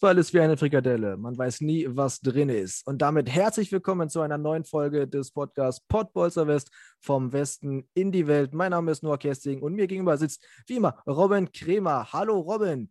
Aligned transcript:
Fußball 0.00 0.16
ist 0.16 0.32
wie 0.32 0.40
eine 0.40 0.56
Frikadelle. 0.56 1.18
Man 1.18 1.36
weiß 1.36 1.60
nie, 1.60 1.86
was 1.90 2.22
drin 2.22 2.48
ist. 2.48 2.86
Und 2.86 3.02
damit 3.02 3.28
herzlich 3.28 3.70
willkommen 3.70 4.08
zu 4.08 4.22
einer 4.22 4.38
neuen 4.38 4.64
Folge 4.64 5.06
des 5.06 5.30
Podcasts 5.30 5.84
Podbolzer 5.88 6.46
West 6.46 6.70
vom 7.00 7.34
Westen 7.34 7.86
in 7.92 8.10
die 8.10 8.26
Welt. 8.26 8.54
Mein 8.54 8.70
Name 8.70 8.92
ist 8.92 9.02
Noah 9.02 9.18
Kersting 9.18 9.60
und 9.60 9.74
mir 9.74 9.86
gegenüber 9.86 10.16
sitzt 10.16 10.42
wie 10.66 10.76
immer 10.76 11.02
Robin 11.06 11.52
Kremer. 11.52 12.10
Hallo 12.14 12.38
Robin. 12.38 12.90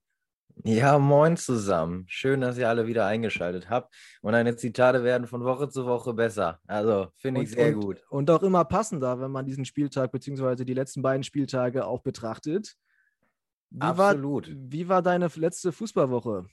Ja, 0.64 1.00
moin 1.00 1.36
zusammen. 1.36 2.06
Schön, 2.08 2.42
dass 2.42 2.60
ihr 2.60 2.70
alle 2.70 2.86
wieder 2.86 3.08
eingeschaltet 3.08 3.72
habt. 3.72 3.92
Und 4.22 4.34
deine 4.34 4.56
Zitate 4.56 5.04
werden 5.04 5.26
von 5.26 5.44
Woche 5.44 5.68
zu 5.68 5.88
Woche 5.88 6.14
besser. 6.14 6.60
Also 6.68 7.08
finde 7.16 7.42
ich 7.42 7.50
sehr 7.50 7.76
und, 7.76 7.82
gut. 7.82 8.04
Und 8.12 8.30
auch 8.30 8.44
immer 8.44 8.66
passender, 8.66 9.20
wenn 9.20 9.32
man 9.32 9.48
diesen 9.48 9.66
Spieltag 9.66 10.12
bzw. 10.12 10.64
die 10.64 10.76
letzten 10.76 11.02
beiden 11.02 11.24
Spieltage 11.24 11.88
auch 11.88 12.02
betrachtet. 12.02 12.76
Wie 13.72 13.82
Absolut. 13.82 14.48
War, 14.48 14.56
wie 14.56 14.90
war 14.90 15.02
deine 15.02 15.28
letzte 15.36 15.72
Fußballwoche? 15.72 16.46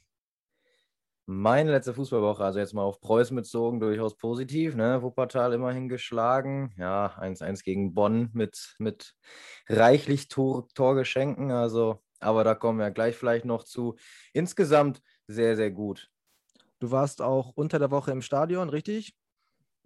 Meine 1.29 1.73
letzte 1.73 1.93
Fußballwoche, 1.93 2.45
also 2.45 2.61
jetzt 2.61 2.73
mal 2.73 2.85
auf 2.85 3.01
Preußen 3.01 3.35
bezogen, 3.35 3.81
durchaus 3.81 4.17
positiv. 4.17 4.77
Ne? 4.77 5.03
Wuppertal 5.03 5.53
immerhin 5.53 5.89
geschlagen. 5.89 6.73
Ja, 6.79 7.17
1-1 7.19 7.65
gegen 7.65 7.95
Bonn 7.95 8.31
mit, 8.33 8.77
mit 8.79 9.15
reichlich 9.69 10.29
Tor, 10.29 10.69
Torgeschenken. 10.75 11.51
Also, 11.51 12.01
aber 12.21 12.45
da 12.45 12.55
kommen 12.55 12.79
wir 12.79 12.93
gleich 12.93 13.17
vielleicht 13.17 13.45
noch 13.45 13.65
zu. 13.65 13.97
Insgesamt 14.33 15.03
sehr, 15.27 15.57
sehr 15.57 15.73
gut. 15.73 16.09
Du 16.79 16.93
warst 16.93 17.21
auch 17.21 17.53
unter 17.57 17.81
der 17.81 17.91
Woche 17.91 18.13
im 18.13 18.23
Stadion, 18.23 18.69
richtig? 18.69 19.17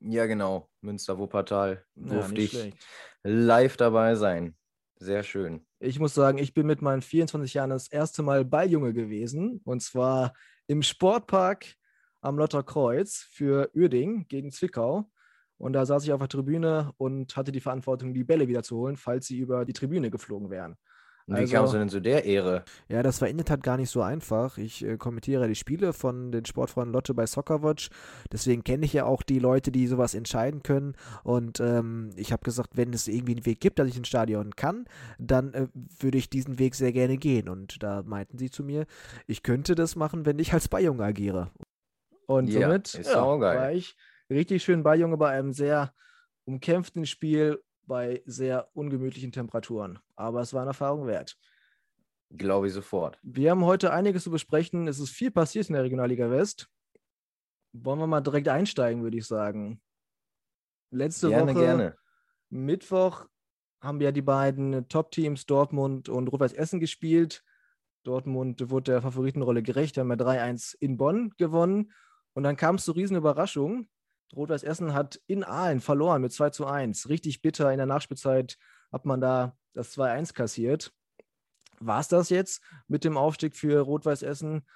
Ja, 0.01 0.27
genau. 0.27 0.69
Münster-Wuppertal 0.83 1.85
durfte 1.95 2.35
ja, 2.35 2.43
ich 2.43 2.51
schlecht. 2.51 2.87
live 3.23 3.77
dabei 3.79 4.15
sein. 4.15 4.57
Sehr 4.97 5.23
schön. 5.23 5.67
Ich 5.79 5.99
muss 5.99 6.13
sagen, 6.13 6.37
ich 6.37 6.53
bin 6.53 6.67
mit 6.67 6.83
meinen 6.83 7.01
24 7.01 7.55
Jahren 7.55 7.71
das 7.71 7.89
erste 7.89 8.23
Mal 8.23 8.45
Balljunge 8.45 8.93
gewesen. 8.93 9.63
Und 9.65 9.83
zwar 9.83 10.35
im 10.71 10.85
Sportpark 10.85 11.75
am 12.21 12.39
Lotterkreuz 12.39 13.27
für 13.29 13.73
Uerding 13.75 14.29
gegen 14.29 14.53
Zwickau. 14.53 15.11
Und 15.59 15.73
da 15.73 15.85
saß 15.85 16.05
ich 16.05 16.13
auf 16.13 16.21
der 16.21 16.29
Tribüne 16.29 16.93
und 16.97 17.37
hatte 17.37 17.51
die 17.51 17.61
Verantwortung, 17.61 18.15
die 18.15 18.23
Bälle 18.23 18.47
wieder 18.47 18.63
zu 18.63 18.77
holen, 18.77 18.97
falls 18.97 19.27
sie 19.27 19.39
über 19.39 19.65
die 19.65 19.73
Tribüne 19.73 20.13
geflogen 20.13 20.49
wären. 20.49 20.77
Und 21.27 21.39
wie 21.39 21.47
kamst 21.47 21.73
du 21.73 21.79
denn 21.79 21.89
zu 21.89 22.01
der 22.01 22.25
Ehre? 22.25 22.65
Ja, 22.89 23.03
das 23.03 23.21
war 23.21 23.29
in 23.29 23.37
der 23.37 23.47
Tat 23.47 23.63
gar 23.63 23.77
nicht 23.77 23.91
so 23.91 24.03
einfach. 24.03 24.59
Ich 24.59 24.85
äh, 24.85 24.97
kommentiere 24.97 25.47
die 25.47 25.55
Spiele 25.55 25.93
von 25.93 26.33
den 26.33 26.45
Sportfreunden 26.45 26.93
Lotte 26.93 27.15
bei 27.15 27.27
Soccerwatch. 27.27 27.91
Deswegen 28.33 28.65
kenne 28.65 28.85
ich 28.85 28.93
ja 28.93 29.05
auch 29.05 29.23
die 29.23 29.39
Leute, 29.39 29.71
die 29.71 29.87
sowas 29.87 30.15
entscheiden 30.15 30.63
können. 30.63 30.95
Und 31.23 31.61
ähm, 31.61 32.11
ich 32.17 32.33
habe 32.33 32.43
gesagt, 32.43 32.77
wenn 32.77 32.93
es 32.93 33.07
irgendwie 33.07 33.33
einen 33.37 33.47
Weg 33.47 33.61
gibt, 33.61 33.79
dass 33.79 33.89
ich 33.89 33.97
ins 33.97 34.09
Stadion 34.09 34.57
kann, 34.57 34.87
dann 35.19 35.55
äh, 35.55 35.69
würde 36.01 36.19
ich 36.19 36.31
diesen 36.31 36.59
Weg 36.59 36.75
sehr 36.75 36.93
gerne 36.93 37.17
gehen. 37.17 37.49
Und 37.49 37.83
da 37.83 38.03
meinten 38.03 38.39
sie 38.39 38.51
zu 38.51 38.65
mir, 38.65 38.87
ich 39.27 39.43
könnte 39.43 39.75
das 39.75 39.97
machen, 39.97 40.27
wenn 40.27 40.39
ich 40.39 40.53
als 40.53 40.69
Beijunge 40.69 41.05
agiere. 41.05 41.51
Und 42.27 42.49
Ja, 42.49 42.63
somit 42.63 42.95
ist 42.95 43.13
ja, 43.13 43.23
war 43.23 43.73
ich 43.73 43.97
richtig 44.31 44.63
schön 44.63 44.83
Beijunge 44.83 45.17
bei 45.17 45.31
einem 45.31 45.53
sehr 45.53 45.93
umkämpften 46.45 47.07
Spiel 47.07 47.61
bei 47.91 48.23
sehr 48.25 48.69
ungemütlichen 48.73 49.33
Temperaturen. 49.33 49.99
Aber 50.15 50.41
es 50.41 50.55
war 50.55 50.61
eine 50.61 50.71
Erfahrung 50.71 51.09
wert. 51.09 51.37
Glaube 52.31 52.69
ich 52.69 52.73
sofort. 52.73 53.19
Wir 53.25 53.51
haben 53.51 53.65
heute 53.65 53.93
einiges 53.93 54.23
zu 54.23 54.31
besprechen. 54.31 54.87
Es 54.87 55.01
ist 55.01 55.11
viel 55.11 55.33
passiert 55.33 55.69
in 55.69 55.73
der 55.73 55.83
Regionalliga 55.83 56.31
West. 56.31 56.69
Wollen 57.73 57.99
wir 57.99 58.07
mal 58.07 58.21
direkt 58.21 58.47
einsteigen, 58.47 59.03
würde 59.03 59.19
ich 59.19 59.27
sagen. 59.27 59.83
Letzte 60.93 61.31
Gerne, 61.31 61.53
Woche, 61.53 61.65
gerne. 61.65 61.97
Mittwoch, 62.49 63.27
haben 63.81 64.01
ja 64.01 64.13
die 64.13 64.23
beiden 64.23 64.87
Top-Teams 64.89 65.47
Dortmund 65.47 66.09
und 66.09 66.29
Rot-Weiß 66.29 66.53
Essen 66.53 66.79
gespielt. 66.79 67.43
Dortmund 68.05 68.71
wurde 68.71 68.93
der 68.93 69.03
Favoritenrolle 69.03 69.65
gerecht, 69.65 69.99
haben 69.99 70.11
ja 70.11 70.17
3-1 70.17 70.77
in 70.79 70.97
Bonn 70.97 71.33
gewonnen. 71.39 71.93
Und 72.35 72.45
dann 72.45 72.57
kam 72.57 72.77
es 72.77 72.85
zur 72.85 72.95
riesen 72.95 73.17
Überraschung. 73.17 73.89
Rot-Weiß 74.37 74.63
Essen 74.63 74.95
hat 74.95 75.21
in 75.27 75.45
Aalen 75.45 75.81
verloren 75.81 76.23
mit 76.23 76.33
2 76.33 76.51
zu 76.51 76.67
1. 76.67 77.09
Richtig 77.09 77.43
bitter 77.43 77.71
in 77.73 77.79
der 77.79 77.87
Nachspielzeit 77.87 78.57
hat 78.93 79.07
man 79.07 79.21
da 79.21 79.57
das 79.73 79.97
2-1 79.97 80.35
kassiert. 80.35 80.93
War 81.81 82.01
es 82.01 82.09
das 82.09 82.31
jetzt 82.31 82.63
mit 82.89 83.05
dem 83.05 83.17
Aufstieg 83.17 83.57
für 83.57 83.81
Rot-Weiß 83.81 84.23
Essen? 84.23 84.67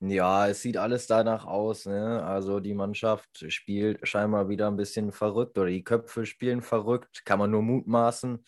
Ja, 0.00 0.48
es 0.48 0.60
sieht 0.60 0.76
alles 0.76 1.06
danach 1.06 1.46
aus. 1.46 1.86
Ne? 1.86 2.22
Also 2.22 2.60
die 2.60 2.74
Mannschaft 2.74 3.44
spielt 3.52 4.06
scheinbar 4.06 4.48
wieder 4.48 4.68
ein 4.68 4.76
bisschen 4.76 5.12
verrückt 5.12 5.58
oder 5.58 5.68
die 5.68 5.84
Köpfe 5.84 6.26
spielen 6.26 6.62
verrückt, 6.62 7.24
kann 7.24 7.38
man 7.38 7.50
nur 7.50 7.62
mutmaßen. 7.62 8.44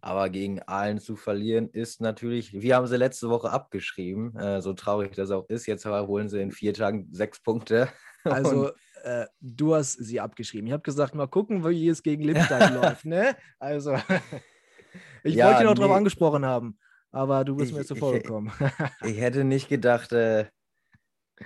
Aber 0.00 0.28
gegen 0.28 0.62
Aalen 0.62 0.98
zu 0.98 1.16
verlieren 1.16 1.68
ist 1.70 2.00
natürlich, 2.00 2.52
wir 2.52 2.76
haben 2.76 2.86
sie 2.86 2.96
letzte 2.96 3.28
Woche 3.28 3.50
abgeschrieben, 3.50 4.36
äh, 4.36 4.60
so 4.60 4.72
traurig 4.72 5.12
das 5.14 5.30
auch 5.30 5.48
ist. 5.48 5.66
Jetzt 5.66 5.86
holen 5.86 6.28
sie 6.28 6.40
in 6.40 6.52
vier 6.52 6.74
Tagen 6.74 7.08
sechs 7.12 7.40
Punkte. 7.40 7.88
Also, 8.24 8.70
äh, 9.06 9.26
du 9.40 9.74
hast 9.74 9.92
sie 9.94 10.20
abgeschrieben. 10.20 10.66
Ich 10.66 10.72
habe 10.72 10.82
gesagt, 10.82 11.14
mal 11.14 11.28
gucken, 11.28 11.64
wie 11.64 11.88
es 11.88 12.02
gegen 12.02 12.22
Lippstadt 12.24 12.72
läuft. 12.74 13.04
Ne? 13.04 13.36
Also, 13.58 13.94
ich 15.22 15.34
Ja, 15.36 15.46
wollte 15.48 15.62
ihn 15.62 15.68
auch 15.68 15.74
darauf 15.74 15.90
nee. 15.92 15.96
angesprochen 15.98 16.44
haben, 16.44 16.78
aber 17.12 17.44
du 17.44 17.56
bist 17.56 17.70
Ich- 17.70 17.74
mir 17.76 17.82
ich- 17.82 17.86
zuvor 17.88 18.12
gekommen. 18.14 18.52
ich 19.02 19.18
hätte 19.20 19.44
nicht 19.44 19.68
gedacht, 19.68 20.12
äh, 20.12 20.46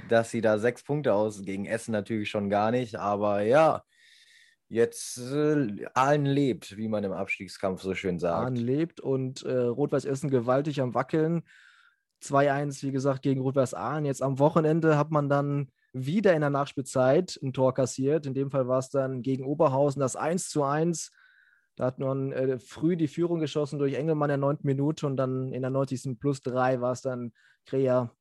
dass 0.08 0.30
sie 0.30 0.40
da 0.40 0.58
sechs 0.58 0.82
Punkte 0.84 1.14
aus 1.14 1.42
gegen 1.42 1.66
Essen 1.66 1.92
natürlich 1.92 2.30
schon 2.30 2.48
gar 2.48 2.70
nicht. 2.70 2.96
Aber 2.96 3.42
ja, 3.42 3.82
jetzt 4.68 5.18
äh, 5.18 5.84
Aalen 5.94 6.26
lebt, 6.26 6.76
wie 6.76 6.88
man 6.88 7.02
im 7.04 7.12
Abstiegskampf 7.12 7.82
so 7.82 7.94
schön 7.94 8.18
sagt. 8.20 8.46
Ahn 8.46 8.54
lebt 8.56 9.00
und 9.00 9.42
äh, 9.42 9.52
Rot-Weiß 9.52 10.04
Essen 10.04 10.30
gewaltig 10.30 10.80
am 10.80 10.94
Wackeln. 10.94 11.42
2-1, 12.22 12.82
wie 12.84 12.92
gesagt, 12.92 13.22
gegen 13.22 13.40
Rot-Weiß 13.40 13.74
Ahn. 13.74 14.04
Jetzt 14.04 14.22
am 14.22 14.38
Wochenende 14.38 14.96
hat 14.96 15.10
man 15.10 15.28
dann 15.28 15.72
wieder 15.92 16.34
in 16.34 16.40
der 16.40 16.50
Nachspielzeit 16.50 17.38
ein 17.42 17.52
Tor 17.52 17.74
kassiert. 17.74 18.26
In 18.26 18.34
dem 18.34 18.50
Fall 18.50 18.68
war 18.68 18.78
es 18.78 18.90
dann 18.90 19.22
gegen 19.22 19.44
Oberhausen 19.44 20.00
das 20.00 20.16
1-1. 20.16 21.10
Da 21.76 21.86
hat 21.86 21.98
man 21.98 22.32
äh, 22.32 22.58
früh 22.58 22.96
die 22.96 23.08
Führung 23.08 23.40
geschossen 23.40 23.78
durch 23.78 23.94
Engelmann 23.94 24.30
in 24.30 24.40
der 24.40 24.48
9. 24.48 24.58
Minute 24.62 25.06
und 25.06 25.16
dann 25.16 25.52
in 25.52 25.62
der 25.62 25.70
90. 25.70 26.18
plus 26.20 26.42
3 26.42 26.80
war 26.80 26.92
es 26.92 27.02
dann 27.02 27.32
Krea 27.66 28.14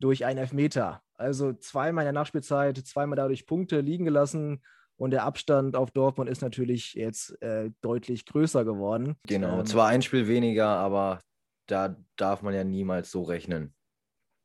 durch 0.00 0.24
einen 0.24 0.38
Elfmeter. 0.38 1.02
Also 1.14 1.52
zweimal 1.52 2.02
in 2.02 2.06
der 2.06 2.12
Nachspielzeit, 2.12 2.78
zweimal 2.78 3.16
dadurch 3.16 3.46
Punkte 3.46 3.80
liegen 3.80 4.04
gelassen. 4.04 4.62
Und 4.96 5.10
der 5.10 5.24
Abstand 5.24 5.74
auf 5.76 5.90
Dortmund 5.90 6.30
ist 6.30 6.42
natürlich 6.42 6.94
jetzt 6.94 7.40
äh, 7.42 7.70
deutlich 7.80 8.24
größer 8.26 8.64
geworden. 8.64 9.16
Genau, 9.26 9.60
Ähm, 9.60 9.66
zwar 9.66 9.88
ein 9.88 10.02
Spiel 10.02 10.28
weniger, 10.28 10.68
aber 10.68 11.20
da 11.66 11.96
darf 12.16 12.42
man 12.42 12.54
ja 12.54 12.64
niemals 12.64 13.10
so 13.10 13.22
rechnen. 13.22 13.74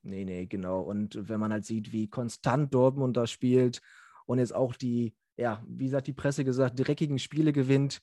Nee, 0.07 0.23
nee, 0.23 0.45
genau. 0.45 0.81
Und 0.81 1.27
wenn 1.27 1.39
man 1.39 1.51
halt 1.51 1.65
sieht, 1.65 1.91
wie 1.91 2.07
konstant 2.07 2.73
Dortmund 2.73 3.17
da 3.17 3.27
spielt 3.27 3.81
und 4.25 4.39
jetzt 4.39 4.55
auch 4.55 4.73
die, 4.73 5.13
ja, 5.35 5.61
wie 5.67 5.89
sagt 5.89 6.07
die 6.07 6.13
Presse 6.13 6.45
gesagt, 6.45 6.79
dreckigen 6.79 7.19
Spiele 7.19 7.51
gewinnt, 7.51 8.01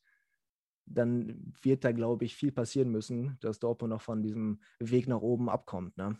dann 0.84 1.54
wird 1.62 1.82
da, 1.82 1.92
glaube 1.92 2.26
ich, 2.26 2.36
viel 2.36 2.52
passieren 2.52 2.90
müssen, 2.90 3.38
dass 3.40 3.58
Dortmund 3.58 3.90
noch 3.90 4.02
von 4.02 4.22
diesem 4.22 4.60
Weg 4.78 5.08
nach 5.08 5.22
oben 5.22 5.48
abkommt. 5.48 5.96
Ne? 5.96 6.18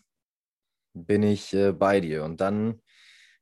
Bin 0.95 1.21
ich 1.21 1.53
äh, 1.53 1.71
bei 1.71 2.01
dir. 2.01 2.23
Und 2.23 2.41
dann, 2.41 2.81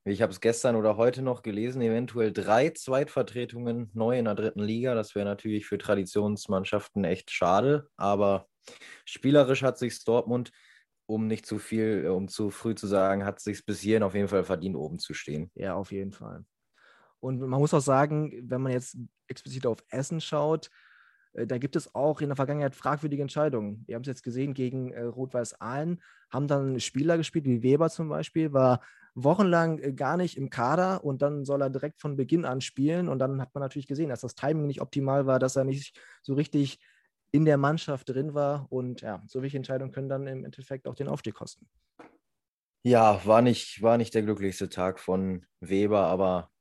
ich 0.04 0.20
habe 0.20 0.30
es 0.30 0.42
gestern 0.42 0.76
oder 0.76 0.98
heute 0.98 1.22
noch 1.22 1.40
gelesen, 1.40 1.80
eventuell 1.80 2.30
drei 2.30 2.68
Zweitvertretungen 2.70 3.90
neu 3.94 4.18
in 4.18 4.26
der 4.26 4.34
dritten 4.34 4.62
Liga. 4.62 4.94
Das 4.94 5.14
wäre 5.14 5.24
natürlich 5.24 5.64
für 5.64 5.78
Traditionsmannschaften 5.78 7.04
echt 7.04 7.30
schade, 7.30 7.88
aber 7.96 8.48
spielerisch 9.06 9.62
hat 9.62 9.78
sich 9.78 10.04
Dortmund, 10.04 10.52
um 11.06 11.26
nicht 11.26 11.46
zu 11.46 11.58
viel, 11.58 12.04
äh, 12.04 12.08
um 12.08 12.28
zu 12.28 12.50
früh 12.50 12.74
zu 12.74 12.86
sagen, 12.86 13.24
hat 13.24 13.40
sich 13.40 13.64
bis 13.64 13.80
hierhin 13.80 14.02
auf 14.02 14.14
jeden 14.14 14.28
Fall 14.28 14.44
verdient, 14.44 14.76
oben 14.76 14.98
zu 14.98 15.14
stehen. 15.14 15.50
Ja, 15.54 15.74
auf 15.74 15.92
jeden 15.92 16.12
Fall. 16.12 16.44
Und 17.20 17.40
man 17.40 17.60
muss 17.60 17.74
auch 17.74 17.80
sagen, 17.80 18.32
wenn 18.50 18.60
man 18.60 18.72
jetzt 18.72 18.98
explizit 19.28 19.66
auf 19.66 19.82
Essen 19.88 20.20
schaut, 20.20 20.70
äh, 21.34 21.46
da 21.46 21.58
gibt 21.58 21.76
es 21.76 21.94
auch 21.94 22.20
in 22.20 22.28
der 22.28 22.36
Vergangenheit 22.36 22.74
fragwürdige 22.74 23.22
Entscheidungen. 23.22 23.84
Wir 23.86 23.94
haben 23.94 24.02
es 24.02 24.08
jetzt 24.08 24.22
gesehen 24.22 24.54
gegen 24.54 24.92
äh, 24.92 25.02
Rot-Weiß 25.02 25.60
Aalen, 25.60 26.02
haben 26.30 26.48
dann 26.48 26.80
Spieler 26.80 27.16
gespielt, 27.16 27.46
wie 27.46 27.62
Weber 27.62 27.90
zum 27.90 28.08
Beispiel, 28.08 28.52
war 28.52 28.80
wochenlang 29.14 29.78
äh, 29.78 29.92
gar 29.92 30.16
nicht 30.16 30.36
im 30.36 30.50
Kader 30.50 31.04
und 31.04 31.22
dann 31.22 31.44
soll 31.44 31.62
er 31.62 31.70
direkt 31.70 32.00
von 32.00 32.16
Beginn 32.16 32.44
an 32.44 32.60
spielen. 32.60 33.08
Und 33.08 33.18
dann 33.18 33.40
hat 33.40 33.54
man 33.54 33.62
natürlich 33.62 33.86
gesehen, 33.86 34.08
dass 34.08 34.20
das 34.22 34.34
Timing 34.34 34.66
nicht 34.66 34.80
optimal 34.80 35.26
war, 35.26 35.38
dass 35.38 35.56
er 35.56 35.64
nicht 35.64 35.98
so 36.22 36.34
richtig 36.34 36.80
in 37.34 37.44
der 37.44 37.56
Mannschaft 37.56 38.08
drin 38.08 38.32
war. 38.32 38.70
Und 38.70 39.00
ja, 39.00 39.20
solche 39.26 39.56
Entscheidungen 39.56 39.90
können 39.90 40.08
dann 40.08 40.28
im 40.28 40.44
Endeffekt 40.44 40.86
auch 40.86 40.94
den 40.94 41.08
Aufstieg 41.08 41.34
kosten. 41.34 41.68
Ja, 42.84 43.26
war 43.26 43.42
nicht, 43.42 43.82
war 43.82 43.98
nicht 43.98 44.14
der 44.14 44.22
glücklichste 44.22 44.68
Tag 44.68 45.00
von 45.00 45.44
Weber, 45.58 46.02
aber 46.02 46.52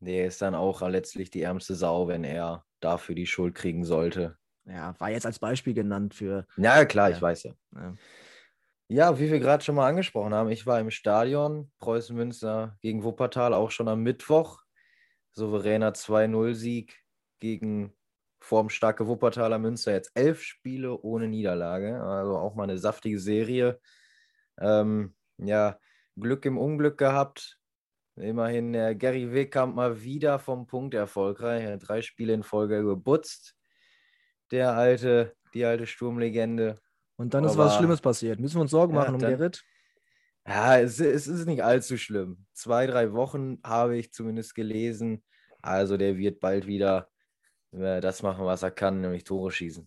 der 0.00 0.26
ist 0.26 0.42
dann 0.42 0.56
auch 0.56 0.82
letztlich 0.88 1.30
die 1.30 1.42
ärmste 1.42 1.76
Sau, 1.76 2.08
wenn 2.08 2.24
er 2.24 2.64
dafür 2.80 3.14
die 3.14 3.26
Schuld 3.26 3.54
kriegen 3.54 3.84
sollte. 3.84 4.36
Ja, 4.64 4.98
war 4.98 5.10
jetzt 5.10 5.26
als 5.26 5.38
Beispiel 5.38 5.74
genannt 5.74 6.12
für. 6.12 6.44
Ja, 6.56 6.84
klar, 6.84 7.10
ja. 7.10 7.16
ich 7.16 7.22
weiß 7.22 7.44
ja. 7.44 7.52
ja. 7.76 7.94
Ja, 8.88 9.18
wie 9.20 9.30
wir 9.30 9.38
gerade 9.38 9.62
schon 9.62 9.76
mal 9.76 9.88
angesprochen 9.88 10.34
haben, 10.34 10.50
ich 10.50 10.66
war 10.66 10.80
im 10.80 10.90
Stadion 10.90 11.70
Preußen 11.78 12.16
Münster 12.16 12.76
gegen 12.82 13.04
Wuppertal 13.04 13.54
auch 13.54 13.70
schon 13.70 13.86
am 13.86 14.02
Mittwoch. 14.02 14.60
Souveräner 15.32 15.92
2-0-Sieg 15.92 16.96
gegen 17.38 17.95
formstarke 18.46 19.06
Wuppertaler 19.08 19.58
Münster. 19.58 19.92
Jetzt 19.92 20.12
elf 20.14 20.40
Spiele 20.40 20.96
ohne 21.00 21.26
Niederlage, 21.28 22.00
also 22.00 22.38
auch 22.38 22.54
mal 22.54 22.62
eine 22.64 22.78
saftige 22.78 23.18
Serie. 23.18 23.80
Ähm, 24.58 25.14
ja, 25.38 25.78
Glück 26.18 26.44
im 26.44 26.56
Unglück 26.56 26.96
gehabt. 26.96 27.58
Immerhin 28.14 28.72
der 28.72 28.94
Gary 28.94 29.32
Wegkamp 29.32 29.74
mal 29.74 30.00
wieder 30.02 30.38
vom 30.38 30.66
Punkt 30.66 30.94
erfolgreich. 30.94 31.64
Er 31.64 31.74
hat 31.74 31.88
drei 31.88 32.00
Spiele 32.00 32.32
in 32.32 32.44
Folge 32.44 32.82
gebutzt. 32.82 33.56
Der 34.52 34.72
alte, 34.72 35.34
die 35.52 35.64
alte 35.64 35.86
Sturmlegende. 35.86 36.80
Und 37.16 37.34
dann 37.34 37.44
Aber, 37.44 37.52
ist 37.52 37.58
was 37.58 37.76
Schlimmes 37.76 38.00
passiert. 38.00 38.38
Müssen 38.38 38.56
wir 38.56 38.62
uns 38.62 38.70
Sorgen 38.70 38.94
machen 38.94 39.20
ja, 39.20 39.26
um 39.28 39.36
Gerrit? 39.36 39.64
Ja, 40.46 40.78
es, 40.78 41.00
es, 41.00 41.26
ist 41.26 41.46
nicht 41.46 41.64
allzu 41.64 41.98
schlimm. 41.98 42.46
Zwei, 42.52 42.86
drei 42.86 43.12
Wochen 43.12 43.58
habe 43.64 43.98
ich 43.98 44.12
zumindest 44.12 44.54
gelesen. 44.54 45.24
Also 45.60 45.96
der 45.96 46.16
wird 46.16 46.38
bald 46.38 46.66
wieder 46.66 47.08
äh, 47.08 47.15
das 47.72 48.22
machen, 48.22 48.44
was 48.44 48.62
er 48.62 48.70
kann, 48.70 49.00
nämlich 49.00 49.24
Tore 49.24 49.50
schießen. 49.50 49.86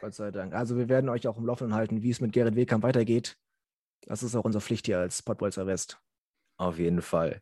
Gott 0.00 0.14
sei 0.14 0.30
Dank. 0.30 0.54
Also 0.54 0.76
wir 0.76 0.88
werden 0.88 1.08
euch 1.08 1.26
auch 1.26 1.38
im 1.38 1.46
Laufenden 1.46 1.74
halten, 1.74 2.02
wie 2.02 2.10
es 2.10 2.20
mit 2.20 2.32
Gerrit 2.32 2.56
Wehkamp 2.56 2.82
weitergeht. 2.82 3.36
Das 4.06 4.22
ist 4.22 4.34
auch 4.34 4.44
unsere 4.44 4.62
Pflicht 4.62 4.86
hier 4.86 4.98
als 4.98 5.22
Pottbolzer 5.22 5.66
West. 5.66 6.00
Auf 6.56 6.78
jeden 6.78 7.02
Fall. 7.02 7.40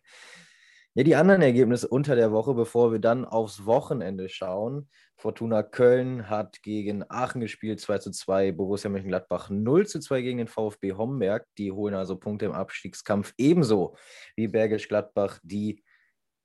Ja, 0.95 1.05
die 1.05 1.17
anderen 1.17 1.43
Ergebnisse 1.43 1.87
unter 1.87 2.17
der 2.17 2.33
Woche, 2.33 2.55
bevor 2.55 2.91
wir 2.91 2.99
dann 2.99 3.25
aufs 3.25 3.67
Wochenende 3.67 4.29
schauen. 4.29 4.89
Fortuna 5.17 5.63
Köln 5.63 6.29
hat 6.29 6.63
gegen 6.63 7.05
Aachen 7.09 7.41
gespielt, 7.41 7.81
2 7.81 7.99
zu 7.99 8.11
2. 8.11 8.53
Borussia 8.53 8.91
Mönchengladbach 8.91 9.51
0 9.51 9.87
zu 9.87 10.01
2 10.01 10.23
gegen 10.23 10.39
den 10.39 10.49
VfB 10.49 10.95
Homberg. 10.95 11.47
Die 11.57 11.71
holen 11.71 11.95
also 11.95 12.17
Punkte 12.17 12.47
im 12.47 12.53
Abstiegskampf 12.53 13.35
ebenso 13.37 13.97
wie 14.35 14.49
Bergisch 14.49 14.89
Gladbach, 14.89 15.39
die 15.43 15.85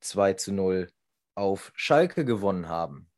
2 0.00 0.34
zu 0.34 0.52
0 0.52 0.88
auf 1.34 1.72
Schalke 1.74 2.24
gewonnen 2.24 2.68
haben. 2.68 3.10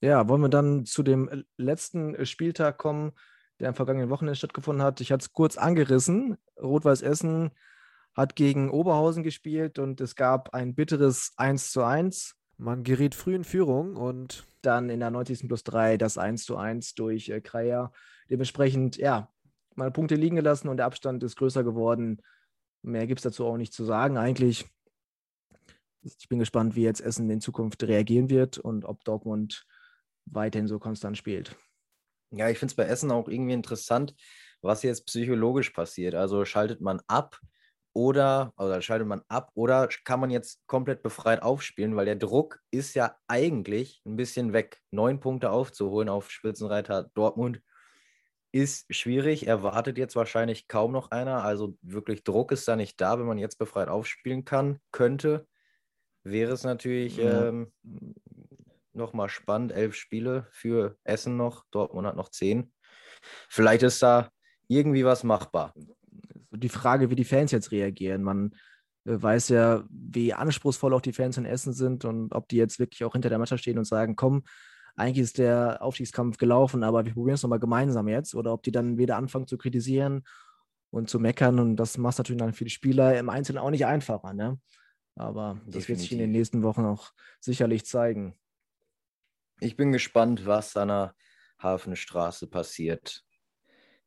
Ja, 0.00 0.28
wollen 0.28 0.42
wir 0.42 0.48
dann 0.48 0.84
zu 0.84 1.02
dem 1.02 1.44
letzten 1.56 2.26
Spieltag 2.26 2.78
kommen, 2.78 3.12
der 3.60 3.70
am 3.70 3.74
vergangenen 3.74 4.10
Wochenende 4.10 4.36
stattgefunden 4.36 4.84
hat. 4.84 5.00
Ich 5.00 5.10
hatte 5.10 5.22
es 5.22 5.32
kurz 5.32 5.56
angerissen. 5.56 6.36
Rot-Weiß 6.60 7.02
Essen 7.02 7.50
hat 8.14 8.36
gegen 8.36 8.70
Oberhausen 8.70 9.22
gespielt 9.22 9.78
und 9.78 10.00
es 10.00 10.14
gab 10.14 10.54
ein 10.54 10.74
bitteres 10.74 11.32
1 11.36 11.70
zu 11.70 11.82
1. 11.82 12.36
Man 12.58 12.82
geriet 12.82 13.14
früh 13.14 13.34
in 13.34 13.44
Führung 13.44 13.96
und 13.96 14.46
dann 14.62 14.88
in 14.88 15.00
der 15.00 15.10
90. 15.10 15.46
plus 15.46 15.64
3 15.64 15.96
das 15.98 16.18
1 16.18 16.44
zu 16.44 16.56
1 16.56 16.94
durch 16.94 17.28
äh, 17.28 17.40
Kreier. 17.40 17.92
Dementsprechend, 18.30 18.96
ja, 18.96 19.30
mal 19.74 19.90
Punkte 19.90 20.14
liegen 20.14 20.36
gelassen 20.36 20.68
und 20.68 20.78
der 20.78 20.86
Abstand 20.86 21.22
ist 21.22 21.36
größer 21.36 21.64
geworden. 21.64 22.22
Mehr 22.82 23.06
gibt 23.06 23.20
es 23.20 23.24
dazu 23.24 23.46
auch 23.46 23.56
nicht 23.56 23.72
zu 23.72 23.84
sagen 23.84 24.16
eigentlich. 24.16 24.66
Ich 26.18 26.28
bin 26.28 26.38
gespannt, 26.38 26.76
wie 26.76 26.82
jetzt 26.82 27.00
Essen 27.00 27.28
in 27.30 27.40
Zukunft 27.40 27.82
reagieren 27.82 28.30
wird 28.30 28.58
und 28.58 28.84
ob 28.84 29.02
Dortmund 29.04 29.66
weiterhin 30.26 30.68
so 30.68 30.78
konstant 30.78 31.18
spielt. 31.18 31.56
Ja, 32.30 32.48
ich 32.48 32.58
finde 32.58 32.72
es 32.72 32.76
bei 32.76 32.84
Essen 32.84 33.10
auch 33.10 33.28
irgendwie 33.28 33.52
interessant, 33.52 34.14
was 34.60 34.82
jetzt 34.82 35.06
psychologisch 35.06 35.70
passiert. 35.70 36.14
Also 36.14 36.44
schaltet 36.44 36.80
man 36.80 37.00
ab, 37.06 37.38
oder, 37.96 38.52
oder 38.58 38.82
schaltet 38.82 39.08
man 39.08 39.22
ab 39.28 39.50
oder 39.54 39.88
kann 40.04 40.20
man 40.20 40.28
jetzt 40.28 40.60
komplett 40.66 41.02
befreit 41.02 41.40
aufspielen, 41.40 41.96
weil 41.96 42.04
der 42.04 42.16
Druck 42.16 42.60
ist 42.70 42.94
ja 42.94 43.16
eigentlich 43.26 44.02
ein 44.04 44.16
bisschen 44.16 44.52
weg. 44.52 44.82
Neun 44.90 45.18
Punkte 45.18 45.50
aufzuholen 45.50 46.10
auf 46.10 46.30
Spitzenreiter 46.30 47.10
Dortmund 47.14 47.62
ist 48.52 48.84
schwierig. 48.94 49.46
Erwartet 49.46 49.96
jetzt 49.96 50.14
wahrscheinlich 50.14 50.68
kaum 50.68 50.92
noch 50.92 51.10
einer. 51.10 51.42
Also 51.42 51.78
wirklich 51.80 52.22
Druck 52.22 52.52
ist 52.52 52.68
da 52.68 52.76
nicht 52.76 53.00
da, 53.00 53.18
wenn 53.18 53.26
man 53.26 53.38
jetzt 53.38 53.58
befreit 53.58 53.88
aufspielen 53.88 54.44
kann, 54.44 54.78
könnte. 54.92 55.46
Wäre 56.26 56.52
es 56.52 56.64
natürlich 56.64 57.16
ja. 57.18 57.48
ähm, 57.48 57.72
nochmal 58.92 59.28
spannend. 59.28 59.72
Elf 59.72 59.94
Spiele 59.94 60.46
für 60.50 60.96
Essen 61.04 61.36
noch. 61.36 61.64
Dortmund 61.70 62.06
hat 62.06 62.16
noch 62.16 62.30
zehn. 62.30 62.72
Vielleicht 63.48 63.82
ist 63.82 64.02
da 64.02 64.30
irgendwie 64.68 65.04
was 65.04 65.24
machbar 65.24 65.72
die 66.56 66.68
Frage, 66.68 67.10
wie 67.10 67.16
die 67.16 67.24
Fans 67.24 67.52
jetzt 67.52 67.70
reagieren. 67.70 68.22
Man 68.22 68.52
äh, 69.04 69.20
weiß 69.20 69.50
ja, 69.50 69.84
wie 69.90 70.34
anspruchsvoll 70.34 70.94
auch 70.94 71.00
die 71.00 71.12
Fans 71.12 71.36
in 71.36 71.44
Essen 71.44 71.72
sind 71.72 72.04
und 72.04 72.34
ob 72.34 72.48
die 72.48 72.56
jetzt 72.56 72.78
wirklich 72.78 73.04
auch 73.04 73.12
hinter 73.12 73.28
der 73.28 73.38
Mannschaft 73.38 73.62
stehen 73.62 73.78
und 73.78 73.86
sagen, 73.86 74.16
komm, 74.16 74.42
eigentlich 74.96 75.24
ist 75.24 75.38
der 75.38 75.82
Aufstiegskampf 75.82 76.38
gelaufen, 76.38 76.82
aber 76.82 77.04
wir 77.04 77.12
probieren 77.12 77.34
es 77.34 77.42
nochmal 77.42 77.60
gemeinsam 77.60 78.08
jetzt. 78.08 78.34
Oder 78.34 78.52
ob 78.52 78.62
die 78.62 78.72
dann 78.72 78.96
wieder 78.96 79.16
anfangen 79.16 79.46
zu 79.46 79.58
kritisieren 79.58 80.22
und 80.90 81.10
zu 81.10 81.20
meckern. 81.20 81.58
Und 81.58 81.76
das 81.76 81.98
macht 81.98 82.16
natürlich 82.16 82.40
dann 82.40 82.54
für 82.54 82.64
die 82.64 82.70
Spieler 82.70 83.18
im 83.18 83.28
Einzelnen 83.28 83.58
auch 83.58 83.70
nicht 83.70 83.84
einfacher. 83.84 84.32
Ne? 84.32 84.58
Aber 85.16 85.60
das 85.64 85.72
Definitiv. 85.72 85.88
wird 85.88 85.98
sich 86.00 86.12
in 86.12 86.18
den 86.18 86.32
nächsten 86.32 86.62
Wochen 86.62 86.84
auch 86.84 87.12
sicherlich 87.40 87.86
zeigen. 87.86 88.38
Ich 89.60 89.76
bin 89.76 89.90
gespannt, 89.90 90.46
was 90.46 90.76
an 90.76 90.88
der 90.88 91.14
Hafenstraße 91.58 92.46
passiert. 92.46 93.24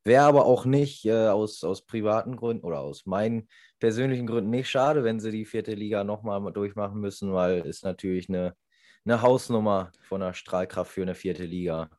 Wäre 0.04 0.24
aber 0.24 0.46
auch 0.46 0.66
nicht 0.66 1.06
äh, 1.06 1.28
aus, 1.28 1.64
aus 1.64 1.86
privaten 1.86 2.36
Gründen 2.36 2.64
oder 2.64 2.80
aus 2.80 3.06
meinen 3.06 3.50
persönlichen 3.80 4.28
Gründen 4.28 4.52
nicht 4.52 4.70
schade, 4.70 5.04
wenn 5.04 5.20
sie 5.20 5.32
die 5.32 5.46
vierte 5.46 5.74
Liga 5.74 6.04
nochmal 6.04 6.54
durchmachen 6.54 7.02
müssen, 7.02 7.34
weil 7.34 7.68
es 7.68 7.84
natürlich 7.84 8.30
eine, 8.30 8.56
eine 9.04 9.22
Hausnummer 9.22 9.92
von 10.08 10.22
der 10.22 10.34
Strahlkraft 10.34 10.92
für 10.92 11.02
eine 11.02 11.16
vierte 11.16 11.44
Liga. 11.44 11.90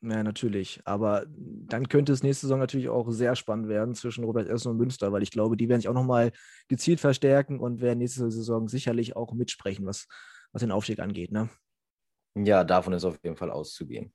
Ja, 0.00 0.22
natürlich. 0.22 0.80
Aber 0.84 1.26
dann 1.26 1.88
könnte 1.88 2.12
es 2.12 2.22
nächste 2.22 2.46
Saison 2.46 2.60
natürlich 2.60 2.88
auch 2.88 3.10
sehr 3.10 3.34
spannend 3.34 3.68
werden 3.68 3.94
zwischen 3.94 4.24
Robert 4.24 4.48
Essen 4.48 4.70
und 4.70 4.76
Münster, 4.76 5.12
weil 5.12 5.22
ich 5.22 5.32
glaube, 5.32 5.56
die 5.56 5.68
werden 5.68 5.80
sich 5.80 5.88
auch 5.88 5.94
nochmal 5.94 6.30
gezielt 6.68 7.00
verstärken 7.00 7.58
und 7.58 7.80
werden 7.80 7.98
nächste 7.98 8.30
Saison 8.30 8.68
sicherlich 8.68 9.16
auch 9.16 9.32
mitsprechen, 9.32 9.86
was, 9.86 10.06
was 10.52 10.60
den 10.60 10.70
Aufstieg 10.70 11.00
angeht. 11.00 11.32
Ne? 11.32 11.48
Ja, 12.36 12.62
davon 12.62 12.92
ist 12.92 13.04
auf 13.04 13.18
jeden 13.24 13.36
Fall 13.36 13.50
auszugehen. 13.50 14.12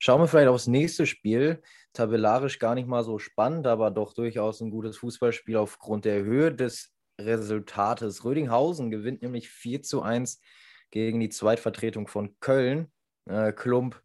Schauen 0.00 0.20
wir 0.20 0.28
vielleicht 0.28 0.48
aufs 0.48 0.68
nächste 0.68 1.06
Spiel. 1.06 1.60
Tabellarisch 1.92 2.60
gar 2.60 2.76
nicht 2.76 2.86
mal 2.86 3.02
so 3.02 3.18
spannend, 3.18 3.66
aber 3.66 3.90
doch 3.90 4.14
durchaus 4.14 4.60
ein 4.60 4.70
gutes 4.70 4.96
Fußballspiel 4.98 5.56
aufgrund 5.56 6.04
der 6.04 6.22
Höhe 6.22 6.54
des 6.54 6.94
Resultates. 7.20 8.24
Rödinghausen 8.24 8.92
gewinnt 8.92 9.22
nämlich 9.22 9.48
4 9.48 9.82
zu 9.82 10.02
1 10.02 10.40
gegen 10.92 11.18
die 11.18 11.30
Zweitvertretung 11.30 12.06
von 12.06 12.36
Köln. 12.38 12.92
Äh, 13.24 13.52
Klump 13.52 14.00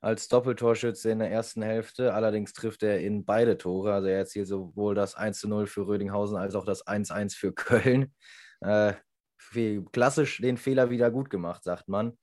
als 0.00 0.28
Doppeltorschütze 0.28 1.10
in 1.10 1.18
der 1.18 1.30
ersten 1.30 1.62
Hälfte. 1.62 2.14
Allerdings 2.14 2.52
trifft 2.52 2.82
er 2.82 3.00
in 3.00 3.24
beide 3.24 3.58
Tore. 3.58 3.92
Also 3.92 4.08
er 4.08 4.18
erzielt 4.18 4.48
sowohl 4.48 4.94
das 4.94 5.14
1 5.14 5.38
zu 5.38 5.48
0 5.48 5.66
für 5.66 5.86
Rödinghausen 5.86 6.36
als 6.36 6.54
auch 6.54 6.64
das 6.64 6.86
1 6.86 7.10
1 7.10 7.34
für 7.34 7.52
Köln. 7.52 8.14
Äh, 8.62 8.92
klassisch 9.90 10.42
den 10.42 10.58
Fehler 10.58 10.90
wieder 10.90 11.10
gut 11.10 11.30
gemacht, 11.30 11.64
sagt 11.64 11.88
man. 11.88 12.18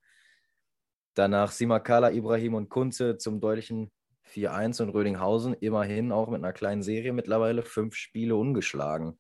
Danach 1.16 1.52
Simakala, 1.52 2.12
Ibrahim 2.12 2.54
und 2.54 2.70
Kunze 2.70 3.18
zum 3.18 3.42
deutlichen 3.42 3.92
4-1 4.28 4.84
und 4.84 4.90
Rödinghausen 4.90 5.56
immerhin 5.56 6.12
auch 6.12 6.30
mit 6.30 6.44
einer 6.44 6.54
kleinen 6.54 6.84
Serie 6.84 7.12
mittlerweile 7.12 7.64
fünf 7.64 7.96
Spiele 7.96 8.36
ungeschlagen. 8.36 9.20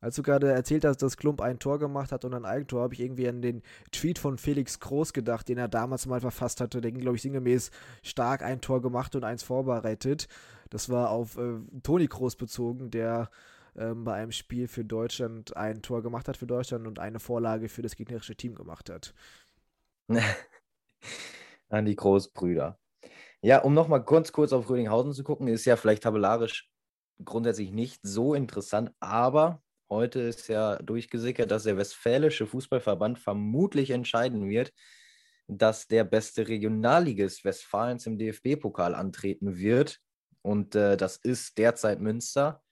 Als 0.00 0.16
du 0.16 0.22
gerade 0.22 0.50
erzählt 0.50 0.84
hast, 0.84 0.98
dass 0.98 1.16
Klump 1.16 1.40
ein 1.42 1.58
Tor 1.58 1.78
gemacht 1.78 2.10
hat 2.10 2.24
und 2.24 2.32
ein 2.32 2.46
Eigentor, 2.46 2.82
habe 2.82 2.94
ich 2.94 3.00
irgendwie 3.00 3.28
an 3.28 3.42
den 3.42 3.62
Tweet 3.92 4.18
von 4.18 4.38
Felix 4.38 4.80
Groß 4.80 5.12
gedacht, 5.12 5.48
den 5.48 5.58
er 5.58 5.68
damals 5.68 6.06
mal 6.06 6.20
verfasst 6.20 6.60
hatte. 6.60 6.80
Der 6.80 6.90
ging, 6.90 7.02
glaube 7.02 7.16
ich, 7.16 7.22
sinngemäß 7.22 7.70
stark 8.02 8.42
ein 8.42 8.60
Tor 8.60 8.80
gemacht 8.80 9.14
und 9.14 9.24
eins 9.24 9.42
vorbereitet. 9.42 10.28
Das 10.70 10.88
war 10.88 11.10
auf 11.10 11.36
äh, 11.36 11.58
Toni 11.82 12.06
Groß 12.06 12.36
bezogen, 12.36 12.90
der 12.90 13.30
ähm, 13.76 14.04
bei 14.04 14.14
einem 14.14 14.32
Spiel 14.32 14.68
für 14.68 14.84
Deutschland 14.84 15.56
ein 15.56 15.82
Tor 15.82 16.02
gemacht 16.02 16.28
hat 16.28 16.36
für 16.36 16.46
Deutschland 16.46 16.86
und 16.86 16.98
eine 16.98 17.20
Vorlage 17.20 17.68
für 17.68 17.82
das 17.82 17.94
gegnerische 17.94 18.36
Team 18.36 18.54
gemacht 18.54 18.88
hat. 18.88 19.14
An 21.68 21.84
die 21.84 21.96
Großbrüder. 21.96 22.78
Ja, 23.42 23.60
um 23.60 23.74
nochmal 23.74 24.04
kurz, 24.04 24.32
kurz 24.32 24.52
auf 24.52 24.68
Rödinghausen 24.68 25.12
zu 25.12 25.24
gucken, 25.24 25.48
ist 25.48 25.64
ja 25.64 25.76
vielleicht 25.76 26.02
tabellarisch 26.02 26.70
grundsätzlich 27.24 27.70
nicht 27.70 28.00
so 28.02 28.34
interessant, 28.34 28.92
aber 28.98 29.62
heute 29.90 30.20
ist 30.20 30.48
ja 30.48 30.76
durchgesickert, 30.76 31.50
dass 31.50 31.64
der 31.64 31.76
Westfälische 31.76 32.46
Fußballverband 32.46 33.18
vermutlich 33.18 33.90
entscheiden 33.90 34.48
wird, 34.48 34.72
dass 35.48 35.88
der 35.88 36.04
beste 36.04 36.48
Regionalligist 36.48 37.44
Westfalens 37.44 38.06
im 38.06 38.18
DFB-Pokal 38.18 38.94
antreten 38.94 39.56
wird. 39.56 39.98
Und 40.42 40.74
äh, 40.74 40.96
das 40.96 41.16
ist 41.16 41.58
derzeit 41.58 42.00
Münster. 42.00 42.62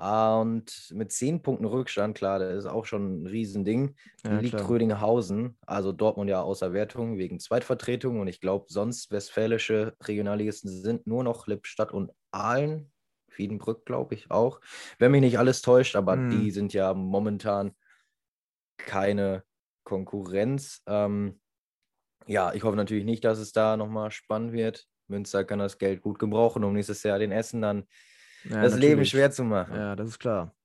Und 0.00 0.92
mit 0.92 1.10
zehn 1.10 1.42
Punkten 1.42 1.64
Rückstand, 1.64 2.16
klar, 2.16 2.38
das 2.38 2.56
ist 2.56 2.66
auch 2.66 2.84
schon 2.84 3.22
ein 3.22 3.26
Riesending, 3.26 3.96
Ja, 4.24 4.38
liegt 4.38 4.56
klar. 4.56 4.68
Rödinghausen, 4.68 5.58
also 5.66 5.90
Dortmund 5.90 6.30
ja 6.30 6.40
außer 6.40 6.72
Wertung 6.72 7.18
wegen 7.18 7.40
Zweitvertretung. 7.40 8.20
Und 8.20 8.28
ich 8.28 8.40
glaube, 8.40 8.66
sonst 8.68 9.10
westfälische 9.10 9.96
Regionalligisten 10.04 10.70
sind 10.70 11.08
nur 11.08 11.24
noch 11.24 11.48
Lippstadt 11.48 11.90
und 11.90 12.12
Aalen, 12.30 12.92
Wiedenbrück, 13.38 13.86
glaube 13.86 14.14
ich 14.14 14.30
auch. 14.30 14.60
Wenn 14.98 15.12
mich 15.12 15.20
nicht 15.20 15.38
alles 15.38 15.62
täuscht, 15.62 15.96
aber 15.96 16.16
Hm. 16.16 16.30
die 16.30 16.50
sind 16.50 16.72
ja 16.72 16.94
momentan 16.94 17.74
keine 18.76 19.44
Konkurrenz. 19.84 20.82
Ähm, 20.86 21.40
ja, 22.26 22.54
ich 22.54 22.64
hoffe 22.64 22.76
natürlich 22.76 23.04
nicht, 23.04 23.24
dass 23.24 23.38
es 23.38 23.52
da 23.52 23.76
nochmal 23.76 24.10
spannend 24.10 24.52
wird. 24.52 24.88
Münster 25.08 25.44
kann 25.44 25.60
das 25.60 25.78
Geld 25.78 26.02
gut 26.02 26.18
gebrauchen, 26.18 26.64
um 26.64 26.74
nächstes 26.74 27.02
Jahr 27.04 27.18
den 27.20 27.32
Essen 27.32 27.62
dann 27.62 27.86
Ja, 28.44 28.66
das 28.66 28.76
Leben 28.76 29.04
natürlich. 29.04 29.06
schwer 29.06 29.30
zu 29.30 29.44
machen. 29.44 29.76
Ja, 29.76 29.96
das 29.96 30.08
ist 30.10 30.18
klar. 30.18 30.56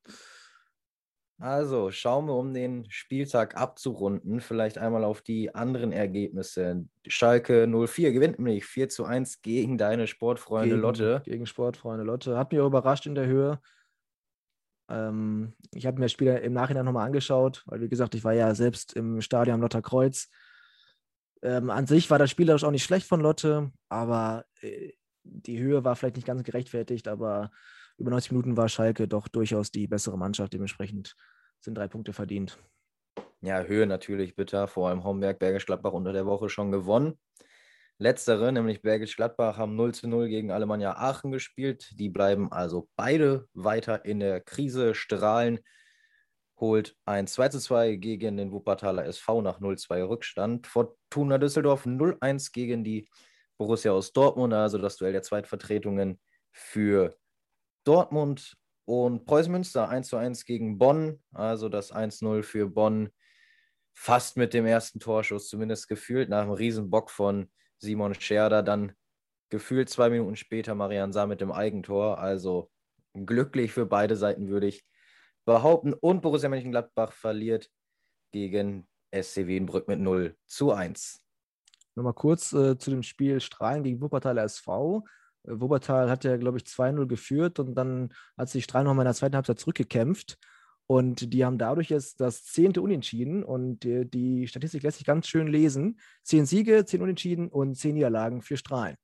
Also 1.43 1.91
schauen 1.91 2.27
wir, 2.27 2.35
um 2.35 2.53
den 2.53 2.89
Spieltag 2.89 3.57
abzurunden, 3.57 4.39
vielleicht 4.39 4.77
einmal 4.77 5.03
auf 5.03 5.21
die 5.21 5.53
anderen 5.53 5.91
Ergebnisse. 5.91 6.85
Schalke 7.05 7.67
04 7.67 8.13
gewinnt 8.13 8.39
nämlich 8.39 8.63
4 8.63 8.87
zu 8.87 9.03
1 9.03 9.41
gegen 9.41 9.77
deine 9.77 10.07
Sportfreunde 10.07 10.69
gegen, 10.69 10.81
Lotte. 10.81 11.21
Gegen 11.25 11.45
Sportfreunde 11.45 12.05
Lotte. 12.05 12.37
Hat 12.37 12.53
mich 12.53 12.61
auch 12.61 12.67
überrascht 12.67 13.07
in 13.07 13.15
der 13.15 13.25
Höhe. 13.25 13.59
Ähm, 14.87 15.51
ich 15.73 15.85
habe 15.85 15.99
mir 15.99 16.05
das 16.05 16.13
Spiel 16.13 16.29
im 16.29 16.53
Nachhinein 16.53 16.85
nochmal 16.85 17.07
angeschaut, 17.07 17.63
weil 17.65 17.81
wie 17.81 17.89
gesagt, 17.89 18.15
ich 18.15 18.23
war 18.23 18.31
ja 18.31 18.55
selbst 18.55 18.93
im 18.93 19.19
Stadion 19.19 19.59
Lotter 19.59 19.81
Kreuz. 19.81 20.29
Ähm, 21.41 21.69
an 21.69 21.87
sich 21.87 22.09
war 22.09 22.19
das 22.19 22.31
spielerisch 22.31 22.63
auch 22.63 22.71
nicht 22.71 22.85
schlecht 22.85 23.05
von 23.05 23.19
Lotte, 23.19 23.69
aber 23.89 24.45
äh, 24.61 24.93
die 25.23 25.59
Höhe 25.59 25.83
war 25.83 25.97
vielleicht 25.97 26.15
nicht 26.15 26.27
ganz 26.27 26.41
gerechtfertigt, 26.43 27.09
aber 27.09 27.51
über 27.97 28.11
90 28.11 28.31
Minuten 28.31 28.55
war 28.55 28.69
Schalke 28.69 29.09
doch 29.09 29.27
durchaus 29.27 29.71
die 29.71 29.87
bessere 29.87 30.17
Mannschaft. 30.17 30.53
Dementsprechend 30.53 31.17
sind 31.63 31.75
drei 31.75 31.87
Punkte 31.87 32.13
verdient. 32.13 32.57
Ja, 33.41 33.63
Höhe 33.63 33.85
natürlich 33.85 34.35
bitter, 34.35 34.67
vor 34.67 34.89
allem 34.89 35.03
Homberg, 35.03 35.39
Bergisch 35.39 35.65
Gladbach 35.65 35.93
unter 35.93 36.13
der 36.13 36.25
Woche 36.25 36.49
schon 36.49 36.71
gewonnen. 36.71 37.19
Letztere, 37.97 38.51
nämlich 38.51 38.81
Bergisch 38.81 39.15
Gladbach, 39.15 39.57
haben 39.57 39.75
0 39.75 39.93
zu 39.93 40.07
0 40.07 40.27
gegen 40.27 40.51
Alemannia 40.51 40.95
Aachen 40.97 41.31
gespielt. 41.31 41.91
Die 41.99 42.09
bleiben 42.09 42.51
also 42.51 42.89
beide 42.95 43.47
weiter 43.53 44.05
in 44.05 44.19
der 44.19 44.41
Krise. 44.41 44.95
Strahlen 44.95 45.59
holt 46.59 46.95
ein 47.05 47.27
2 47.27 47.49
zu 47.49 47.59
2 47.59 47.95
gegen 47.95 48.37
den 48.37 48.51
Wuppertaler 48.51 49.05
SV 49.05 49.41
nach 49.41 49.59
0-2 49.59 50.07
Rückstand. 50.07 50.67
Fortuna 50.67 51.37
Düsseldorf 51.37 51.85
0-1 51.85 52.51
gegen 52.51 52.83
die 52.83 53.07
Borussia 53.57 53.91
aus 53.91 54.13
Dortmund, 54.13 54.53
also 54.53 54.77
das 54.77 54.97
Duell 54.97 55.13
der 55.13 55.21
Zweitvertretungen 55.21 56.19
für 56.51 57.15
Dortmund 57.83 58.57
und 58.85 59.25
Preußen 59.25 59.51
Münster 59.51 59.89
1 59.89 60.07
zu 60.07 60.17
1 60.17 60.45
gegen 60.45 60.77
Bonn, 60.77 61.21
also 61.31 61.69
das 61.69 61.93
1-0 61.93 62.43
für 62.43 62.67
Bonn. 62.67 63.09
Fast 63.95 64.37
mit 64.37 64.53
dem 64.53 64.65
ersten 64.65 64.99
Torschuss, 64.99 65.49
zumindest 65.49 65.87
gefühlt 65.87 66.27
nach 66.29 66.41
einem 66.41 66.51
Riesenbock 66.51 67.11
von 67.11 67.51
Simon 67.77 68.15
Scherder, 68.15 68.63
dann 68.63 68.93
gefühlt 69.49 69.89
zwei 69.89 70.09
Minuten 70.09 70.35
später 70.35 70.73
Marian 70.73 71.13
Saar 71.13 71.27
mit 71.27 71.41
dem 71.41 71.51
Eigentor, 71.51 72.17
also 72.17 72.71
glücklich 73.13 73.71
für 73.71 73.85
beide 73.85 74.15
Seiten 74.15 74.47
würde 74.47 74.67
ich 74.67 74.83
behaupten. 75.45 75.93
Und 75.93 76.21
Borussia 76.21 76.49
Mönchengladbach 76.49 77.11
verliert 77.11 77.69
gegen 78.31 78.87
SC 79.13 79.45
Wienbrück 79.45 79.87
mit 79.87 79.99
0 79.99 80.35
zu 80.47 80.71
1. 80.71 81.21
Nochmal 81.95 82.13
kurz 82.13 82.51
äh, 82.53 82.77
zu 82.77 82.89
dem 82.89 83.03
Spiel 83.03 83.39
Strahlen 83.39 83.83
gegen 83.83 84.01
Wuppertaler 84.01 84.43
SV. 84.43 85.03
Äh, 85.43 85.59
Wuppertal 85.59 86.09
hat 86.09 86.23
ja, 86.23 86.37
glaube 86.37 86.57
ich, 86.57 86.63
2-0 86.63 87.07
geführt 87.07 87.59
und 87.59 87.75
dann 87.75 88.13
hat 88.37 88.49
sich 88.49 88.63
Strahlen 88.63 88.87
nochmal 88.87 89.03
in 89.03 89.09
der 89.09 89.15
zweiten 89.15 89.35
Halbzeit 89.35 89.59
zurückgekämpft. 89.59 90.37
Und 90.85 91.33
die 91.33 91.45
haben 91.45 91.57
dadurch 91.57 91.89
jetzt 91.89 92.19
das 92.19 92.43
zehnte 92.43 92.81
Unentschieden 92.81 93.43
und 93.43 93.79
die, 93.79 94.09
die 94.09 94.47
Statistik 94.47 94.83
lässt 94.83 94.97
sich 94.97 95.07
ganz 95.07 95.27
schön 95.27 95.47
lesen. 95.47 95.99
Zehn 96.23 96.45
Siege, 96.45 96.85
zehn 96.85 97.01
Unentschieden 97.01 97.47
und 97.47 97.75
zehn 97.75 97.93
Niederlagen 97.93 98.41
für 98.41 98.57
Strahlen. 98.57 98.97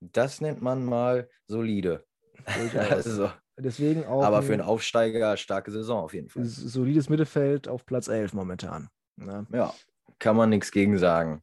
Das 0.00 0.40
nennt 0.40 0.62
man 0.62 0.84
mal 0.84 1.28
solide. 1.46 2.04
Also, 2.90 3.30
Deswegen 3.58 4.06
auch 4.06 4.24
aber 4.24 4.42
für 4.42 4.54
einen 4.54 4.62
Aufsteiger 4.62 5.36
starke 5.36 5.70
Saison 5.70 6.04
auf 6.04 6.14
jeden 6.14 6.30
Fall. 6.30 6.44
solides 6.46 7.10
Mittelfeld 7.10 7.68
auf 7.68 7.84
Platz 7.84 8.08
11 8.08 8.32
momentan. 8.32 8.88
Ne? 9.16 9.46
Ja, 9.52 9.74
kann 10.18 10.36
man 10.36 10.48
nichts 10.48 10.72
gegen 10.72 10.98
sagen. 10.98 11.42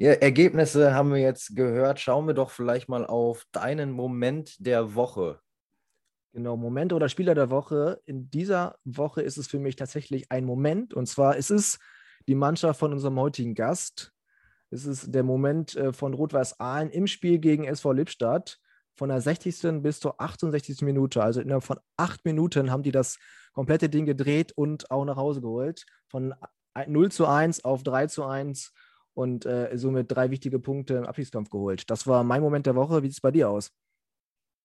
Ja, 0.00 0.12
Ergebnisse 0.12 0.94
haben 0.94 1.12
wir 1.12 1.20
jetzt 1.20 1.54
gehört. 1.54 2.00
Schauen 2.00 2.26
wir 2.26 2.32
doch 2.32 2.48
vielleicht 2.48 2.88
mal 2.88 3.04
auf 3.04 3.44
deinen 3.52 3.92
Moment 3.92 4.56
der 4.58 4.94
Woche. 4.94 5.40
Genau, 6.32 6.56
Moment 6.56 6.94
oder 6.94 7.10
Spieler 7.10 7.34
der 7.34 7.50
Woche. 7.50 8.00
In 8.06 8.30
dieser 8.30 8.76
Woche 8.84 9.20
ist 9.20 9.36
es 9.36 9.46
für 9.46 9.58
mich 9.58 9.76
tatsächlich 9.76 10.32
ein 10.32 10.46
Moment. 10.46 10.94
Und 10.94 11.04
zwar 11.04 11.36
ist 11.36 11.50
es 11.50 11.78
die 12.26 12.34
Mannschaft 12.34 12.80
von 12.80 12.94
unserem 12.94 13.20
heutigen 13.20 13.54
Gast. 13.54 14.14
Es 14.70 14.86
ist 14.86 15.14
der 15.14 15.22
Moment 15.22 15.76
äh, 15.76 15.92
von 15.92 16.14
Rot-Weiß 16.14 16.58
Aalen 16.60 16.88
im 16.88 17.06
Spiel 17.06 17.38
gegen 17.38 17.64
SV 17.64 17.92
Lippstadt. 17.92 18.58
Von 18.94 19.10
der 19.10 19.20
60. 19.20 19.82
bis 19.82 20.00
zur 20.00 20.18
68. 20.18 20.80
Minute. 20.80 21.22
Also 21.22 21.42
innerhalb 21.42 21.64
von 21.64 21.78
acht 21.98 22.24
Minuten 22.24 22.70
haben 22.70 22.82
die 22.82 22.90
das 22.90 23.18
komplette 23.52 23.90
Ding 23.90 24.06
gedreht 24.06 24.52
und 24.52 24.90
auch 24.90 25.04
nach 25.04 25.16
Hause 25.16 25.42
geholt. 25.42 25.84
Von 26.08 26.34
0 26.86 27.12
zu 27.12 27.26
1 27.26 27.66
auf 27.66 27.82
3 27.82 28.06
zu 28.06 28.24
1 28.24 28.72
und 29.14 29.46
äh, 29.46 29.70
somit 29.76 30.10
drei 30.10 30.30
wichtige 30.30 30.58
Punkte 30.58 30.94
im 30.94 31.04
Abschiedskampf 31.04 31.50
geholt. 31.50 31.90
Das 31.90 32.06
war 32.06 32.24
mein 32.24 32.42
Moment 32.42 32.66
der 32.66 32.74
Woche. 32.74 33.02
Wie 33.02 33.06
sieht 33.06 33.16
es 33.16 33.20
bei 33.20 33.30
dir 33.30 33.50
aus? 33.50 33.72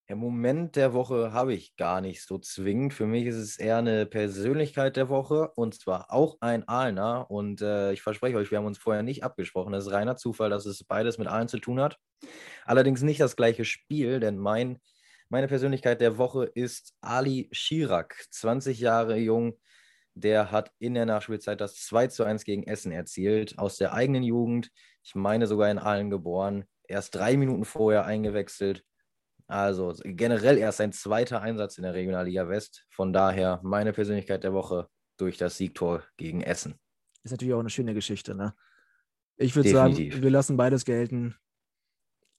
Der 0.08 0.16
Moment 0.16 0.76
der 0.76 0.94
Woche 0.94 1.34
habe 1.34 1.56
ich 1.56 1.76
gar 1.78 2.00
nicht 2.00 2.22
so 2.22 2.38
zwingend. 2.38 2.94
Für 2.94 3.08
mich 3.08 3.26
ist 3.26 3.38
es 3.38 3.58
eher 3.58 3.78
eine 3.78 4.06
Persönlichkeit 4.06 4.98
der 4.98 5.10
Woche 5.10 5.50
und 5.56 5.74
zwar 5.74 6.12
auch 6.12 6.38
ein 6.42 6.68
Aalner. 6.68 7.32
Und 7.32 7.62
äh, 7.62 7.92
ich 7.92 8.04
verspreche 8.04 8.38
euch, 8.38 8.52
wir 8.52 8.60
haben 8.60 8.68
uns 8.68 8.78
vorher 8.78 9.02
nicht 9.02 9.24
abgesprochen. 9.24 9.74
Das 9.74 9.88
ist 9.88 9.92
reiner 9.92 10.16
Zufall, 10.16 10.52
dass 10.52 10.68
es 10.68 10.84
beides 10.84 11.18
mit 11.18 11.28
Aalen 11.28 11.48
zu 11.48 11.58
tun 11.58 11.80
hat. 11.80 11.98
Allerdings 12.66 13.02
nicht 13.02 13.20
das 13.20 13.36
gleiche 13.36 13.66
Spiel, 13.66 14.20
denn 14.20 14.38
mein, 14.38 14.78
meine 15.30 15.48
Persönlichkeit 15.48 16.02
der 16.02 16.20
Woche 16.20 16.46
ist 16.46 16.94
Ali 17.02 17.50
Schirak, 17.52 18.28
20 18.30 18.80
Jahre 18.80 19.18
jung. 19.18 19.58
Der 20.16 20.52
hat 20.52 20.72
in 20.80 20.94
der 20.94 21.06
Nachspielzeit 21.06 21.60
das 21.62 21.76
2 21.76 22.08
zu 22.08 22.24
1 22.24 22.46
gegen 22.46 22.64
Essen 22.64 22.92
erzielt, 22.92 23.60
aus 23.60 23.78
der 23.78 23.94
eigenen 23.94 24.24
Jugend. 24.24 24.72
Ich 25.04 25.14
meine 25.14 25.46
sogar 25.48 25.70
in 25.70 25.78
Aalen 25.78 26.10
geboren. 26.10 26.66
Erst 26.88 27.16
drei 27.16 27.38
Minuten 27.38 27.66
vorher 27.66 28.06
eingewechselt. 28.06 28.84
Also 29.48 29.94
generell 30.04 30.58
erst 30.58 30.80
sein 30.80 30.92
zweiter 30.92 31.42
Einsatz 31.42 31.78
in 31.78 31.84
der 31.84 31.94
Regionalliga 31.94 32.48
West. 32.48 32.86
Von 32.90 33.14
daher 33.14 33.60
meine 33.64 33.94
Persönlichkeit 33.94 34.44
der 34.44 34.54
Woche 34.54 34.88
durch 35.18 35.38
das 35.38 35.58
Siegtor 35.58 36.04
gegen 36.18 36.42
Essen. 36.42 36.80
Ist 37.24 37.32
natürlich 37.32 37.54
auch 37.54 37.60
eine 37.60 37.70
schöne 37.70 37.94
Geschichte, 37.94 38.36
ne? 38.36 38.56
Ich 39.38 39.56
würde 39.56 39.70
sagen, 39.70 39.98
wir 39.98 40.30
lassen 40.30 40.56
beides 40.56 40.86
gelten. 40.86 41.36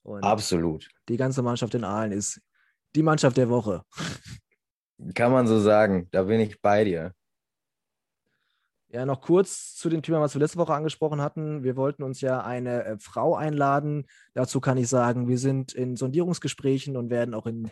Und 0.03 0.23
Absolut. 0.23 0.89
die 1.09 1.17
ganze 1.17 1.41
Mannschaft 1.43 1.75
in 1.75 1.83
Aalen 1.83 2.11
ist 2.11 2.41
die 2.95 3.03
Mannschaft 3.03 3.37
der 3.37 3.49
Woche. 3.49 3.83
Kann 5.13 5.31
man 5.31 5.45
so 5.45 5.59
sagen. 5.59 6.07
Da 6.11 6.23
bin 6.23 6.39
ich 6.39 6.59
bei 6.61 6.83
dir. 6.83 7.13
Ja, 8.97 9.05
noch 9.05 9.21
kurz 9.21 9.75
zu 9.75 9.89
dem 9.89 10.01
Thema, 10.01 10.21
was 10.21 10.33
wir 10.33 10.39
letzte 10.39 10.57
Woche 10.57 10.73
angesprochen 10.73 11.21
hatten. 11.21 11.63
Wir 11.63 11.75
wollten 11.75 12.01
uns 12.01 12.19
ja 12.19 12.43
eine 12.43 12.83
äh, 12.83 12.97
Frau 12.97 13.35
einladen. 13.35 14.07
Dazu 14.33 14.59
kann 14.59 14.75
ich 14.79 14.87
sagen, 14.87 15.27
wir 15.27 15.37
sind 15.37 15.71
in 15.71 15.95
Sondierungsgesprächen 15.95 16.97
und 16.97 17.11
werden 17.11 17.35
auch 17.35 17.45
in, 17.45 17.69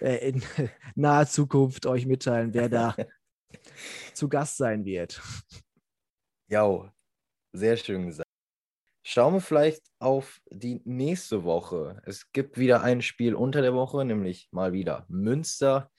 äh, 0.00 0.28
in 0.28 0.40
naher 0.94 1.26
Zukunft 1.26 1.84
euch 1.86 2.06
mitteilen, 2.06 2.54
wer 2.54 2.68
da 2.68 2.94
zu 4.14 4.28
Gast 4.28 4.56
sein 4.56 4.84
wird. 4.84 5.20
Ja, 6.48 6.94
sehr 7.52 7.76
schön 7.76 8.06
gesagt. 8.06 8.28
Schauen 9.04 9.34
wir 9.34 9.40
vielleicht 9.40 9.82
auf 9.98 10.40
die 10.48 10.80
nächste 10.84 11.42
Woche. 11.42 12.00
Es 12.06 12.30
gibt 12.30 12.56
wieder 12.56 12.82
ein 12.82 13.02
Spiel 13.02 13.34
unter 13.34 13.62
der 13.62 13.74
Woche, 13.74 14.04
nämlich 14.04 14.48
mal 14.52 14.72
wieder 14.72 15.06
Münster. 15.08 15.90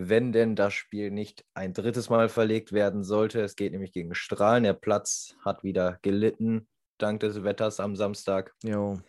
Wenn 0.00 0.30
denn 0.30 0.54
das 0.54 0.74
Spiel 0.74 1.10
nicht 1.10 1.44
ein 1.54 1.72
drittes 1.72 2.08
Mal 2.08 2.28
verlegt 2.28 2.72
werden 2.72 3.02
sollte. 3.02 3.40
Es 3.40 3.56
geht 3.56 3.72
nämlich 3.72 3.90
gegen 3.90 4.14
Strahlen. 4.14 4.62
Der 4.62 4.72
Platz 4.72 5.34
hat 5.44 5.64
wieder 5.64 5.98
gelitten, 6.02 6.68
dank 6.98 7.18
des 7.18 7.42
Wetters 7.42 7.80
am 7.80 7.96
Samstag. 7.96 8.54
Jo. 8.62 9.00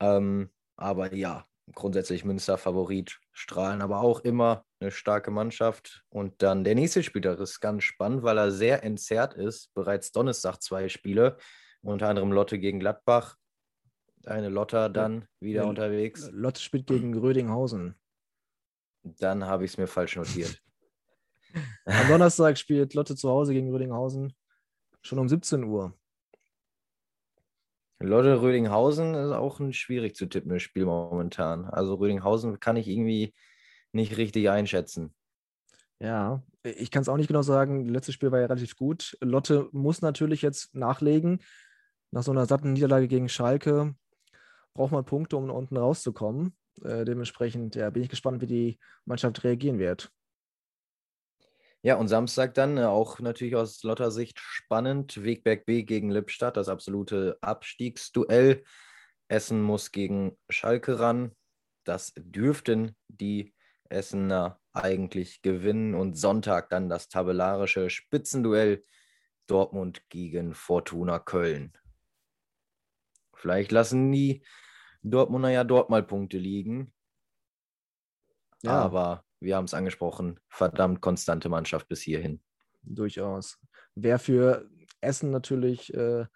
Ähm, 0.00 0.48
aber 0.76 1.12
ja, 1.14 1.44
grundsätzlich 1.74 2.24
Münster 2.24 2.56
Favorit, 2.56 3.20
Strahlen 3.32 3.82
aber 3.82 4.00
auch 4.00 4.20
immer 4.20 4.64
eine 4.80 4.90
starke 4.90 5.30
Mannschaft. 5.30 6.02
Und 6.08 6.40
dann 6.40 6.64
der 6.64 6.74
nächste 6.74 7.02
Spieler 7.02 7.38
ist 7.38 7.60
ganz 7.60 7.84
spannend, 7.84 8.22
weil 8.22 8.38
er 8.38 8.50
sehr 8.50 8.82
entzerrt 8.84 9.34
ist. 9.34 9.74
Bereits 9.74 10.10
Donnerstag 10.10 10.62
zwei 10.62 10.88
Spiele, 10.88 11.36
unter 11.82 12.08
anderem 12.08 12.32
Lotte 12.32 12.58
gegen 12.58 12.80
Gladbach. 12.80 13.36
Eine 14.24 14.48
Lotter 14.48 14.88
dann 14.88 15.26
wieder 15.38 15.64
Ja, 15.64 15.68
unterwegs. 15.68 16.30
Lotte 16.32 16.62
spielt 16.62 16.86
gegen 16.86 17.14
Rödinghausen. 17.14 17.94
Dann 19.02 19.44
habe 19.44 19.64
ich 19.64 19.72
es 19.72 19.78
mir 19.78 19.86
falsch 19.86 20.16
notiert. 20.16 20.60
Am 21.84 22.08
Donnerstag 22.08 22.58
spielt 22.58 22.94
Lotte 22.94 23.16
zu 23.16 23.28
Hause 23.28 23.52
gegen 23.52 23.70
Rödinghausen. 23.70 24.34
Schon 25.02 25.18
um 25.18 25.28
17 25.28 25.64
Uhr. 25.64 25.96
Lotte 27.98 28.40
Rödinghausen 28.42 29.14
ist 29.14 29.30
auch 29.30 29.60
ein 29.60 29.72
schwierig 29.72 30.16
zu 30.16 30.26
tippendes 30.26 30.62
Spiel 30.62 30.84
momentan. 30.84 31.66
Also 31.66 31.94
Rödinghausen 31.94 32.58
kann 32.58 32.76
ich 32.76 32.88
irgendwie 32.88 33.34
nicht 33.92 34.16
richtig 34.16 34.50
einschätzen. 34.50 35.14
Ja, 36.00 36.42
ich 36.64 36.90
kann 36.90 37.02
es 37.02 37.08
auch 37.08 37.16
nicht 37.16 37.28
genau 37.28 37.42
sagen. 37.42 37.84
Das 37.84 37.92
letzte 37.92 38.12
Spiel 38.12 38.32
war 38.32 38.40
ja 38.40 38.46
relativ 38.46 38.76
gut. 38.76 39.16
Lotte 39.20 39.68
muss 39.72 40.02
natürlich 40.02 40.42
jetzt 40.42 40.74
nachlegen. 40.74 41.40
Nach 42.10 42.22
so 42.22 42.32
einer 42.32 42.46
satten 42.46 42.72
Niederlage 42.72 43.06
gegen 43.06 43.28
Schalke 43.28 43.94
braucht 44.74 44.92
man 44.92 45.04
Punkte, 45.04 45.36
um 45.36 45.48
unten 45.50 45.76
rauszukommen. 45.76 46.56
Äh, 46.82 47.04
dementsprechend 47.04 47.74
ja, 47.74 47.90
bin 47.90 48.02
ich 48.02 48.08
gespannt, 48.08 48.40
wie 48.40 48.46
die 48.46 48.78
Mannschaft 49.04 49.44
reagieren 49.44 49.78
wird. 49.78 50.10
Ja, 51.82 51.96
und 51.96 52.06
Samstag 52.08 52.54
dann 52.54 52.78
äh, 52.78 52.84
auch 52.84 53.18
natürlich 53.18 53.56
aus 53.56 53.82
Lotter 53.82 54.10
Sicht 54.10 54.38
spannend. 54.38 55.22
Wegberg 55.22 55.66
B 55.66 55.82
gegen 55.82 56.10
Lippstadt, 56.10 56.56
das 56.56 56.68
absolute 56.68 57.38
Abstiegsduell. 57.40 58.62
Essen 59.28 59.62
muss 59.62 59.90
gegen 59.90 60.38
Schalke 60.48 61.00
ran. 61.00 61.32
Das 61.84 62.12
dürften 62.16 62.96
die 63.08 63.54
Essener 63.88 64.60
eigentlich 64.72 65.42
gewinnen 65.42 65.94
und 65.94 66.14
Sonntag 66.16 66.70
dann 66.70 66.88
das 66.88 67.08
tabellarische 67.08 67.90
Spitzenduell 67.90 68.84
Dortmund 69.46 70.08
gegen 70.08 70.54
Fortuna 70.54 71.18
Köln. 71.18 71.72
Vielleicht 73.34 73.72
lassen 73.72 74.12
die 74.12 74.44
Dortmunder 75.02 75.50
ja 75.50 75.64
dort 75.64 75.90
mal 75.90 76.02
Punkte 76.02 76.38
liegen. 76.38 76.92
Ja. 78.62 78.72
Aber 78.72 79.24
wir 79.40 79.56
haben 79.56 79.64
es 79.64 79.74
angesprochen, 79.74 80.38
verdammt 80.48 81.00
konstante 81.00 81.48
Mannschaft 81.48 81.88
bis 81.88 82.00
hierhin. 82.02 82.40
Durchaus. 82.82 83.58
Wäre 83.94 84.18
für 84.18 84.70
Essen 85.00 85.30
natürlich 85.30 85.92
äh, 85.94 86.26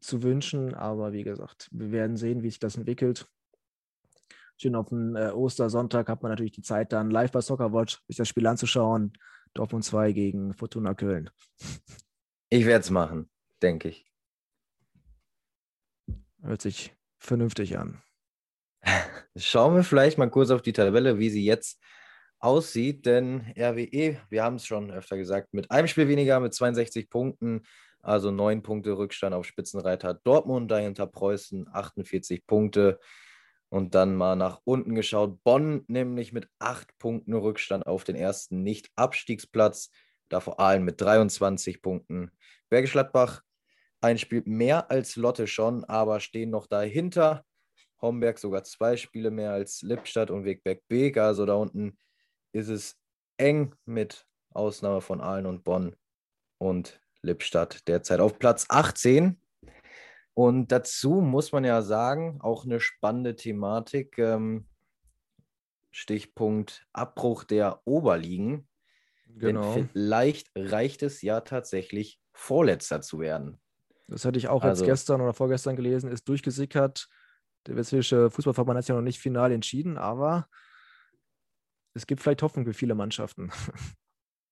zu 0.00 0.22
wünschen, 0.22 0.74
aber 0.74 1.12
wie 1.12 1.24
gesagt, 1.24 1.68
wir 1.72 1.90
werden 1.90 2.16
sehen, 2.16 2.42
wie 2.42 2.50
sich 2.50 2.58
das 2.58 2.76
entwickelt 2.76 3.26
schön 4.56 4.74
auf 4.74 4.88
den 4.88 5.16
äh, 5.16 5.30
Ostersonntag 5.30 6.08
hat 6.08 6.22
man 6.22 6.30
natürlich 6.30 6.52
die 6.52 6.62
Zeit, 6.62 6.92
dann 6.92 7.10
live 7.10 7.32
bei 7.32 7.40
Soccerwatch 7.40 8.02
sich 8.06 8.16
das 8.16 8.28
Spiel 8.28 8.46
anzuschauen. 8.46 9.12
Dortmund 9.54 9.84
2 9.84 10.12
gegen 10.12 10.54
Fortuna 10.54 10.94
Köln. 10.94 11.30
Ich 12.48 12.66
werde 12.66 12.80
es 12.80 12.90
machen, 12.90 13.30
denke 13.62 13.88
ich. 13.88 14.04
Hört 16.42 16.60
sich 16.60 16.94
vernünftig 17.24 17.78
an. 17.78 18.02
Schauen 19.36 19.74
wir 19.74 19.84
vielleicht 19.84 20.18
mal 20.18 20.30
kurz 20.30 20.50
auf 20.50 20.62
die 20.62 20.72
Tabelle, 20.72 21.18
wie 21.18 21.30
sie 21.30 21.44
jetzt 21.44 21.80
aussieht, 22.38 23.06
denn 23.06 23.52
RWE, 23.58 24.18
wir 24.28 24.42
haben 24.44 24.56
es 24.56 24.66
schon 24.66 24.90
öfter 24.90 25.16
gesagt, 25.16 25.54
mit 25.54 25.70
einem 25.70 25.88
Spiel 25.88 26.08
weniger, 26.08 26.38
mit 26.40 26.54
62 26.54 27.08
Punkten, 27.08 27.62
also 28.02 28.30
neun 28.30 28.62
Punkte 28.62 28.96
Rückstand 28.96 29.34
auf 29.34 29.46
Spitzenreiter 29.46 30.14
Dortmund, 30.14 30.70
dahinter 30.70 31.06
Preußen 31.06 31.66
48 31.72 32.46
Punkte. 32.46 33.00
Und 33.70 33.94
dann 33.96 34.14
mal 34.14 34.36
nach 34.36 34.60
unten 34.62 34.94
geschaut. 34.94 35.42
Bonn 35.42 35.84
nämlich 35.88 36.32
mit 36.32 36.48
acht 36.60 36.96
Punkten 36.98 37.34
Rückstand 37.34 37.86
auf 37.86 38.04
den 38.04 38.14
ersten 38.14 38.62
Nicht-Abstiegsplatz. 38.62 39.90
Da 40.28 40.38
vor 40.38 40.60
allem 40.60 40.84
mit 40.84 41.00
23 41.00 41.82
Punkten. 41.82 42.30
Bergisch 42.68 42.92
Gladbach 42.92 43.42
ein 44.04 44.18
Spiel 44.18 44.42
mehr 44.44 44.90
als 44.90 45.16
Lotte 45.16 45.46
schon, 45.46 45.84
aber 45.84 46.20
stehen 46.20 46.50
noch 46.50 46.66
dahinter. 46.66 47.44
Homberg 48.02 48.38
sogar 48.38 48.62
zwei 48.64 48.98
Spiele 48.98 49.30
mehr 49.30 49.52
als 49.52 49.80
Lippstadt 49.80 50.30
und 50.30 50.44
Wegberg 50.44 50.82
Beek. 50.88 51.16
Also 51.16 51.46
da 51.46 51.54
unten 51.54 51.96
ist 52.52 52.68
es 52.68 52.96
eng 53.38 53.74
mit 53.86 54.26
Ausnahme 54.50 55.00
von 55.00 55.22
Aalen 55.22 55.46
und 55.46 55.64
Bonn 55.64 55.96
und 56.58 57.00
Lippstadt 57.22 57.88
derzeit 57.88 58.20
auf 58.20 58.38
Platz 58.38 58.66
18. 58.68 59.40
Und 60.34 60.70
dazu 60.70 61.22
muss 61.22 61.52
man 61.52 61.64
ja 61.64 61.80
sagen, 61.80 62.38
auch 62.42 62.66
eine 62.66 62.80
spannende 62.80 63.36
Thematik. 63.36 64.18
Ähm, 64.18 64.66
Stichpunkt 65.92 66.86
Abbruch 66.92 67.44
der 67.44 67.80
Oberligen. 67.86 68.68
Genau. 69.28 69.74
Denn 69.74 69.88
vielleicht 69.88 70.50
reicht 70.54 71.02
es 71.02 71.22
ja 71.22 71.40
tatsächlich, 71.40 72.20
Vorletzter 72.32 73.00
zu 73.00 73.20
werden. 73.20 73.60
Das 74.06 74.24
hatte 74.24 74.38
ich 74.38 74.48
auch 74.48 74.62
also, 74.62 74.84
jetzt 74.84 74.90
gestern 74.90 75.20
oder 75.20 75.32
vorgestern 75.32 75.76
gelesen, 75.76 76.10
ist 76.10 76.28
durchgesickert. 76.28 77.08
Der 77.66 77.76
Westfälische 77.76 78.30
Fußballverband 78.30 78.78
hat 78.78 78.84
sich 78.84 78.90
ja 78.90 78.96
noch 78.96 79.02
nicht 79.02 79.18
final 79.18 79.52
entschieden, 79.52 79.96
aber 79.96 80.48
es 81.94 82.06
gibt 82.06 82.20
vielleicht 82.20 82.42
Hoffnung 82.42 82.64
für 82.64 82.74
viele 82.74 82.94
Mannschaften. 82.94 83.50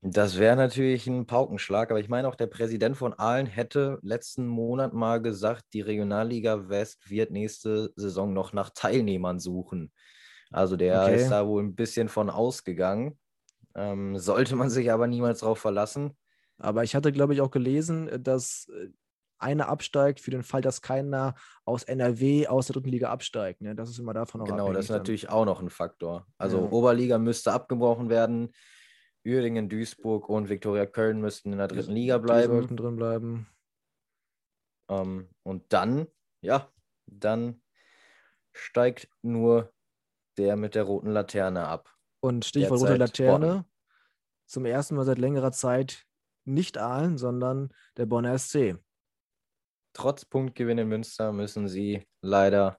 Das 0.04 0.36
wäre 0.36 0.56
natürlich 0.56 1.06
ein 1.06 1.26
Paukenschlag, 1.26 1.92
aber 1.92 2.00
ich 2.00 2.08
meine 2.08 2.26
auch, 2.26 2.34
der 2.34 2.48
Präsident 2.48 2.96
von 2.96 3.14
Aalen 3.14 3.46
hätte 3.46 4.00
letzten 4.02 4.48
Monat 4.48 4.92
mal 4.92 5.22
gesagt, 5.22 5.66
die 5.74 5.80
Regionalliga 5.80 6.68
West 6.68 7.08
wird 7.08 7.30
nächste 7.30 7.92
Saison 7.94 8.32
noch 8.32 8.52
nach 8.52 8.70
Teilnehmern 8.70 9.38
suchen. 9.38 9.92
Also 10.50 10.76
der 10.76 11.02
okay. 11.02 11.14
ist 11.14 11.28
da 11.28 11.46
wohl 11.46 11.62
ein 11.62 11.76
bisschen 11.76 12.08
von 12.08 12.30
ausgegangen. 12.30 13.16
Ähm, 13.76 14.18
sollte 14.18 14.56
man 14.56 14.70
sich 14.70 14.90
aber 14.90 15.06
niemals 15.06 15.38
darauf 15.38 15.60
verlassen. 15.60 16.16
Aber 16.58 16.82
ich 16.82 16.96
hatte, 16.96 17.12
glaube 17.12 17.34
ich, 17.34 17.40
auch 17.40 17.52
gelesen, 17.52 18.10
dass 18.24 18.68
äh, 18.74 18.88
einer 19.42 19.68
absteigt 19.68 20.20
für 20.20 20.30
den 20.30 20.42
Fall, 20.42 20.60
dass 20.60 20.82
keiner 20.82 21.34
aus 21.64 21.82
NRW 21.82 22.46
aus 22.46 22.66
der 22.66 22.74
dritten 22.74 22.90
Liga 22.90 23.10
absteigt. 23.10 23.60
Ne? 23.60 23.74
Das 23.74 23.90
ist 23.90 23.98
immer 23.98 24.14
davon 24.14 24.40
auch 24.40 24.46
Genau, 24.46 24.72
das 24.72 24.84
ist 24.84 24.90
dann. 24.90 24.98
natürlich 24.98 25.28
auch 25.28 25.44
noch 25.44 25.60
ein 25.60 25.70
Faktor. 25.70 26.26
Also 26.38 26.58
ja. 26.58 26.70
Oberliga 26.70 27.18
müsste 27.18 27.52
abgebrochen 27.52 28.08
werden. 28.08 28.52
Uerdingen, 29.24 29.68
Duisburg 29.68 30.28
und 30.28 30.48
Viktoria 30.48 30.86
Köln 30.86 31.20
müssten 31.20 31.52
in 31.52 31.58
der 31.58 31.68
dritten 31.68 31.92
Liga 31.92 32.18
bleiben. 32.18 32.52
Die 32.52 32.58
sollten 32.58 32.76
drin 32.76 32.96
bleiben. 32.96 33.46
Ähm, 34.88 35.28
und 35.42 35.72
dann, 35.72 36.06
ja, 36.40 36.68
dann 37.06 37.62
steigt 38.52 39.08
nur 39.22 39.72
der 40.38 40.56
mit 40.56 40.74
der 40.74 40.84
roten 40.84 41.10
Laterne 41.10 41.66
ab. 41.66 41.94
Und 42.20 42.44
Stichwort 42.44 42.80
rote 42.80 42.96
Laterne. 42.96 43.46
Bonn. 43.46 43.64
Zum 44.46 44.64
ersten 44.64 44.96
Mal 44.96 45.04
seit 45.04 45.18
längerer 45.18 45.52
Zeit 45.52 46.06
nicht 46.44 46.78
Aalen, 46.78 47.18
sondern 47.18 47.72
der 47.96 48.06
Bonner 48.06 48.38
SC. 48.38 48.76
Trotz 49.92 50.24
Punktgewinn 50.24 50.78
in 50.78 50.88
Münster 50.88 51.32
müssen 51.32 51.68
sie 51.68 52.06
leider 52.22 52.78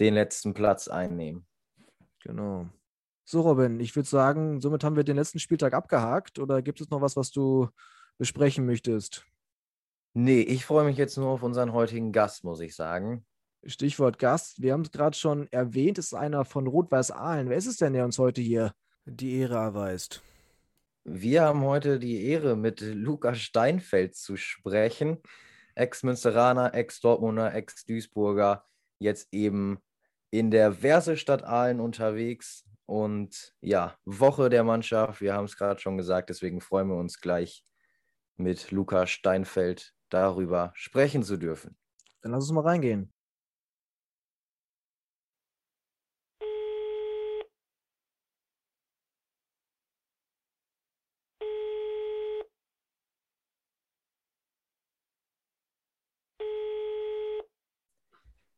den 0.00 0.14
letzten 0.14 0.54
Platz 0.54 0.88
einnehmen. 0.88 1.46
Genau. 2.22 2.68
So, 3.24 3.40
Robin, 3.40 3.80
ich 3.80 3.96
würde 3.96 4.08
sagen, 4.08 4.60
somit 4.60 4.84
haben 4.84 4.96
wir 4.96 5.04
den 5.04 5.16
letzten 5.16 5.38
Spieltag 5.38 5.72
abgehakt. 5.72 6.38
Oder 6.38 6.60
gibt 6.62 6.80
es 6.80 6.90
noch 6.90 7.00
was, 7.00 7.16
was 7.16 7.30
du 7.30 7.68
besprechen 8.18 8.66
möchtest? 8.66 9.24
Nee, 10.12 10.42
ich 10.42 10.64
freue 10.64 10.84
mich 10.84 10.96
jetzt 10.96 11.16
nur 11.16 11.28
auf 11.28 11.42
unseren 11.42 11.72
heutigen 11.72 12.12
Gast, 12.12 12.44
muss 12.44 12.60
ich 12.60 12.76
sagen. 12.76 13.24
Stichwort 13.64 14.18
Gast. 14.18 14.60
Wir 14.60 14.72
haben 14.72 14.82
es 14.82 14.92
gerade 14.92 15.16
schon 15.16 15.50
erwähnt, 15.50 15.98
ist 15.98 16.14
einer 16.14 16.44
von 16.44 16.66
Rot-Weiß 16.66 17.10
Aalen. 17.10 17.48
Wer 17.48 17.56
ist 17.56 17.66
es 17.66 17.78
denn, 17.78 17.94
der 17.94 18.04
uns 18.04 18.18
heute 18.18 18.42
hier 18.42 18.72
die 19.06 19.38
Ehre 19.38 19.56
erweist? 19.56 20.22
Wir 21.02 21.42
haben 21.42 21.62
heute 21.62 21.98
die 21.98 22.24
Ehre, 22.24 22.56
mit 22.56 22.80
Lukas 22.80 23.38
Steinfeld 23.38 24.14
zu 24.14 24.36
sprechen. 24.36 25.18
Ex-Münsteraner, 25.74 26.74
Ex-Dortmunder, 26.74 27.54
Ex-Duisburger, 27.54 28.64
jetzt 28.98 29.28
eben 29.32 29.78
in 30.30 30.50
der 30.50 30.72
Versestadt 30.72 31.44
Aalen 31.44 31.80
unterwegs. 31.80 32.64
Und 32.86 33.54
ja, 33.60 33.96
Woche 34.04 34.50
der 34.50 34.64
Mannschaft, 34.64 35.20
wir 35.20 35.34
haben 35.34 35.44
es 35.44 35.56
gerade 35.56 35.80
schon 35.80 35.96
gesagt, 35.96 36.28
deswegen 36.28 36.60
freuen 36.60 36.88
wir 36.88 36.96
uns 36.96 37.20
gleich 37.20 37.64
mit 38.36 38.70
Luca 38.72 39.06
Steinfeld 39.06 39.94
darüber 40.10 40.72
sprechen 40.74 41.22
zu 41.22 41.36
dürfen. 41.36 41.76
Dann 42.20 42.32
lass 42.32 42.44
uns 42.44 42.52
mal 42.52 42.62
reingehen. 42.62 43.13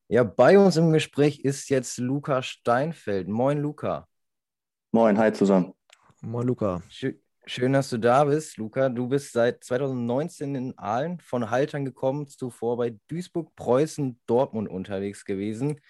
Ja, 0.08 0.22
bei 0.22 0.56
uns 0.56 0.76
im 0.76 0.92
Gespräch 0.92 1.40
ist 1.40 1.68
jetzt 1.68 1.98
Luca 1.98 2.40
Steinfeld. 2.40 3.26
Moin, 3.26 3.58
Luca. 3.58 4.06
Moin, 4.92 5.18
hi 5.18 5.32
zusammen. 5.32 5.74
Moin, 6.20 6.46
Luca. 6.46 6.80
Schön, 6.88 7.72
dass 7.72 7.90
du 7.90 7.98
da 7.98 8.22
bist, 8.24 8.56
Luca. 8.56 8.88
Du 8.88 9.08
bist 9.08 9.32
seit 9.32 9.64
2019 9.64 10.54
in 10.54 10.78
Aalen 10.78 11.18
von 11.18 11.50
Haltern 11.50 11.84
gekommen, 11.84 12.28
zuvor 12.28 12.76
bei 12.76 12.96
Duisburg, 13.08 13.56
Preußen, 13.56 14.20
Dortmund 14.26 14.68
unterwegs 14.68 15.24
gewesen. 15.24 15.80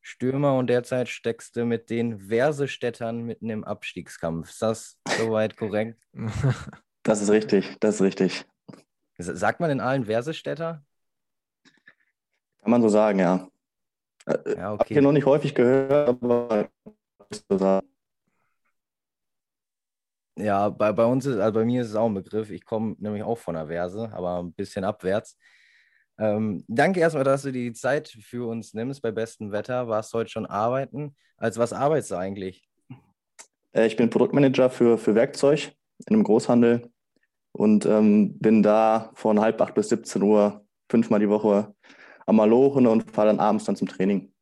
Stürmer 0.00 0.56
und 0.56 0.68
derzeit 0.68 1.10
steckst 1.10 1.54
du 1.54 1.66
mit 1.66 1.90
den 1.90 2.20
Versestädtern 2.20 3.22
mitten 3.22 3.50
im 3.50 3.64
Abstiegskampf. 3.64 4.48
Ist 4.48 4.62
das 4.62 4.98
soweit 5.18 5.56
korrekt? 5.56 6.02
Das 7.04 7.22
ist 7.22 7.30
richtig, 7.30 7.76
das 7.80 7.94
ist 7.94 8.00
richtig. 8.02 8.44
Sagt 9.16 9.60
man 9.60 9.70
in 9.70 9.80
Aalen 9.80 10.04
Versestädter? 10.04 10.84
Kann 12.60 12.70
man 12.70 12.82
so 12.82 12.90
sagen, 12.90 13.18
ja. 13.18 13.48
Ja 14.28 14.72
okay. 14.72 14.78
Hab 14.78 14.90
ich 14.90 15.00
noch 15.00 15.12
nicht 15.12 15.26
häufig 15.26 15.54
gehört, 15.54 16.08
aber. 16.08 16.70
Ja, 20.36 20.68
bei, 20.68 20.92
bei 20.92 21.04
uns 21.04 21.26
ist, 21.26 21.38
also 21.38 21.58
bei 21.58 21.64
mir 21.64 21.82
ist 21.82 21.88
es 21.88 21.96
auch 21.96 22.06
ein 22.06 22.14
Begriff. 22.14 22.50
Ich 22.50 22.64
komme 22.64 22.94
nämlich 22.98 23.24
auch 23.24 23.38
von 23.38 23.54
der 23.54 23.66
Verse, 23.66 24.10
aber 24.12 24.38
ein 24.38 24.52
bisschen 24.52 24.84
abwärts. 24.84 25.36
Ähm, 26.18 26.64
danke 26.68 27.00
erstmal, 27.00 27.24
dass 27.24 27.42
du 27.42 27.52
die 27.52 27.72
Zeit 27.72 28.08
für 28.08 28.48
uns 28.48 28.74
nimmst 28.74 29.02
bei 29.02 29.10
bestem 29.10 29.50
Wetter. 29.50 29.88
Warst 29.88 30.14
heute 30.14 30.30
schon 30.30 30.46
arbeiten. 30.46 31.16
Als 31.36 31.58
was 31.58 31.72
arbeitest 31.72 32.12
du 32.12 32.16
eigentlich? 32.16 32.68
Äh, 33.72 33.86
ich 33.86 33.96
bin 33.96 34.10
Produktmanager 34.10 34.70
für, 34.70 34.98
für 34.98 35.14
Werkzeug 35.14 35.72
in 36.06 36.14
einem 36.14 36.24
Großhandel 36.24 36.90
und 37.52 37.86
ähm, 37.86 38.38
bin 38.38 38.62
da 38.62 39.10
von 39.14 39.40
halb 39.40 39.60
acht 39.60 39.74
bis 39.74 39.88
17 39.88 40.22
Uhr 40.22 40.64
fünfmal 40.88 41.20
die 41.20 41.28
Woche 41.28 41.74
Malochen 42.32 42.86
und 42.86 43.10
fahre 43.10 43.28
dann 43.28 43.40
abends 43.40 43.64
dann 43.64 43.76
zum 43.76 43.88
Training. 43.88 44.32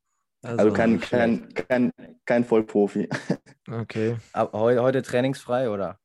Also, 0.42 0.58
also 0.58 0.72
kein, 0.72 1.00
kein, 1.00 1.48
kein, 1.54 1.92
kein 2.24 2.44
Vollprofi. 2.44 3.08
Okay. 3.68 4.16
Aber 4.32 4.60
heute, 4.60 4.80
heute 4.80 5.02
trainingsfrei, 5.02 5.68
oder? 5.68 5.98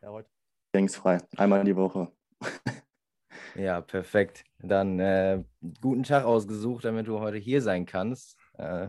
Ja, 0.00 0.08
heute 0.08 0.30
trainingsfrei. 0.72 1.18
Einmal 1.36 1.62
die 1.62 1.76
Woche. 1.76 2.10
ja, 3.54 3.82
perfekt. 3.82 4.44
Dann 4.60 4.98
äh, 4.98 5.44
guten 5.82 6.04
Tag 6.04 6.24
ausgesucht, 6.24 6.86
damit 6.86 7.06
du 7.06 7.20
heute 7.20 7.36
hier 7.36 7.60
sein 7.60 7.84
kannst. 7.84 8.38
Äh, 8.56 8.88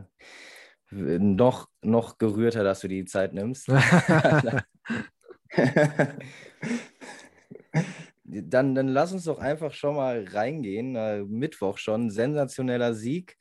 noch, 0.90 1.68
noch 1.82 2.18
gerührter, 2.18 2.64
dass 2.64 2.80
du 2.80 2.88
die 2.88 3.04
Zeit 3.04 3.34
nimmst. 3.34 3.68
dann, 8.28 8.76
dann 8.76 8.90
lass 8.90 9.14
uns 9.14 9.24
doch 9.24 9.40
einfach 9.40 9.74
schon 9.74 9.96
mal 9.96 10.26
reingehen. 10.30 10.96
Äh, 10.96 11.24
Mittwoch 11.24 11.78
schon, 11.78 12.10
sensationeller 12.10 12.94
Sieg. 12.94 13.38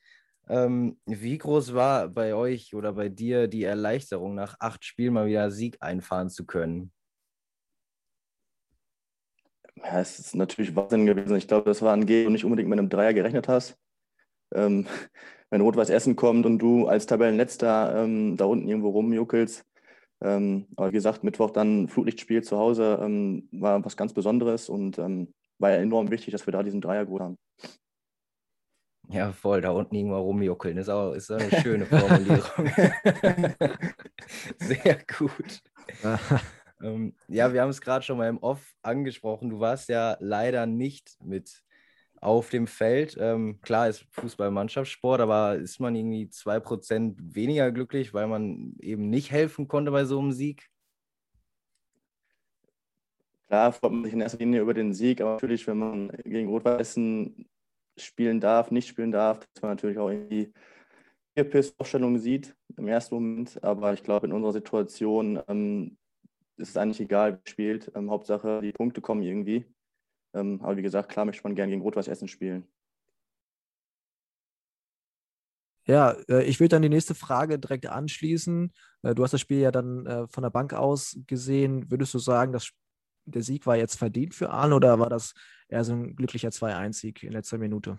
Ähm, 0.48 0.98
wie 1.06 1.38
groß 1.38 1.74
war 1.74 2.08
bei 2.08 2.34
euch 2.34 2.74
oder 2.74 2.92
bei 2.92 3.08
dir 3.08 3.48
die 3.48 3.64
Erleichterung, 3.64 4.34
nach 4.34 4.56
acht 4.60 4.84
Spielen 4.84 5.14
mal 5.14 5.26
wieder 5.26 5.50
Sieg 5.50 5.76
einfahren 5.80 6.30
zu 6.30 6.46
können? 6.46 6.92
Ja, 9.76 10.00
es 10.00 10.18
ist 10.18 10.34
natürlich 10.36 10.74
Wahnsinn 10.76 11.06
gewesen. 11.06 11.36
Ich 11.36 11.48
glaube, 11.48 11.68
das 11.68 11.82
war 11.82 11.92
ein 11.92 12.06
G, 12.06 12.22
wo 12.22 12.26
du 12.28 12.32
nicht 12.32 12.44
unbedingt 12.44 12.68
mit 12.68 12.78
einem 12.78 12.88
Dreier 12.88 13.12
gerechnet 13.12 13.48
hast. 13.48 13.76
Ähm, 14.54 14.86
wenn 15.50 15.60
Rot-Weiß 15.60 15.90
Essen 15.90 16.16
kommt 16.16 16.46
und 16.46 16.58
du 16.58 16.86
als 16.86 17.06
Tabellenletzter 17.06 18.04
ähm, 18.04 18.36
da 18.36 18.44
unten 18.46 18.68
irgendwo 18.68 18.90
rumjuckelst. 18.90 19.64
Ähm, 20.22 20.66
aber 20.76 20.88
wie 20.88 20.94
gesagt, 20.94 21.24
Mittwoch 21.24 21.50
dann 21.50 21.88
Flutlichtspiel 21.88 22.42
zu 22.42 22.56
Hause 22.56 22.98
ähm, 23.02 23.48
war 23.52 23.84
was 23.84 23.96
ganz 23.96 24.14
Besonderes 24.14 24.68
und 24.68 24.98
ähm, 24.98 25.34
war 25.58 25.70
ja 25.70 25.76
enorm 25.76 26.10
wichtig, 26.10 26.32
dass 26.32 26.46
wir 26.46 26.52
da 26.52 26.62
diesen 26.62 26.80
Dreier 26.80 27.04
gut 27.04 27.20
haben. 27.20 27.38
Ja, 29.08 29.32
voll, 29.32 29.60
da 29.60 29.70
unten 29.70 29.94
irgendwo 29.94 30.18
rumjuckeln. 30.18 30.76
Ist 30.78 30.88
auch, 30.88 31.12
ist 31.12 31.30
auch 31.30 31.38
eine 31.38 31.50
schöne 31.62 31.86
Formulierung. 31.86 32.66
Sehr 34.58 34.98
gut. 35.16 35.62
ähm, 36.82 37.14
ja, 37.28 37.52
wir 37.52 37.62
haben 37.62 37.70
es 37.70 37.80
gerade 37.80 38.04
schon 38.04 38.18
mal 38.18 38.28
im 38.28 38.38
Off 38.38 38.74
angesprochen. 38.82 39.50
Du 39.50 39.60
warst 39.60 39.88
ja 39.88 40.16
leider 40.20 40.66
nicht 40.66 41.16
mit 41.22 41.62
auf 42.26 42.50
dem 42.50 42.66
Feld. 42.66 43.16
Ähm, 43.20 43.60
klar 43.60 43.88
ist 43.88 44.04
Fußball 44.10 44.50
Mannschaftssport, 44.50 45.20
aber 45.20 45.54
ist 45.54 45.78
man 45.78 45.94
irgendwie 45.94 46.28
2% 46.28 47.14
weniger 47.20 47.70
glücklich, 47.70 48.12
weil 48.12 48.26
man 48.26 48.74
eben 48.80 49.08
nicht 49.08 49.30
helfen 49.30 49.68
konnte 49.68 49.92
bei 49.92 50.04
so 50.04 50.18
einem 50.18 50.32
Sieg? 50.32 50.68
Klar 53.46 53.72
freut 53.72 53.92
man 53.92 54.02
sich 54.02 54.12
in 54.12 54.20
erster 54.20 54.38
Linie 54.38 54.60
über 54.60 54.74
den 54.74 54.92
Sieg, 54.92 55.20
aber 55.20 55.34
natürlich, 55.34 55.68
wenn 55.68 55.78
man 55.78 56.08
gegen 56.24 56.48
Rot-Weißen 56.48 57.48
spielen 57.96 58.40
darf, 58.40 58.72
nicht 58.72 58.88
spielen 58.88 59.12
darf, 59.12 59.46
dass 59.54 59.62
man 59.62 59.70
natürlich 59.70 59.98
auch 59.98 60.10
irgendwie 60.10 60.52
Aufstellungen 61.78 62.18
sieht 62.18 62.56
im 62.76 62.88
ersten 62.88 63.14
Moment. 63.14 63.62
Aber 63.62 63.92
ich 63.92 64.02
glaube, 64.02 64.26
in 64.26 64.32
unserer 64.32 64.52
Situation 64.52 65.40
ähm, 65.46 65.96
ist 66.56 66.70
es 66.70 66.76
eigentlich 66.76 67.00
egal, 67.00 67.34
wer 67.34 67.50
spielt. 67.52 67.92
Ähm, 67.94 68.10
Hauptsache, 68.10 68.60
die 68.62 68.72
Punkte 68.72 69.00
kommen 69.00 69.22
irgendwie. 69.22 69.64
Ähm, 70.34 70.60
aber 70.62 70.76
wie 70.76 70.82
gesagt, 70.82 71.10
klar 71.10 71.24
möchte 71.24 71.42
man 71.44 71.54
gerne 71.54 71.70
gegen 71.70 71.82
Rot-Weiß 71.82 72.08
Essen 72.08 72.28
spielen. 72.28 72.66
Ja, 75.86 76.16
äh, 76.28 76.44
ich 76.44 76.58
würde 76.58 76.70
dann 76.70 76.82
die 76.82 76.88
nächste 76.88 77.14
Frage 77.14 77.58
direkt 77.58 77.86
anschließen. 77.86 78.72
Äh, 79.02 79.14
du 79.14 79.22
hast 79.22 79.32
das 79.32 79.40
Spiel 79.40 79.60
ja 79.60 79.70
dann 79.70 80.04
äh, 80.06 80.26
von 80.26 80.42
der 80.42 80.50
Bank 80.50 80.74
aus 80.74 81.16
gesehen. 81.26 81.90
Würdest 81.90 82.12
du 82.12 82.18
sagen, 82.18 82.52
dass 82.52 82.70
der 83.24 83.42
Sieg 83.42 83.66
war 83.66 83.76
jetzt 83.76 83.96
verdient 83.96 84.34
für 84.34 84.50
Arne 84.50 84.74
oder 84.74 84.98
war 84.98 85.08
das 85.08 85.32
eher 85.68 85.84
so 85.84 85.92
ein 85.92 86.16
glücklicher 86.16 86.50
2-1-Sieg 86.50 87.22
in 87.22 87.32
letzter 87.32 87.58
Minute? 87.58 87.98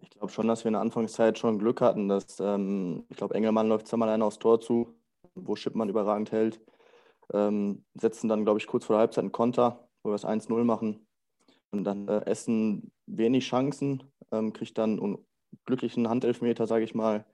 Ich 0.00 0.10
glaube 0.10 0.28
schon, 0.28 0.46
dass 0.46 0.64
wir 0.64 0.68
in 0.68 0.74
der 0.74 0.82
Anfangszeit 0.82 1.38
schon 1.38 1.58
Glück 1.58 1.80
hatten, 1.80 2.08
dass 2.08 2.38
ähm, 2.38 3.04
ich 3.08 3.16
glaube, 3.16 3.34
Engelmann 3.34 3.68
läuft 3.68 3.88
zweimal 3.88 4.08
einer 4.08 4.26
aufs 4.26 4.38
Tor 4.38 4.60
zu, 4.60 4.96
wo 5.34 5.56
Schippmann 5.56 5.88
überragend 5.88 6.30
hält. 6.30 6.60
Ähm, 7.32 7.84
setzen 7.94 8.28
dann, 8.28 8.44
glaube 8.44 8.60
ich, 8.60 8.66
kurz 8.66 8.84
vor 8.86 8.94
der 8.94 9.00
Halbzeit 9.00 9.22
einen 9.22 9.32
Konter 9.32 9.87
wo 10.08 10.12
wir 10.12 10.16
es 10.16 10.24
1-0 10.24 10.64
machen. 10.64 11.06
Und 11.70 11.84
dann 11.84 12.08
äh, 12.08 12.24
Essen 12.24 12.90
wenig 13.06 13.46
Chancen, 13.46 14.02
ähm, 14.32 14.52
kriegt 14.52 14.78
dann 14.78 14.98
einen 14.98 15.18
glücklichen 15.66 16.08
Handelfmeter, 16.08 16.66
sage 16.66 16.84
ich 16.84 16.94
mal. 16.94 17.26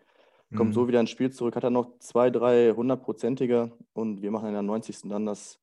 Kommt 0.56 0.70
mhm. 0.70 0.74
so 0.74 0.88
wieder 0.88 1.00
ins 1.00 1.10
Spiel 1.10 1.30
zurück, 1.32 1.56
hat 1.56 1.64
er 1.64 1.70
noch 1.70 1.98
zwei, 2.00 2.30
drei 2.30 2.72
hundertprozentige 2.72 3.72
und 3.92 4.22
wir 4.22 4.30
machen 4.30 4.48
in 4.48 4.52
der 4.52 4.62
90. 4.62 5.08
dann 5.08 5.26
das, 5.26 5.58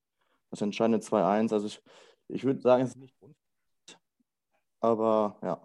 das 0.50 0.62
entscheidende 0.62 1.00
2-1. 1.00 1.54
Also 1.54 1.68
ich, 1.68 1.82
ich 2.30 2.44
würde 2.44 2.62
sagen, 2.62 2.84
es 2.84 2.92
ist 2.92 2.98
nicht 2.98 3.16
aber 4.82 5.38
ja. 5.44 5.62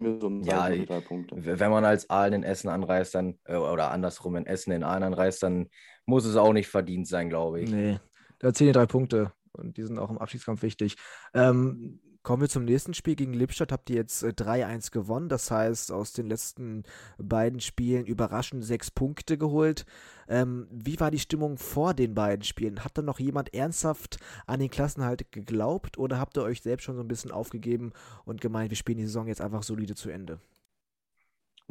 So 0.00 0.28
ja, 0.42 0.68
wenn 0.70 1.70
man 1.70 1.84
als 1.84 2.10
Aalen 2.10 2.34
in 2.34 2.42
Essen 2.42 2.68
anreist, 2.68 3.14
dann, 3.14 3.38
äh, 3.44 3.56
oder 3.56 3.90
andersrum 3.90 4.36
in 4.36 4.44
Essen 4.44 4.72
in 4.72 4.82
Aalen 4.82 5.04
anreist, 5.04 5.42
dann 5.42 5.70
muss 6.04 6.26
es 6.26 6.36
auch 6.36 6.52
nicht 6.52 6.68
verdient 6.68 7.08
sein, 7.08 7.30
glaube 7.30 7.62
ich. 7.62 7.70
Nee, 7.70 7.98
da 8.38 8.52
zählen 8.52 8.68
die 8.68 8.78
drei 8.78 8.86
Punkte 8.86 9.32
und 9.54 9.76
die 9.76 9.82
sind 9.82 9.98
auch 9.98 10.10
im 10.10 10.18
Abschiedskampf 10.18 10.62
wichtig. 10.62 10.96
Ähm, 11.32 12.00
kommen 12.24 12.40
wir 12.40 12.48
zum 12.48 12.64
nächsten 12.64 12.94
Spiel 12.94 13.14
gegen 13.14 13.34
Lippstadt. 13.34 13.70
Habt 13.70 13.90
ihr 13.90 13.96
jetzt 13.96 14.24
3-1 14.24 14.88
äh, 14.88 14.90
gewonnen. 14.90 15.28
Das 15.28 15.50
heißt, 15.50 15.92
aus 15.92 16.12
den 16.12 16.26
letzten 16.26 16.82
beiden 17.18 17.60
Spielen 17.60 18.06
überraschend 18.06 18.64
sechs 18.64 18.90
Punkte 18.90 19.38
geholt. 19.38 19.84
Ähm, 20.26 20.66
wie 20.70 20.98
war 20.98 21.10
die 21.10 21.18
Stimmung 21.18 21.58
vor 21.58 21.94
den 21.94 22.14
beiden 22.14 22.42
Spielen? 22.42 22.82
Hat 22.82 22.96
da 22.96 23.02
noch 23.02 23.20
jemand 23.20 23.54
ernsthaft 23.54 24.18
an 24.46 24.58
den 24.58 24.70
Klassenhalt 24.70 25.30
geglaubt 25.30 25.98
oder 25.98 26.18
habt 26.18 26.36
ihr 26.36 26.42
euch 26.42 26.62
selbst 26.62 26.84
schon 26.84 26.96
so 26.96 27.02
ein 27.02 27.08
bisschen 27.08 27.30
aufgegeben 27.30 27.92
und 28.24 28.40
gemeint, 28.40 28.70
wir 28.70 28.76
spielen 28.76 28.98
die 28.98 29.04
Saison 29.04 29.28
jetzt 29.28 29.42
einfach 29.42 29.62
solide 29.62 29.94
zu 29.94 30.08
Ende? 30.08 30.40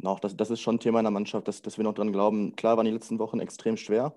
Auch 0.04 0.20
das, 0.20 0.36
das 0.36 0.50
ist 0.50 0.60
schon 0.60 0.76
ein 0.76 0.80
Thema 0.80 1.00
in 1.00 1.04
der 1.04 1.10
Mannschaft, 1.10 1.48
dass, 1.48 1.62
dass 1.62 1.78
wir 1.78 1.84
noch 1.84 1.94
dran 1.94 2.12
glauben. 2.12 2.54
Klar 2.54 2.76
waren 2.76 2.86
die 2.86 2.92
letzten 2.92 3.18
Wochen 3.18 3.40
extrem 3.40 3.76
schwer 3.76 4.14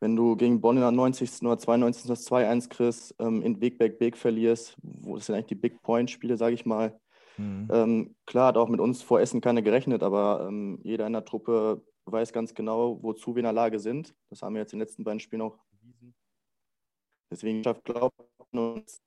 wenn 0.00 0.16
du 0.16 0.34
gegen 0.36 0.60
Bonn 0.60 0.76
in 0.76 0.82
der 0.82 0.90
90. 0.90 1.42
oder 1.42 1.58
92. 1.58 2.08
das 2.08 2.26
2-1 2.26 2.68
kriegst, 2.68 3.14
ähm, 3.18 3.42
in 3.42 3.60
Wegberg 3.60 3.98
Big 3.98 4.16
verlierst, 4.16 4.76
wo 4.82 5.16
das 5.16 5.26
sind 5.26 5.34
eigentlich 5.34 5.46
die 5.46 5.54
Big 5.54 5.82
Point-Spiele, 5.82 6.36
sage 6.36 6.54
ich 6.54 6.64
mal. 6.64 6.98
Mhm. 7.36 7.68
Ähm, 7.70 8.16
klar 8.26 8.48
hat 8.48 8.56
auch 8.56 8.68
mit 8.68 8.80
uns 8.80 9.02
vor 9.02 9.20
Essen 9.20 9.40
keiner 9.40 9.62
gerechnet, 9.62 10.02
aber 10.02 10.46
ähm, 10.48 10.80
jeder 10.82 11.06
in 11.06 11.12
der 11.12 11.24
Truppe 11.24 11.82
weiß 12.06 12.32
ganz 12.32 12.54
genau, 12.54 13.02
wozu 13.02 13.34
wir 13.34 13.40
in 13.40 13.44
der 13.44 13.52
Lage 13.52 13.78
sind. 13.78 14.14
Das 14.30 14.42
haben 14.42 14.54
wir 14.54 14.62
jetzt 14.62 14.72
in 14.72 14.78
den 14.78 14.86
letzten 14.86 15.04
beiden 15.04 15.20
Spielen 15.20 15.42
auch 15.42 15.58
bewiesen. 15.70 16.14
Deswegen 17.30 17.62
glaubt 17.62 18.14
uns, 18.52 19.00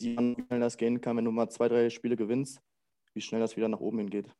wie 0.00 0.14
schnell 0.14 0.60
das 0.60 0.76
gehen 0.76 1.00
kann, 1.00 1.16
wenn 1.16 1.24
du 1.24 1.30
mal 1.30 1.48
zwei, 1.48 1.68
drei 1.68 1.90
Spiele 1.90 2.16
gewinnst, 2.16 2.60
wie 3.14 3.20
schnell 3.20 3.40
das 3.40 3.56
wieder 3.56 3.68
nach 3.68 3.80
oben 3.80 3.98
hingeht. 3.98 4.34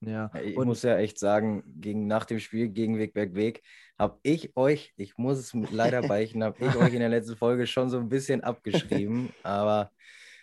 Ja, 0.00 0.30
ich 0.34 0.56
und 0.56 0.66
muss 0.66 0.82
ja 0.82 0.98
echt 0.98 1.18
sagen, 1.18 1.62
gegen, 1.80 2.06
nach 2.06 2.26
dem 2.26 2.38
Spiel 2.38 2.68
gegen 2.68 2.98
Wegberg 2.98 3.34
Weg 3.34 3.62
habe 3.98 4.18
ich 4.22 4.56
euch, 4.56 4.92
ich 4.96 5.16
muss 5.16 5.38
es 5.38 5.54
leider 5.70 6.02
beichten, 6.08 6.44
habe 6.44 6.64
ich 6.64 6.76
euch 6.76 6.92
in 6.92 7.00
der 7.00 7.08
letzten 7.08 7.36
Folge 7.36 7.66
schon 7.66 7.88
so 7.88 7.98
ein 7.98 8.08
bisschen 8.08 8.42
abgeschrieben. 8.42 9.30
aber 9.42 9.90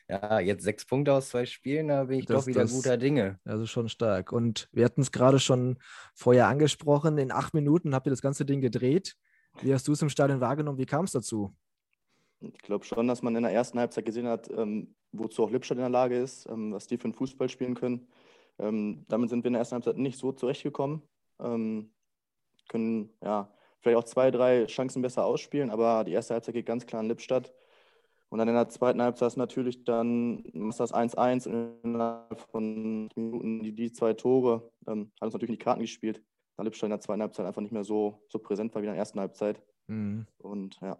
ja, 0.09 0.39
jetzt 0.39 0.63
sechs 0.63 0.85
Punkte 0.85 1.13
aus 1.13 1.29
zwei 1.29 1.45
Spielen, 1.45 1.87
da 1.87 2.05
bin 2.05 2.19
ich 2.19 2.25
das, 2.25 2.41
doch 2.41 2.47
wieder 2.47 2.61
das, 2.61 2.73
guter 2.73 2.97
Dinge. 2.97 3.39
Also 3.45 3.65
schon 3.65 3.89
stark. 3.89 4.31
Und 4.31 4.69
wir 4.71 4.85
hatten 4.85 5.01
es 5.01 5.11
gerade 5.11 5.39
schon 5.39 5.77
vorher 6.13 6.47
angesprochen, 6.47 7.17
in 7.17 7.31
acht 7.31 7.53
Minuten 7.53 7.93
habt 7.95 8.07
ihr 8.07 8.11
das 8.11 8.21
ganze 8.21 8.45
Ding 8.45 8.59
gedreht. 8.59 9.15
Wie 9.61 9.73
hast 9.73 9.87
du 9.87 9.93
es 9.93 10.01
im 10.01 10.09
Stadion 10.09 10.41
wahrgenommen? 10.41 10.77
Wie 10.77 10.85
kam 10.85 11.05
es 11.05 11.11
dazu? 11.11 11.55
Ich 12.41 12.57
glaube 12.59 12.83
schon, 12.83 13.07
dass 13.07 13.21
man 13.21 13.35
in 13.35 13.43
der 13.43 13.53
ersten 13.53 13.79
Halbzeit 13.79 14.05
gesehen 14.05 14.27
hat, 14.27 14.49
ähm, 14.49 14.95
wozu 15.11 15.43
auch 15.43 15.51
Lippstadt 15.51 15.77
in 15.77 15.83
der 15.83 15.89
Lage 15.89 16.19
ist, 16.19 16.47
ähm, 16.49 16.73
was 16.73 16.87
die 16.87 16.97
für 16.97 17.05
einen 17.05 17.13
Fußball 17.13 17.47
spielen 17.47 17.75
können. 17.75 18.07
Ähm, 18.59 19.05
damit 19.07 19.29
sind 19.29 19.43
wir 19.43 19.47
in 19.47 19.53
der 19.53 19.61
ersten 19.61 19.75
Halbzeit 19.75 19.97
nicht 19.97 20.17
so 20.17 20.31
zurechtgekommen. 20.31 21.01
Ähm, 21.39 21.91
können 22.67 23.09
ja 23.21 23.51
vielleicht 23.81 23.97
auch 23.97 24.03
zwei, 24.05 24.31
drei 24.31 24.65
Chancen 24.65 25.01
besser 25.01 25.25
ausspielen, 25.25 25.69
aber 25.69 26.03
die 26.03 26.13
erste 26.13 26.33
Halbzeit 26.33 26.55
geht 26.55 26.65
ganz 26.65 26.85
klar 26.85 27.01
in 27.01 27.07
Lippstadt. 27.07 27.53
Und 28.29 28.39
dann 28.39 28.47
in 28.47 28.55
der 28.55 28.69
zweiten 28.69 29.01
Halbzeit 29.01 29.27
ist 29.27 29.37
natürlich 29.37 29.83
dann 29.83 30.43
das 30.53 30.91
1-1 30.91 31.47
innerhalb 31.83 32.39
von 32.51 33.09
Minuten 33.15 33.61
die, 33.61 33.73
die 33.73 33.91
zwei 33.91 34.13
Tore. 34.13 34.71
Ähm, 34.87 35.11
hat 35.21 35.27
uns 35.27 35.33
natürlich 35.33 35.51
in 35.51 35.59
die 35.59 35.63
Karten 35.63 35.81
gespielt, 35.81 36.23
da 36.57 36.63
Lippstadt 36.63 36.87
in 36.87 36.91
der 36.91 37.01
zweiten 37.01 37.21
Halbzeit 37.21 37.45
einfach 37.45 37.61
nicht 37.61 37.73
mehr 37.73 37.83
so, 37.83 38.23
so 38.29 38.39
präsent 38.39 38.73
war 38.73 38.81
wie 38.81 38.87
in 38.87 38.93
der 38.93 38.99
ersten 38.99 39.19
Halbzeit. 39.19 39.61
Mhm. 39.87 40.25
Und 40.39 40.79
ja. 40.81 40.97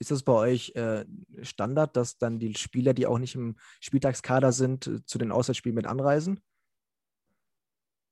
Ist 0.00 0.10
das 0.10 0.22
bei 0.22 0.32
euch 0.32 0.74
äh, 0.76 1.04
Standard, 1.42 1.94
dass 1.94 2.16
dann 2.16 2.38
die 2.38 2.54
Spieler, 2.54 2.94
die 2.94 3.06
auch 3.06 3.18
nicht 3.18 3.34
im 3.34 3.56
Spieltagskader 3.80 4.50
sind, 4.50 4.86
äh, 4.86 5.04
zu 5.04 5.18
den 5.18 5.30
Auswärtsspielen 5.30 5.76
mit 5.76 5.86
anreisen? 5.86 6.40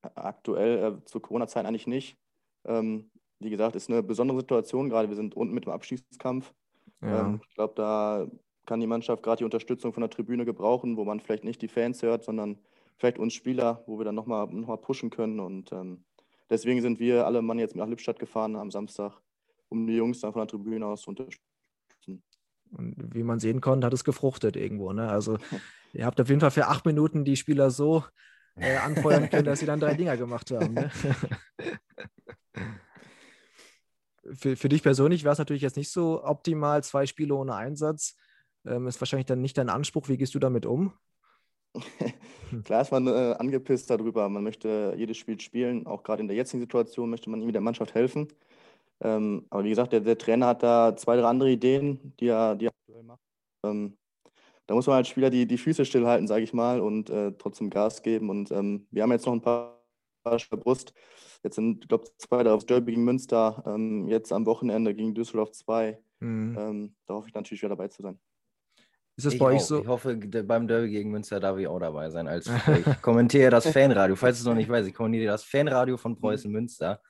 Aktuell 0.03 0.85
äh, 0.85 1.05
zur 1.07 1.22
Corona-Zeit 1.22 1.64
eigentlich 1.64 1.87
nicht. 1.87 2.18
Ähm, 2.66 3.11
wie 3.40 3.48
gesagt, 3.48 3.74
ist 3.74 3.88
eine 3.88 4.03
besondere 4.03 4.38
Situation 4.40 4.90
gerade. 4.90 5.09
Wir 5.09 5.16
sind 5.16 5.35
unten 5.35 5.55
mit 5.55 5.64
dem 5.64 5.72
Abstiegskampf. 5.72 6.53
Ja. 7.01 7.27
Ähm, 7.27 7.40
ich 7.48 7.55
glaube, 7.55 7.72
da 7.74 8.27
kann 8.66 8.81
die 8.81 8.87
Mannschaft 8.87 9.22
gerade 9.22 9.38
die 9.38 9.44
Unterstützung 9.44 9.94
von 9.94 10.03
der 10.03 10.11
Tribüne 10.11 10.44
gebrauchen, 10.44 10.98
wo 10.98 11.05
man 11.05 11.20
vielleicht 11.20 11.44
nicht 11.44 11.62
die 11.62 11.68
Fans 11.68 12.03
hört, 12.03 12.22
sondern 12.22 12.59
vielleicht 12.98 13.18
uns 13.18 13.33
Spieler, 13.33 13.83
wo 13.87 13.98
wir 13.98 14.05
dann 14.05 14.14
nochmal 14.14 14.46
noch 14.48 14.68
mal 14.68 14.77
pushen 14.77 15.09
können. 15.09 15.40
Und 15.40 15.72
ähm, 15.72 16.05
deswegen 16.51 16.83
sind 16.83 17.01
wir 17.01 17.24
alle 17.24 17.40
Mann 17.40 17.59
jetzt 17.59 17.77
nach 17.77 17.88
Lippstadt 17.88 18.18
gefahren 18.18 18.57
am 18.57 18.70
Samstag, 18.70 19.22
um 19.70 19.87
die 19.87 19.96
Jungs 19.96 20.20
dann 20.20 20.35
von 20.35 20.40
der 20.40 20.48
Tribüne 20.48 20.85
aus 20.85 21.01
zu 21.01 21.11
unterstützen. 21.11 21.47
Und 22.72 23.14
wie 23.14 23.22
man 23.22 23.40
sehen 23.40 23.61
konnte, 23.61 23.87
hat 23.87 23.94
es 23.94 24.04
gefruchtet 24.04 24.57
irgendwo. 24.57 24.92
Ne? 24.92 25.09
Also 25.09 25.38
ihr 25.92 26.07
habt 26.07 26.20
auf 26.20 26.28
jeden 26.28 26.40
Fall 26.40 26.50
für 26.50 26.66
acht 26.66 26.85
Minuten 26.87 27.24
die 27.24 27.37
Spieler 27.37 27.70
so 27.70 28.04
äh, 28.57 28.76
anfeuern 28.76 29.31
können, 29.31 29.44
dass 29.44 29.61
sie 29.61 29.66
dann 29.66 29.81
drei 29.81 29.94
Dinger 29.94 30.16
gemacht 30.16 30.50
haben. 30.50 30.74
Ne? 30.74 30.90
für, 34.35 34.57
für 34.57 34.68
dich 34.68 34.83
persönlich 34.83 35.24
war 35.24 35.33
es 35.33 35.38
natürlich 35.38 35.62
jetzt 35.62 35.76
nicht 35.76 35.90
so 35.90 36.24
optimal, 36.24 36.83
zwei 36.83 37.07
Spiele 37.07 37.35
ohne 37.35 37.54
Einsatz. 37.54 38.16
Ähm, 38.66 38.87
ist 38.87 39.00
wahrscheinlich 39.00 39.26
dann 39.26 39.40
nicht 39.40 39.57
dein 39.59 39.68
Anspruch. 39.68 40.09
Wie 40.09 40.18
gehst 40.18 40.35
du 40.35 40.38
damit 40.38 40.66
um? 40.66 40.92
Klar 42.64 42.83
ist 42.83 42.92
man 42.92 43.07
äh, 43.07 43.35
angepisst 43.38 43.90
darüber. 43.90 44.28
Man 44.28 44.42
möchte 44.42 44.94
jedes 44.96 45.16
Spiel 45.16 45.40
spielen. 45.40 45.87
Auch 45.87 46.02
gerade 46.02 46.22
in 46.22 46.28
der 46.28 46.37
jetzigen 46.37 46.61
Situation 46.61 47.11
möchte 47.11 47.31
man 47.31 47.40
ihm 47.42 47.52
der 47.52 47.61
Mannschaft 47.61 47.94
helfen. 47.94 48.28
Ähm, 49.00 49.46
aber 49.50 49.64
wie 49.64 49.70
gesagt, 49.70 49.92
der, 49.92 50.00
der, 50.00 50.18
Trainer 50.18 50.46
hat 50.48 50.62
da 50.62 50.96
zwei, 50.96 51.16
drei 51.16 51.28
andere 51.28 51.50
Ideen, 51.50 52.14
die 52.18 52.28
er, 52.28 52.56
die 52.56 52.66
er 52.66 52.72
aktuell 52.72 53.02
macht. 53.04 53.20
Ähm, 53.64 53.96
da 54.66 54.74
muss 54.74 54.87
man 54.87 54.96
als 54.96 55.08
Spieler 55.08 55.30
die, 55.30 55.46
die 55.46 55.58
Füße 55.58 55.84
stillhalten, 55.84 56.26
sage 56.26 56.42
ich 56.42 56.52
mal, 56.52 56.80
und 56.80 57.08
äh, 57.11 57.32
trotzdem 57.38 57.70
Gas 57.70 58.02
geben. 58.02 58.28
Und 58.28 58.50
ähm, 58.50 58.87
wir 58.90 59.02
haben 59.02 59.12
jetzt 59.12 59.26
noch 59.26 59.32
ein 59.32 59.40
paar 59.40 59.78
Brust. 60.50 60.92
Jetzt 61.42 61.54
sind, 61.54 61.84
ich 61.84 61.88
glaube, 61.88 62.06
zwei 62.18 62.44
aufs 62.50 62.66
Derby 62.66 62.92
gegen 62.92 63.04
Münster, 63.04 63.62
ähm, 63.66 64.08
jetzt 64.08 64.32
am 64.32 64.44
Wochenende 64.46 64.94
gegen 64.94 65.14
Düsseldorf 65.14 65.52
2. 65.52 65.98
Mhm. 66.20 66.56
Ähm, 66.58 66.96
da 67.06 67.14
hoffe 67.14 67.28
ich 67.28 67.34
natürlich 67.34 67.62
wieder 67.62 67.70
dabei 67.70 67.88
zu 67.88 68.02
sein. 68.02 68.18
Ist 69.16 69.26
das 69.26 69.34
ich 69.34 69.40
bei 69.40 69.46
euch 69.46 69.62
auch. 69.62 69.66
so? 69.66 69.80
Ich 69.80 69.87
hoffe, 69.88 70.16
beim 70.16 70.68
Derby 70.68 70.90
gegen 70.90 71.11
Münster 71.11 71.40
darf 71.40 71.58
ich 71.58 71.66
auch 71.66 71.80
dabei 71.80 72.11
sein. 72.11 72.28
Als 72.28 72.46
ich 72.87 73.02
kommentiere 73.02 73.50
das 73.50 73.68
Fanradio. 73.68 74.16
Falls 74.16 74.38
du 74.38 74.42
es 74.42 74.46
noch 74.46 74.54
nicht 74.54 74.68
weißt, 74.68 74.88
ich 74.88 74.94
kommentiere 74.94 75.32
das 75.32 75.44
Fanradio 75.44 75.96
von 75.96 76.16
Preußen 76.16 76.50
Münster. 76.50 77.00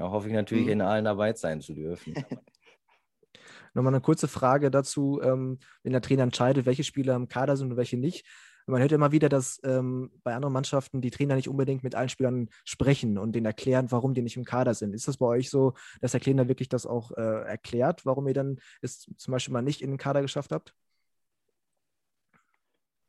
Da 0.00 0.10
hoffe 0.10 0.28
ich 0.28 0.32
natürlich, 0.32 0.64
mhm. 0.64 0.72
in 0.72 0.80
allen 0.80 1.04
dabei 1.04 1.34
sein 1.34 1.60
zu 1.60 1.74
dürfen. 1.74 2.14
Nochmal 3.74 3.92
eine 3.92 4.00
kurze 4.00 4.28
Frage 4.28 4.70
dazu, 4.70 5.20
ähm, 5.22 5.58
wenn 5.82 5.92
der 5.92 6.00
Trainer 6.00 6.22
entscheidet, 6.22 6.64
welche 6.64 6.84
Spieler 6.84 7.14
im 7.14 7.28
Kader 7.28 7.54
sind 7.58 7.70
und 7.70 7.76
welche 7.76 7.98
nicht. 7.98 8.26
Man 8.66 8.80
hört 8.80 8.92
immer 8.92 9.12
wieder, 9.12 9.28
dass 9.28 9.60
ähm, 9.62 10.10
bei 10.24 10.34
anderen 10.34 10.54
Mannschaften 10.54 11.02
die 11.02 11.10
Trainer 11.10 11.34
nicht 11.34 11.50
unbedingt 11.50 11.84
mit 11.84 11.94
allen 11.94 12.08
Spielern 12.08 12.48
sprechen 12.64 13.18
und 13.18 13.32
denen 13.32 13.44
erklären, 13.44 13.92
warum 13.92 14.14
die 14.14 14.22
nicht 14.22 14.38
im 14.38 14.44
Kader 14.44 14.72
sind. 14.72 14.94
Ist 14.94 15.06
das 15.06 15.18
bei 15.18 15.26
euch 15.26 15.50
so, 15.50 15.74
dass 16.00 16.12
der 16.12 16.22
Trainer 16.22 16.48
wirklich 16.48 16.70
das 16.70 16.86
auch 16.86 17.10
äh, 17.18 17.42
erklärt, 17.46 18.06
warum 18.06 18.26
ihr 18.26 18.32
dann 18.34 18.58
es 18.80 19.00
zum 19.18 19.32
Beispiel 19.32 19.52
mal 19.52 19.60
nicht 19.60 19.82
in 19.82 19.90
den 19.90 19.98
Kader 19.98 20.22
geschafft 20.22 20.50
habt? 20.50 20.74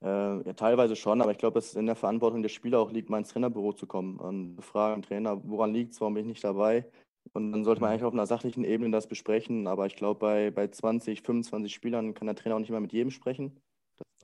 Äh, 0.04 0.08
ja, 0.42 0.54
teilweise 0.54 0.96
schon, 0.96 1.22
aber 1.22 1.32
ich 1.32 1.38
glaube, 1.38 1.60
es 1.60 1.68
ist 1.68 1.76
in 1.76 1.86
der 1.86 1.96
Verantwortung 1.96 2.42
der 2.42 2.50
Spieler 2.50 2.80
auch 2.80 2.92
liegt, 2.92 3.10
mal 3.10 3.20
ins 3.20 3.30
Trainerbüro 3.30 3.74
zu 3.74 3.86
kommen 3.86 4.20
und 4.20 4.60
fragen, 4.62 5.04
Trainer, 5.04 5.40
woran 5.44 5.74
liegt 5.74 5.94
es, 5.94 6.02
warum 6.02 6.16
bin 6.16 6.24
ich 6.24 6.30
nicht 6.30 6.44
dabei? 6.44 6.90
Und 7.34 7.52
dann 7.52 7.64
sollte 7.64 7.82
man 7.82 7.90
mhm. 7.90 7.94
eigentlich 7.94 8.06
auf 8.06 8.14
einer 8.14 8.26
sachlichen 8.26 8.64
Ebene 8.64 8.90
das 8.90 9.08
besprechen, 9.08 9.68
aber 9.68 9.86
ich 9.86 9.96
glaube, 9.96 10.20
bei, 10.20 10.52
bei 10.52 10.68
20, 10.68 11.22
25 11.22 11.72
Spielern 11.72 12.16
kann 12.16 12.26
der 12.26 12.36
Trainer 12.36 12.56
auch 12.56 12.60
nicht 12.60 12.72
mehr 12.72 12.80
mit 12.80 12.94
jedem 12.94 13.12
sprechen. 13.12 13.60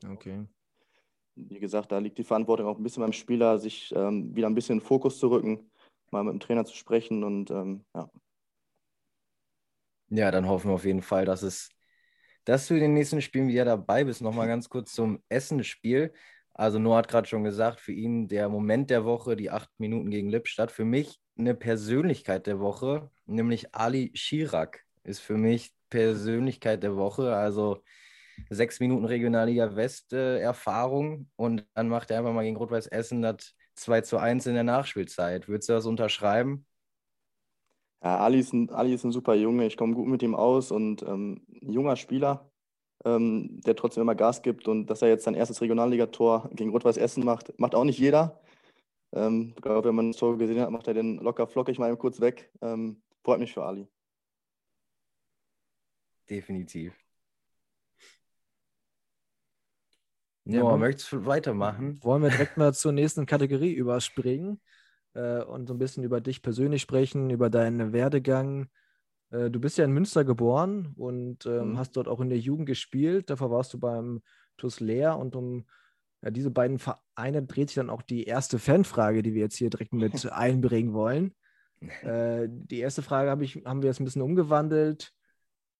Okay. 0.03 0.45
Wie 1.35 1.59
gesagt, 1.59 1.91
da 1.91 1.99
liegt 1.99 2.17
die 2.17 2.23
Verantwortung 2.23 2.65
auch 2.65 2.77
ein 2.77 2.83
bisschen 2.83 3.03
beim 3.03 3.13
Spieler, 3.13 3.59
sich 3.59 3.93
ähm, 3.95 4.35
wieder 4.35 4.47
ein 4.47 4.55
bisschen 4.55 4.77
in 4.77 4.79
den 4.79 4.87
Fokus 4.87 5.19
zu 5.19 5.29
rücken, 5.29 5.69
mal 6.09 6.23
mit 6.23 6.33
dem 6.33 6.39
Trainer 6.39 6.65
zu 6.65 6.75
sprechen 6.75 7.23
und 7.23 7.51
ähm, 7.51 7.85
ja. 7.93 8.09
Ja, 10.09 10.31
dann 10.31 10.47
hoffen 10.47 10.71
wir 10.71 10.75
auf 10.75 10.85
jeden 10.85 11.03
Fall, 11.03 11.25
dass 11.25 11.43
es 11.43 11.69
dass 12.47 12.67
du 12.67 12.75
in 12.75 12.79
den 12.79 12.93
nächsten 12.93 13.21
Spielen 13.21 13.49
wieder 13.49 13.65
dabei 13.65 14.05
bist. 14.05 14.21
Nochmal 14.21 14.47
ganz 14.47 14.69
kurz 14.69 14.93
zum 14.93 15.21
Essen-Spiel. 15.27 16.13
Also 16.53 16.79
Noah 16.79 16.99
hat 16.99 17.09
gerade 17.09 17.27
schon 17.27 17.43
gesagt, 17.43 17.81
für 17.81 17.91
ihn 17.91 18.29
der 18.29 18.47
Moment 18.47 18.89
der 18.89 19.03
Woche, 19.03 19.35
die 19.35 19.51
acht 19.51 19.69
Minuten 19.77 20.09
gegen 20.09 20.29
Lippstadt. 20.29 20.71
Für 20.71 20.85
mich 20.85 21.19
eine 21.37 21.55
Persönlichkeit 21.55 22.47
der 22.47 22.61
Woche, 22.61 23.11
nämlich 23.25 23.75
Ali 23.75 24.11
Schirak 24.13 24.85
ist 25.03 25.19
für 25.19 25.37
mich 25.37 25.73
Persönlichkeit 25.89 26.83
der 26.83 26.95
Woche. 26.95 27.35
Also 27.35 27.83
sechs 28.49 28.79
Minuten 28.79 29.05
Regionalliga 29.05 29.75
West 29.75 30.13
äh, 30.13 30.39
Erfahrung 30.39 31.29
und 31.35 31.65
dann 31.73 31.89
macht 31.89 32.11
er 32.11 32.19
einfach 32.19 32.33
mal 32.33 32.43
gegen 32.43 32.55
Rot-Weiß 32.55 32.87
Essen 32.87 33.21
das 33.21 33.55
2 33.75 34.01
zu 34.01 34.19
1 34.19 34.45
in 34.45 34.53
der 34.53 34.63
Nachspielzeit. 34.63 35.49
Würdest 35.49 35.67
du 35.67 35.73
das 35.73 35.85
unterschreiben? 35.85 36.65
Ja, 38.03 38.17
Ali 38.19 38.39
ist 38.39 38.53
ein, 38.53 38.69
Ali 38.69 38.93
ist 38.93 39.03
ein 39.03 39.11
super 39.11 39.33
Junge, 39.35 39.65
ich 39.65 39.75
komme 39.77 39.95
gut 39.95 40.07
mit 40.07 40.21
ihm 40.21 40.35
aus 40.35 40.71
und 40.71 41.01
ähm, 41.03 41.41
ein 41.61 41.71
junger 41.71 41.95
Spieler, 41.95 42.51
ähm, 43.05 43.59
der 43.65 43.75
trotzdem 43.75 44.01
immer 44.01 44.15
Gas 44.15 44.41
gibt 44.43 44.67
und 44.67 44.87
dass 44.87 45.01
er 45.01 45.09
jetzt 45.09 45.23
sein 45.23 45.33
erstes 45.33 45.61
Regionalligator 45.61 46.49
gegen 46.53 46.71
Rot-Weiß 46.71 46.97
Essen 46.97 47.25
macht, 47.25 47.57
macht 47.59 47.73
auch 47.75 47.83
nicht 47.83 47.99
jeder. 47.99 48.39
Ähm, 49.13 49.53
ich 49.55 49.61
glaube, 49.61 49.87
wenn 49.87 49.95
man 49.95 50.11
das 50.11 50.17
Tor 50.17 50.37
gesehen 50.37 50.59
hat, 50.59 50.69
macht 50.71 50.87
er 50.87 50.93
den 50.93 51.17
locker 51.17 51.47
flockig 51.47 51.79
mal 51.79 51.95
kurz 51.97 52.19
weg. 52.21 52.51
Ähm, 52.61 53.01
freut 53.23 53.39
mich 53.39 53.53
für 53.53 53.63
Ali. 53.63 53.87
Definitiv. 56.29 56.93
Ja, 60.43 60.61
Noah, 60.61 60.77
möchtest 60.77 61.11
du 61.11 61.25
weitermachen? 61.25 62.01
Wollen 62.03 62.23
wir 62.23 62.29
direkt 62.29 62.57
mal 62.57 62.73
zur 62.73 62.91
nächsten 62.93 63.25
Kategorie 63.25 63.73
überspringen? 63.73 64.61
Äh, 65.17 65.43
und 65.43 65.67
so 65.67 65.73
ein 65.73 65.79
bisschen 65.79 66.03
über 66.03 66.21
dich 66.21 66.41
persönlich 66.41 66.81
sprechen, 66.81 67.29
über 67.29 67.49
deinen 67.49 67.91
Werdegang. 67.91 68.69
Äh, 69.31 69.49
du 69.49 69.59
bist 69.59 69.77
ja 69.77 69.85
in 69.85 69.91
Münster 69.91 70.23
geboren 70.23 70.93
und 70.95 71.45
ähm, 71.45 71.71
mhm. 71.71 71.77
hast 71.77 71.97
dort 71.97 72.07
auch 72.07 72.21
in 72.21 72.29
der 72.29 72.39
Jugend 72.39 72.67
gespielt. 72.67 73.29
Davor 73.29 73.51
warst 73.51 73.73
du 73.73 73.79
beim 73.79 74.21
TuS 74.57 74.79
Leer 74.79 75.17
und 75.17 75.35
um 75.35 75.65
ja, 76.23 76.31
diese 76.31 76.51
beiden 76.51 76.79
Vereine 76.79 77.43
dreht 77.43 77.69
sich 77.69 77.75
dann 77.75 77.89
auch 77.89 78.01
die 78.01 78.23
erste 78.23 78.59
Fanfrage, 78.59 79.21
die 79.23 79.33
wir 79.33 79.41
jetzt 79.41 79.57
hier 79.57 79.69
direkt 79.69 79.93
mit 79.93 80.13
einbringen 80.31 80.93
wollen. 80.93 81.33
Äh, 82.01 82.47
die 82.49 82.79
erste 82.79 83.03
Frage 83.03 83.29
hab 83.29 83.39
ich, 83.39 83.57
haben 83.63 83.83
wir 83.83 83.89
jetzt 83.89 83.99
ein 83.99 84.05
bisschen 84.05 84.23
umgewandelt, 84.23 85.13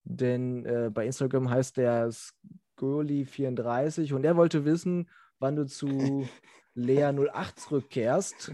denn 0.04 0.64
äh, 0.64 0.92
bei 0.94 1.08
Instagram 1.08 1.50
heißt 1.50 1.76
der 1.76 2.12
Skoli34 2.78 4.14
und 4.14 4.24
er 4.24 4.38
wollte 4.38 4.64
wissen, 4.64 5.10
wann 5.40 5.56
du 5.56 5.66
zu 5.66 5.88
Lea 6.78 7.12
08 7.12 7.60
zurückkehrst. 7.60 8.52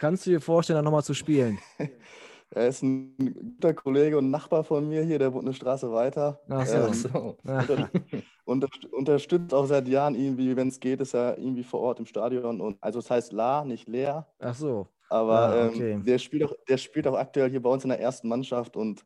Kannst 0.00 0.26
du 0.26 0.30
dir 0.30 0.40
vorstellen, 0.40 0.78
da 0.78 0.82
nochmal 0.82 1.04
zu 1.04 1.14
spielen? 1.14 1.58
Er 2.50 2.68
ist 2.68 2.80
ein 2.80 3.16
guter 3.34 3.74
Kollege 3.74 4.16
und 4.16 4.30
Nachbar 4.30 4.62
von 4.62 4.88
mir 4.88 5.02
hier, 5.02 5.18
der 5.18 5.34
wohnt 5.34 5.44
eine 5.44 5.52
Straße 5.52 5.90
weiter. 5.92 6.40
Ach 6.48 6.64
so. 6.64 6.76
Ähm, 6.76 6.94
so. 6.94 7.36
Unter, 8.44 8.68
unterstützt 8.92 9.52
auch 9.52 9.66
seit 9.66 9.88
Jahren 9.88 10.14
irgendwie, 10.14 10.54
wenn 10.54 10.68
es 10.68 10.78
geht, 10.78 11.00
ist 11.00 11.12
er 11.12 11.36
irgendwie 11.38 11.64
vor 11.64 11.80
Ort 11.80 11.98
im 11.98 12.06
Stadion. 12.06 12.60
Und, 12.60 12.78
also 12.80 13.00
es 13.00 13.10
heißt 13.10 13.32
La, 13.32 13.64
nicht 13.64 13.88
Lea. 13.88 14.20
Ach 14.38 14.54
so. 14.54 14.86
Aber 15.08 15.38
ah, 15.40 15.66
okay. 15.66 15.92
ähm, 15.94 16.04
der, 16.04 16.18
spielt 16.18 16.44
auch, 16.44 16.54
der 16.68 16.78
spielt 16.78 17.08
auch 17.08 17.18
aktuell 17.18 17.50
hier 17.50 17.60
bei 17.60 17.68
uns 17.68 17.82
in 17.82 17.90
der 17.90 18.00
ersten 18.00 18.28
Mannschaft 18.28 18.76
und 18.76 19.04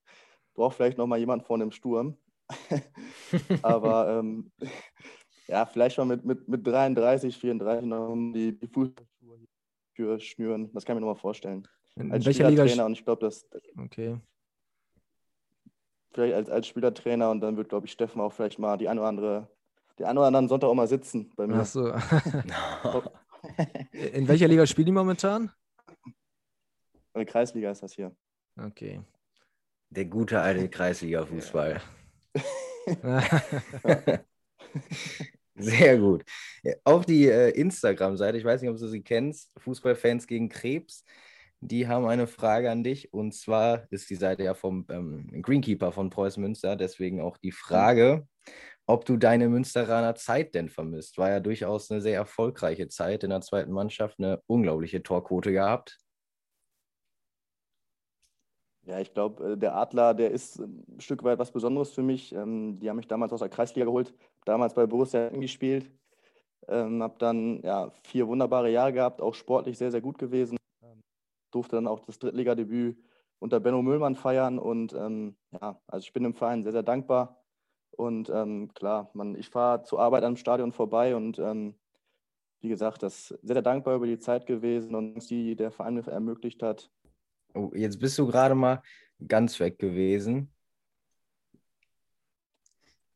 braucht 0.54 0.76
vielleicht 0.76 0.98
nochmal 0.98 1.18
jemanden 1.18 1.46
vorne 1.46 1.64
im 1.64 1.72
Sturm. 1.72 2.18
Aber 3.62 4.18
ähm, 4.18 4.52
ja, 5.50 5.66
vielleicht 5.66 5.98
mal 5.98 6.04
mit, 6.04 6.24
mit, 6.24 6.48
mit 6.48 6.66
33, 6.66 7.36
34 7.36 7.86
noch 7.86 8.14
die, 8.32 8.58
die 8.58 8.66
Fußballschuhe 8.66 9.38
für 9.94 10.20
schnüren. 10.20 10.70
Das 10.72 10.84
kann 10.84 10.96
ich 10.96 11.00
mir 11.00 11.06
nochmal 11.06 11.20
vorstellen. 11.20 11.66
In, 11.96 12.12
als 12.12 12.24
welcher 12.24 12.48
Liga? 12.48 12.62
und 12.84 12.92
ich 12.92 13.04
glaube, 13.04 13.26
das. 13.26 13.46
Okay. 13.76 14.18
Vielleicht 16.12 16.34
als, 16.34 16.50
als 16.50 16.66
Spielertrainer 16.66 17.30
und 17.30 17.40
dann 17.40 17.56
wird, 17.56 17.68
glaube 17.68 17.86
ich, 17.86 17.92
Steffen 17.92 18.20
auch 18.20 18.32
vielleicht 18.32 18.58
mal 18.58 18.76
die 18.76 18.88
eine 18.88 19.00
oder 19.00 19.08
andere, 19.08 19.48
die 19.98 20.04
eine 20.04 20.18
oder 20.20 20.28
anderen 20.28 20.48
Sonntag 20.48 20.68
auch 20.68 20.74
mal 20.74 20.88
sitzen 20.88 21.32
bei 21.36 21.46
mir. 21.46 21.60
Ach 21.60 21.66
so. 21.66 21.92
In 24.12 24.28
welcher 24.28 24.48
Liga 24.48 24.66
spielen 24.66 24.86
die 24.86 24.92
momentan? 24.92 25.50
In 27.12 27.20
der 27.20 27.26
Kreisliga 27.26 27.70
ist 27.70 27.82
das 27.82 27.92
hier. 27.92 28.14
Okay. 28.56 29.02
Der 29.90 30.04
gute 30.04 30.40
alte 30.40 30.68
Kreisliga-Fußball. 30.68 31.80
Sehr 35.62 35.99
gut. 35.99 36.25
Auch 36.85 37.05
die 37.05 37.27
äh, 37.27 37.51
Instagram-Seite, 37.51 38.38
ich 38.38 38.44
weiß 38.44 38.61
nicht, 38.61 38.70
ob 38.70 38.79
du 38.79 38.88
sie 38.88 39.03
kennst, 39.03 39.53
Fußballfans 39.59 40.27
gegen 40.27 40.49
Krebs, 40.49 41.05
die 41.61 41.87
haben 41.87 42.07
eine 42.07 42.27
Frage 42.27 42.70
an 42.70 42.83
dich. 42.83 43.12
Und 43.12 43.35
zwar 43.35 43.87
ist 43.90 44.09
die 44.11 44.16
Seite 44.16 44.44
ja 44.44 44.55
vom 44.55 44.87
ähm, 44.90 45.42
Greenkeeper 45.42 45.92
von 45.92 46.11
Preußen 46.11 46.42
Münster, 46.42 46.77
deswegen 46.77 47.20
auch 47.20 47.37
die 47.37 47.53
Frage, 47.53 48.27
ob 48.87 49.05
du 49.05 49.16
deine 49.16 49.49
Münsteraner 49.49 50.14
Zeit 50.14 50.55
denn 50.55 50.68
vermisst. 50.68 51.18
War 51.18 51.31
ja 51.31 51.40
durchaus 51.40 51.90
eine 51.90 52.01
sehr 52.01 52.16
erfolgreiche 52.16 52.88
Zeit 52.88 53.25
in 53.25 53.31
der 53.31 53.42
zweiten 53.42 53.73
Mannschaft, 53.73 54.18
eine 54.18 54.42
unglaubliche 54.46 55.03
Torquote 55.03 55.53
gehabt. 55.53 55.99
Ja, 58.87 58.99
ich 58.99 59.12
glaube, 59.12 59.53
äh, 59.53 59.57
der 59.57 59.77
Adler, 59.77 60.14
der 60.14 60.31
ist 60.31 60.59
ein 60.59 61.01
Stück 61.01 61.23
weit 61.23 61.38
was 61.38 61.53
Besonderes 61.53 61.93
für 61.93 62.03
mich. 62.03 62.33
Ähm, 62.33 62.79
die 62.81 62.88
haben 62.88 62.97
mich 62.97 63.09
damals 63.09 63.33
aus 63.33 63.40
der 63.40 63.49
Kreisliga 63.49 63.85
geholt, 63.85 64.14
damals 64.45 64.75
bei 64.75 64.87
Borussia 64.87 65.29
gespielt. 65.29 65.90
Ähm, 66.69 67.03
habe 67.03 67.16
dann 67.19 67.61
ja, 67.62 67.90
vier 68.05 68.29
wunderbare 68.29 68.71
Jahre 68.71 68.93
gehabt, 68.93 69.21
auch 69.21 69.35
sportlich 69.35 69.79
sehr, 69.79 69.90
sehr 69.90 70.01
gut 70.01 70.19
gewesen. 70.19 70.57
Ähm, 70.83 71.03
durfte 71.51 71.77
dann 71.77 71.87
auch 71.88 72.01
das 72.01 72.19
Drittligadebüt 72.19 72.99
unter 73.38 73.61
Benno 73.61 73.83
Müllmann 73.83 74.16
feiern 74.16 74.59
und 74.59 74.93
ähm, 74.93 75.37
ja, 75.61 75.81
also 75.87 76.05
ich 76.05 76.12
bin 76.12 76.23
dem 76.23 76.35
Verein 76.35 76.62
sehr, 76.62 76.73
sehr 76.73 76.83
dankbar. 76.83 77.43
Und 77.93 78.31
ähm, 78.31 78.73
klar, 78.75 79.11
man, 79.14 79.35
ich 79.35 79.51
fahre 79.51 79.83
zur 79.83 80.01
Arbeit 80.01 80.25
am 80.25 80.37
Stadion 80.37 80.73
vorbei 80.73 81.16
und 81.16 81.38
ähm, 81.38 81.75
wie 82.61 82.69
gesagt, 82.69 83.03
das 83.03 83.29
sehr, 83.29 83.55
sehr 83.55 83.62
dankbar 83.62 83.97
über 83.97 84.07
die 84.07 84.19
Zeit 84.19 84.47
gewesen 84.47 84.95
und 84.95 85.29
die 85.31 85.57
der 85.57 85.71
Verein 85.71 85.95
mir 85.95 86.07
ermöglicht 86.07 86.62
hat. 86.62 86.90
Oh, 87.54 87.72
jetzt 87.74 87.98
bist 87.98 88.18
du 88.18 88.26
gerade 88.26 88.54
mal 88.54 88.82
ganz 89.26 89.58
weg 89.60 89.78
gewesen. 89.78 90.52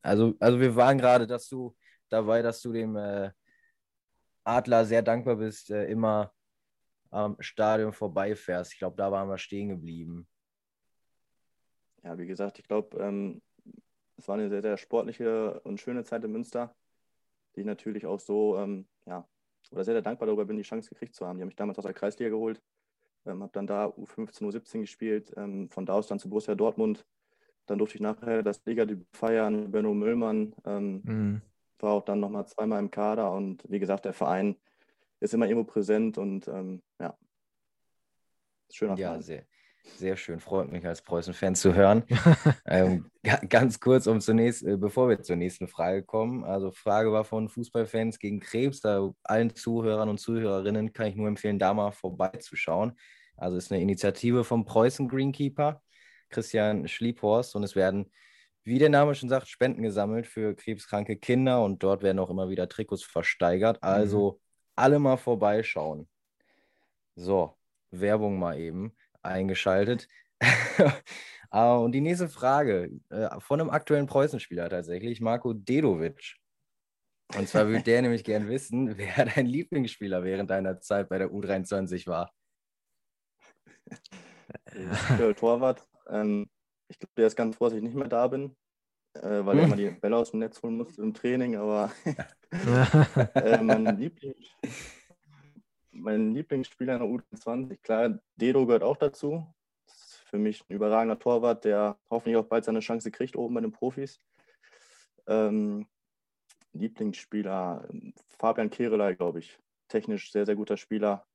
Also, 0.01 0.35
also 0.39 0.59
wir 0.59 0.75
waren 0.75 0.97
gerade, 0.97 1.25
dass 1.25 1.49
du 1.49 1.75
dabei, 2.09 2.41
dass 2.41 2.61
du 2.61 2.71
dem 2.71 2.95
äh, 2.95 3.31
Adler 4.43 4.85
sehr 4.85 5.01
dankbar 5.01 5.37
bist, 5.37 5.71
äh, 5.71 5.85
immer 5.85 6.31
am 7.09 7.35
Stadion 7.39 7.93
vorbeifährst. 7.93 8.73
Ich 8.73 8.79
glaube, 8.79 8.97
da 8.97 9.11
waren 9.11 9.29
wir 9.29 9.37
stehen 9.37 9.69
geblieben. 9.69 10.27
Ja, 12.03 12.17
wie 12.17 12.27
gesagt, 12.27 12.59
ich 12.59 12.67
glaube, 12.67 12.97
ähm, 12.97 13.41
es 14.17 14.27
war 14.27 14.35
eine 14.35 14.49
sehr, 14.49 14.61
sehr 14.61 14.77
sportliche 14.77 15.59
und 15.61 15.79
schöne 15.79 16.03
Zeit 16.03 16.23
in 16.23 16.31
Münster, 16.31 16.75
die 17.55 17.61
ich 17.61 17.65
natürlich 17.65 18.05
auch 18.05 18.19
so, 18.19 18.57
ähm, 18.57 18.87
ja, 19.05 19.27
oder 19.71 19.83
sehr, 19.83 19.95
sehr 19.95 20.01
dankbar 20.03 20.27
darüber 20.27 20.45
bin, 20.45 20.57
die 20.57 20.63
Chance 20.63 20.89
gekriegt 20.89 21.15
zu 21.15 21.25
haben. 21.25 21.37
Die 21.37 21.41
haben 21.41 21.47
mich 21.47 21.55
damals 21.55 21.79
aus 21.79 21.85
der 21.85 21.93
Kreisliga 21.93 22.29
geholt, 22.29 22.61
ähm, 23.25 23.41
habe 23.41 23.51
dann 23.53 23.67
da 23.67 23.87
U15, 23.87 24.43
U17 24.43 24.81
gespielt, 24.81 25.33
ähm, 25.37 25.69
von 25.69 25.85
da 25.85 25.93
aus 25.93 26.07
dann 26.07 26.19
zu 26.19 26.29
Borussia 26.29 26.55
Dortmund. 26.55 27.05
Dann 27.65 27.77
durfte 27.77 27.95
ich 27.95 28.01
nachher 28.01 28.43
das 28.43 28.63
Liga-Debüt 28.65 29.07
feiern, 29.15 29.71
Benno 29.71 29.93
Müllmann. 29.93 30.55
Ähm, 30.65 31.01
mhm. 31.03 31.41
War 31.79 31.93
auch 31.93 32.05
dann 32.05 32.19
nochmal 32.19 32.47
zweimal 32.47 32.79
im 32.79 32.91
Kader 32.91 33.31
und 33.31 33.63
wie 33.69 33.79
gesagt, 33.79 34.05
der 34.05 34.13
Verein 34.13 34.55
ist 35.19 35.33
immer 35.33 35.47
irgendwo 35.47 35.71
präsent 35.71 36.17
und 36.17 36.47
ähm, 36.47 36.81
ja. 36.99 37.17
Schöner 38.71 38.97
Ja, 38.97 39.09
Verein. 39.09 39.21
sehr, 39.21 39.45
sehr 39.97 40.17
schön. 40.17 40.39
Freut 40.39 40.71
mich 40.71 40.85
als 40.85 41.01
Preußen-Fan 41.01 41.55
zu 41.55 41.73
hören. 41.73 42.03
ähm, 42.65 43.09
ganz 43.49 43.79
kurz, 43.79 44.07
um 44.07 44.19
zunächst, 44.19 44.63
äh, 44.63 44.77
bevor 44.77 45.09
wir 45.09 45.21
zur 45.21 45.35
nächsten 45.35 45.67
Frage 45.67 46.03
kommen. 46.03 46.43
Also 46.43 46.71
Frage 46.71 47.11
war 47.11 47.23
von 47.23 47.49
Fußballfans 47.49 48.19
gegen 48.19 48.39
Krebs. 48.39 48.81
Da 48.81 49.11
allen 49.23 49.55
Zuhörern 49.55 50.09
und 50.09 50.19
Zuhörerinnen 50.19 50.93
kann 50.93 51.07
ich 51.07 51.15
nur 51.15 51.27
empfehlen, 51.27 51.59
da 51.59 51.73
mal 51.73 51.91
vorbeizuschauen. 51.91 52.97
Also 53.37 53.57
ist 53.57 53.71
eine 53.71 53.81
Initiative 53.81 54.43
vom 54.43 54.65
Preußen 54.65 55.07
Greenkeeper, 55.07 55.81
Christian 56.29 56.87
Schliephorst, 56.87 57.55
und 57.55 57.63
es 57.63 57.75
werden, 57.75 58.11
wie 58.63 58.79
der 58.79 58.89
Name 58.89 59.15
schon 59.15 59.29
sagt, 59.29 59.47
Spenden 59.47 59.81
gesammelt 59.81 60.27
für 60.27 60.55
krebskranke 60.55 61.17
Kinder 61.17 61.63
und 61.63 61.83
dort 61.83 62.01
werden 62.01 62.19
auch 62.19 62.29
immer 62.29 62.49
wieder 62.49 62.67
Trikots 62.69 63.03
versteigert. 63.03 63.81
Also 63.83 64.31
mhm. 64.31 64.37
alle 64.75 64.99
mal 64.99 65.17
vorbeischauen. 65.17 66.07
So, 67.15 67.57
Werbung 67.91 68.39
mal 68.39 68.59
eben 68.59 68.95
eingeschaltet. 69.25 70.07
Ah, 71.51 71.77
und 71.77 71.93
die 71.93 72.01
nächste 72.01 72.27
Frage 72.27 72.91
äh, 73.09 73.29
von 73.39 73.61
einem 73.61 73.69
aktuellen 73.69 74.07
Preußenspieler 74.07 74.69
tatsächlich, 74.69 75.21
Marco 75.21 75.53
Dedovic. 75.53 76.35
Und 77.37 77.47
zwar 77.47 77.67
würde 77.67 77.83
der 77.83 78.01
nämlich 78.01 78.25
gern 78.25 78.49
wissen, 78.49 78.97
wer 78.97 79.23
dein 79.23 79.45
Lieblingsspieler 79.45 80.25
während 80.25 80.49
deiner 80.49 80.81
Zeit 80.81 81.07
bei 81.07 81.17
der 81.17 81.29
U23 81.29 82.07
war. 82.07 82.33
Der 85.17 85.35
Torwart. 85.35 85.87
Ähm, 86.09 86.49
ich 86.89 86.99
glaube, 86.99 87.13
der 87.17 87.27
ist 87.27 87.35
ganz 87.35 87.55
froh, 87.55 87.65
dass 87.65 87.75
ich 87.75 87.83
nicht 87.83 87.95
mehr 87.95 88.07
da 88.07 88.27
bin, 88.27 88.55
äh, 89.13 89.21
weil 89.45 89.53
hm. 89.53 89.59
er 89.59 89.63
immer 89.63 89.75
die 89.75 89.89
Bälle 89.91 90.17
aus 90.17 90.31
dem 90.31 90.41
Netz 90.41 90.61
holen 90.61 90.77
musste 90.77 91.01
im 91.01 91.13
Training. 91.13 91.55
Aber 91.55 91.91
äh, 93.35 93.61
mein, 93.61 93.97
Liebling, 93.97 94.35
mein 95.95 96.33
Lieblingsspieler 96.33 96.95
in 96.95 96.99
der 96.99 97.09
U23, 97.09 97.77
klar, 97.81 98.19
Dedo 98.35 98.65
gehört 98.65 98.83
auch 98.83 98.97
dazu. 98.97 99.53
Das 99.85 99.95
ist 99.95 100.15
für 100.29 100.37
mich 100.37 100.63
ein 100.69 100.73
überragender 100.73 101.19
Torwart, 101.19 101.65
der 101.65 101.97
hoffentlich 102.09 102.37
auch 102.37 102.45
bald 102.45 102.65
seine 102.65 102.79
Chance 102.79 103.11
kriegt 103.11 103.35
oben 103.35 103.55
bei 103.55 103.61
den 103.61 103.71
Profis. 103.71 104.19
Ähm, 105.27 105.87
Lieblingsspieler, 106.73 107.87
Fabian 108.37 108.69
Kerelei, 108.69 109.13
glaube 109.13 109.39
ich. 109.39 109.57
Technisch 109.87 110.31
sehr, 110.31 110.45
sehr 110.45 110.55
guter 110.55 110.77
Spieler. 110.77 111.25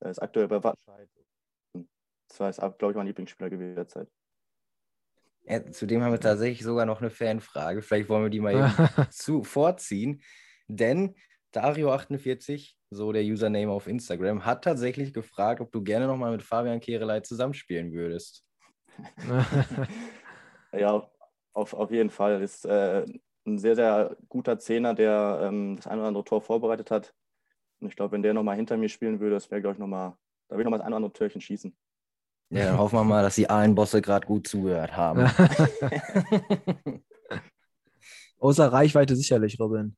Er 0.00 0.10
ist 0.10 0.22
aktuell 0.22 0.48
bei 0.48 0.62
Watscheid. 0.62 1.08
Das 2.28 2.40
war, 2.40 2.72
glaube 2.72 2.92
ich, 2.92 2.96
mein 2.96 3.06
Lieblingsspieler 3.06 3.50
gewesen 3.50 3.74
derzeit. 3.74 4.08
Ja, 5.44 5.64
zudem 5.70 6.02
haben 6.02 6.12
wir 6.12 6.20
tatsächlich 6.20 6.62
sogar 6.62 6.86
noch 6.86 7.00
eine 7.00 7.10
Fanfrage. 7.10 7.82
Vielleicht 7.82 8.08
wollen 8.08 8.24
wir 8.24 8.30
die 8.30 8.40
mal 8.40 8.52
eben 8.96 9.10
zu, 9.10 9.44
vorziehen. 9.44 10.22
Denn 10.66 11.14
Dario48, 11.54 12.74
so 12.90 13.12
der 13.12 13.22
Username 13.22 13.70
auf 13.70 13.86
Instagram, 13.86 14.44
hat 14.44 14.64
tatsächlich 14.64 15.12
gefragt, 15.12 15.60
ob 15.60 15.72
du 15.72 15.82
gerne 15.82 16.06
nochmal 16.06 16.32
mit 16.32 16.42
Fabian 16.42 16.80
Kehrelei 16.80 17.20
zusammenspielen 17.20 17.92
würdest. 17.92 18.44
ja, 20.72 21.08
auf, 21.52 21.74
auf 21.74 21.90
jeden 21.90 22.10
Fall. 22.10 22.42
Ist 22.42 22.64
äh, 22.64 23.04
ein 23.46 23.58
sehr, 23.58 23.74
sehr 23.74 24.16
guter 24.28 24.58
Zehner, 24.58 24.94
der 24.94 25.40
ähm, 25.42 25.76
das 25.76 25.86
eine 25.86 26.00
oder 26.00 26.08
andere 26.08 26.24
Tor 26.24 26.40
vorbereitet 26.40 26.90
hat. 26.90 27.14
Und 27.80 27.88
ich 27.88 27.96
glaube, 27.96 28.12
wenn 28.12 28.22
der 28.22 28.34
nochmal 28.34 28.56
hinter 28.56 28.76
mir 28.76 28.88
spielen 28.88 29.20
würde, 29.20 29.34
das 29.34 29.50
wäre, 29.50 29.60
glaube 29.60 29.74
ich, 29.74 29.78
nochmal, 29.78 30.14
da 30.48 30.54
würde 30.54 30.62
ich 30.62 30.64
nochmal 30.64 30.78
das 30.78 30.86
eine 30.86 30.94
oder 30.94 31.04
andere 31.04 31.12
Türchen 31.12 31.40
schießen. 31.40 31.76
Ja, 32.50 32.66
dann 32.66 32.78
hoffen 32.78 32.96
wir 32.96 33.04
mal, 33.04 33.22
dass 33.22 33.34
die 33.34 33.50
Ahlenbosse 33.50 34.00
gerade 34.00 34.26
gut 34.26 34.46
zugehört 34.46 34.96
haben. 34.96 35.26
Außer 38.38 38.72
Reichweite 38.72 39.16
sicherlich, 39.16 39.58
Robin. 39.58 39.96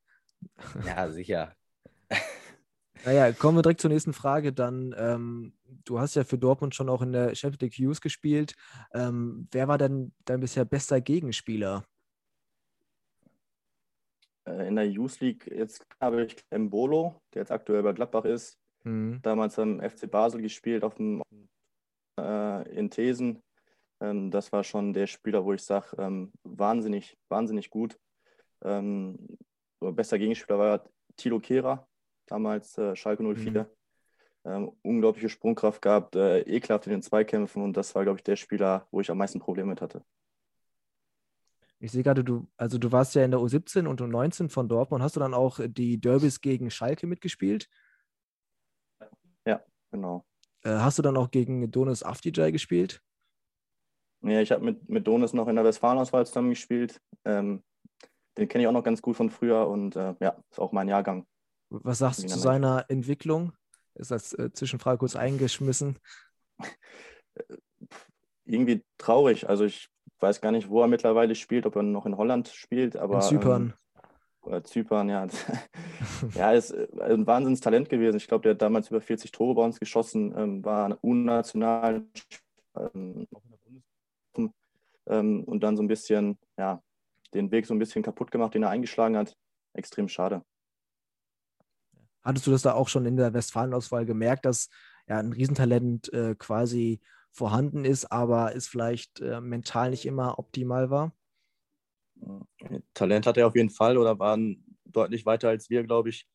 Ja, 0.87 1.11
sicher. 1.11 1.55
Naja, 3.09 3.33
kommen 3.33 3.57
wir 3.57 3.63
direkt 3.63 3.81
zur 3.81 3.89
nächsten 3.89 4.13
Frage. 4.13 4.53
Dann, 4.53 4.95
ähm, 4.99 5.55
du 5.87 5.99
hast 5.99 6.15
ja 6.15 6.25
für 6.25 6.37
Dortmund 6.37 6.75
schon 6.75 6.91
auch 6.91 7.01
in 7.01 7.13
der 7.13 7.35
Champions 7.35 7.63
League 7.63 7.79
Youth 7.79 8.03
gespielt. 8.03 8.55
Ähm, 8.93 9.49
wer 9.51 9.67
war 9.67 9.79
denn 9.79 10.13
dein 10.27 10.41
bisher 10.41 10.67
bester 10.67 11.01
Gegenspieler? 11.01 11.87
Äh, 14.47 14.69
in 14.69 14.77
der 14.77 14.87
Youth 14.91 15.21
League 15.21 15.47
jetzt 15.47 15.87
habe 15.99 16.27
ich 16.27 16.37
Mbolo, 16.51 17.19
der 17.33 17.41
jetzt 17.41 17.51
aktuell 17.51 17.83
bei 17.83 17.95
Gladbach 17.95 18.27
ist. 18.27 18.59
Mhm. 18.85 19.21
Damals 19.23 19.59
am 19.59 19.81
FC 19.81 20.07
Basel 20.11 20.43
gespielt, 20.43 20.85
auf 20.85 20.97
dem, 20.97 21.23
äh, 22.21 22.77
in 22.77 22.91
Thesen. 22.91 23.43
Ähm, 24.03 24.31
das 24.31 24.53
war 24.53 24.63
schon 24.63 24.93
der 24.93 25.07
Spieler, 25.07 25.47
wo 25.47 25.55
ich 25.55 25.63
sage, 25.63 25.97
ähm, 25.97 26.31
wahnsinnig, 26.43 27.17
wahnsinnig 27.31 27.71
gut. 27.71 27.99
Ähm, 28.63 29.39
bester 29.81 30.19
Gegenspieler 30.19 30.59
war 30.59 30.85
Tilo 31.17 31.41
Kehrer, 31.41 31.89
damals 32.31 32.77
äh, 32.79 32.95
Schalke 32.97 33.23
04. 33.23 33.63
Mhm. 33.63 33.67
Ähm, 34.45 34.73
unglaubliche 34.83 35.29
Sprungkraft 35.29 35.83
gehabt, 35.83 36.17
äh, 36.17 36.41
ekelhaft 36.43 36.87
in 36.87 36.93
den 36.93 37.03
Zweikämpfen 37.03 37.63
und 37.63 37.77
das 37.77 37.95
war, 37.95 38.05
glaube 38.05 38.19
ich, 38.19 38.25
der 38.25 38.37
Spieler, 38.37 38.87
wo 38.91 39.01
ich 39.01 39.11
am 39.11 39.19
meisten 39.19 39.41
Probleme 39.41 39.71
mit 39.71 39.83
hatte. 39.83 40.03
Ich 41.81 41.93
sehe 41.93 42.03
gerade, 42.03 42.25
du, 42.25 42.49
also 42.57 42.79
du 42.79 42.91
warst 42.91 43.15
ja 43.15 43.25
in 43.25 43.31
der 43.31 43.41
U17 43.41 43.87
und 43.87 44.01
U19 44.01 44.49
von 44.49 44.69
Dortmund. 44.69 45.03
Hast 45.03 45.17
du 45.17 45.21
dann 45.21 45.35
auch 45.35 45.61
die 45.65 46.01
Derbys 46.01 46.41
gegen 46.41 46.71
Schalke 46.71 47.07
mitgespielt? 47.07 47.69
Ja, 49.47 49.63
genau. 49.91 50.25
Äh, 50.63 50.71
hast 50.71 50.99
du 50.99 51.03
dann 51.03 51.17
auch 51.17 51.31
gegen 51.31 51.71
Donis 51.71 52.03
Afdijay 52.03 52.51
gespielt? 52.51 53.01
Ja, 54.23 54.41
ich 54.41 54.51
habe 54.51 54.65
mit, 54.65 54.89
mit 54.89 55.07
Donis 55.07 55.33
noch 55.33 55.47
in 55.47 55.55
der 55.55 55.65
Westfalenauswahl 55.65 56.27
zusammen 56.27 56.51
gespielt. 56.51 57.01
Ähm, 57.25 57.63
den 58.37 58.49
kenne 58.49 58.63
ich 58.63 58.69
auch 58.69 58.73
noch 58.73 58.85
ganz 58.85 59.01
gut 59.01 59.17
von 59.17 59.31
früher 59.31 59.69
und 59.69 59.95
äh, 59.95 60.15
ja, 60.21 60.37
ist 60.51 60.59
auch 60.59 60.73
mein 60.73 60.89
Jahrgang. 60.89 61.27
Was 61.71 61.99
sagst 61.99 62.23
du 62.23 62.27
zu 62.29 62.39
seiner 62.39 62.87
Entwicklung? 62.89 63.53
Ist 63.95 64.11
das 64.11 64.33
äh, 64.33 64.53
Zwischenfrage 64.53 64.99
kurz 64.99 65.17
eingeschmissen? 65.17 65.99
Irgendwie 68.45 68.83
traurig. 68.97 69.49
Also 69.49 69.65
ich 69.65 69.89
weiß 70.21 70.41
gar 70.41 70.53
nicht, 70.53 70.69
wo 70.69 70.81
er 70.81 70.89
mittlerweile 70.89 71.35
spielt, 71.35 71.67
ob 71.67 71.77
er 71.77 71.83
noch 71.83 72.07
in 72.07 72.17
Holland 72.17 72.49
spielt, 72.49 72.97
aber. 72.97 73.17
In 73.17 73.23
Zypern. 73.23 73.75
Ähm, 74.47 74.65
Zypern, 74.65 75.09
ja. 75.09 75.27
ja, 76.35 76.53
ist 76.53 76.71
äh, 76.71 76.89
ein 77.01 77.27
Wahnsinnstalent 77.27 77.89
gewesen. 77.89 78.17
Ich 78.17 78.29
glaube, 78.29 78.43
der 78.43 78.53
hat 78.53 78.63
damals 78.63 78.89
über 78.89 79.01
40 79.01 79.31
Tore 79.31 79.55
bei 79.55 79.65
uns 79.65 79.79
geschossen, 79.79 80.35
ähm, 80.37 80.65
war 80.65 80.97
unnational 81.03 82.07
ähm, 82.77 83.27
ähm, 85.07 85.45
und 85.45 85.63
dann 85.63 85.77
so 85.77 85.83
ein 85.83 85.89
bisschen, 85.89 86.39
ja, 86.57 86.83
den 87.35 87.51
Weg 87.51 87.67
so 87.67 87.75
ein 87.75 87.79
bisschen 87.79 88.03
kaputt 88.03 88.31
gemacht, 88.31 88.55
den 88.55 88.63
er 88.63 88.71
eingeschlagen 88.71 89.17
hat. 89.17 89.37
Extrem 89.75 90.09
schade. 90.09 90.43
Hattest 92.23 92.47
du 92.47 92.51
das 92.51 92.63
da 92.63 92.75
auch 92.75 92.89
schon 92.89 93.07
in 93.07 93.17
der 93.17 93.33
Westfalen-Auswahl 93.33 94.07
gemerkt, 94.07 94.45
dass 94.45 94.69
ja, 95.07 95.19
ein 95.19 95.33
Riesentalent 95.33 96.13
äh, 96.13 96.35
quasi 96.37 97.01
vorhanden 97.31 97.85
ist, 97.85 98.11
aber 98.11 98.55
es 98.55 98.67
vielleicht 98.67 99.21
äh, 99.21 99.41
mental 99.41 99.91
nicht 99.91 100.07
immer 100.07 100.39
optimal 100.39 100.91
war? 100.91 101.15
Talent 102.95 103.27
hat 103.27 103.37
er 103.37 103.47
auf 103.47 103.55
jeden 103.55 103.71
Fall 103.71 103.97
oder 103.97 104.19
waren 104.19 104.65
deutlich 104.85 105.25
weiter 105.25 105.49
als 105.49 105.71
wir, 105.71 105.85
glaube 105.85 106.09
ich. 106.09 106.27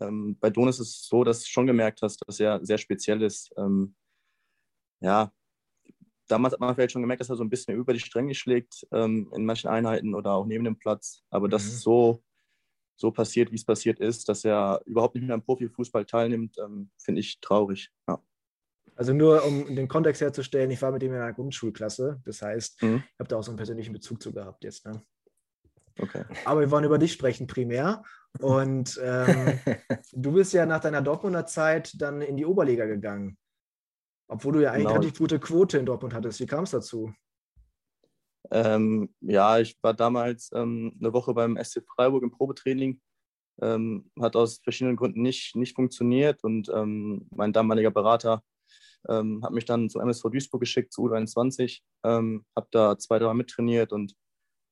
Ähm, 0.00 0.36
bei 0.40 0.50
Donis 0.50 0.80
ist 0.80 0.88
es 0.88 1.08
so, 1.08 1.24
dass 1.24 1.40
du 1.40 1.48
schon 1.48 1.66
gemerkt 1.66 2.02
hast, 2.02 2.22
dass 2.26 2.40
er 2.40 2.64
sehr 2.64 2.78
speziell 2.78 3.22
ist. 3.22 3.52
Ähm, 3.56 3.94
ja, 5.00 5.32
damals 6.28 6.54
hat 6.54 6.60
man 6.60 6.74
vielleicht 6.74 6.92
schon 6.92 7.02
gemerkt, 7.02 7.20
dass 7.20 7.30
er 7.30 7.36
so 7.36 7.44
ein 7.44 7.50
bisschen 7.50 7.76
über 7.76 7.92
die 7.92 8.00
Stränge 8.00 8.34
schlägt 8.34 8.86
ähm, 8.92 9.30
in 9.34 9.44
manchen 9.44 9.68
Einheiten 9.68 10.14
oder 10.14 10.32
auch 10.32 10.46
neben 10.46 10.64
dem 10.64 10.78
Platz. 10.78 11.22
Aber 11.30 11.46
mhm. 11.46 11.50
dass 11.50 11.64
es 11.64 11.80
so, 11.82 12.22
so 13.02 13.10
passiert, 13.10 13.50
wie 13.50 13.56
es 13.56 13.64
passiert 13.64 14.00
ist, 14.00 14.28
dass 14.28 14.44
er 14.44 14.80
überhaupt 14.86 15.16
nicht 15.16 15.24
mehr 15.24 15.34
am 15.34 15.42
Profifußball 15.42 16.06
teilnimmt, 16.06 16.56
ähm, 16.64 16.90
finde 16.96 17.20
ich 17.20 17.40
traurig. 17.40 17.90
Ja. 18.08 18.22
Also 18.94 19.12
nur 19.12 19.44
um 19.44 19.74
den 19.74 19.88
Kontext 19.88 20.22
herzustellen, 20.22 20.70
ich 20.70 20.80
war 20.80 20.92
mit 20.92 21.02
ihm 21.02 21.12
in 21.12 21.20
einer 21.20 21.32
Grundschulklasse. 21.32 22.22
Das 22.24 22.40
heißt, 22.40 22.82
mhm. 22.82 23.02
ich 23.04 23.18
habe 23.18 23.28
da 23.28 23.36
auch 23.36 23.42
so 23.42 23.50
einen 23.50 23.56
persönlichen 23.56 23.92
Bezug 23.92 24.22
zu 24.22 24.32
gehabt 24.32 24.64
jetzt. 24.64 24.86
Ne? 24.86 25.02
Okay. 25.98 26.24
Aber 26.44 26.60
wir 26.60 26.70
wollen 26.70 26.84
über 26.84 26.98
dich 26.98 27.12
sprechen 27.12 27.46
primär. 27.46 28.02
Und 28.38 29.00
ähm, 29.02 29.58
du 30.12 30.32
bist 30.32 30.52
ja 30.52 30.64
nach 30.64 30.80
deiner 30.80 31.02
Dortmunder 31.02 31.44
Zeit 31.46 32.00
dann 32.00 32.22
in 32.22 32.36
die 32.36 32.46
Oberliga 32.46 32.86
gegangen. 32.86 33.36
Obwohl 34.28 34.52
du 34.52 34.60
ja 34.60 34.70
eigentlich 34.70 34.86
Genau. 34.86 35.00
relativ 35.00 35.18
gute 35.18 35.40
Quote 35.40 35.78
in 35.78 35.86
Dortmund 35.86 36.14
hattest. 36.14 36.40
Wie 36.40 36.46
kam 36.46 36.64
es 36.64 36.70
dazu? 36.70 37.12
Ähm, 38.52 39.14
ja, 39.20 39.58
ich 39.58 39.76
war 39.82 39.94
damals 39.94 40.50
ähm, 40.54 40.94
eine 41.00 41.12
Woche 41.12 41.32
beim 41.32 41.56
SC 41.62 41.82
Freiburg 41.94 42.22
im 42.22 42.30
Probetraining. 42.30 43.00
Ähm, 43.60 44.10
hat 44.20 44.36
aus 44.36 44.60
verschiedenen 44.62 44.96
Gründen 44.96 45.22
nicht, 45.22 45.56
nicht 45.56 45.74
funktioniert 45.74 46.42
und 46.44 46.70
ähm, 46.74 47.28
mein 47.30 47.52
damaliger 47.52 47.90
Berater 47.90 48.42
ähm, 49.08 49.42
hat 49.44 49.52
mich 49.52 49.64
dann 49.64 49.90
zum 49.90 50.02
MSV 50.02 50.30
Duisburg 50.30 50.60
geschickt, 50.60 50.92
zu 50.92 51.02
U23. 51.02 51.80
Ähm, 52.04 52.44
habe 52.56 52.68
da 52.70 52.98
zwei, 52.98 53.18
drei 53.18 53.26
Mal 53.26 53.34
mittrainiert 53.34 53.92
und 53.92 54.14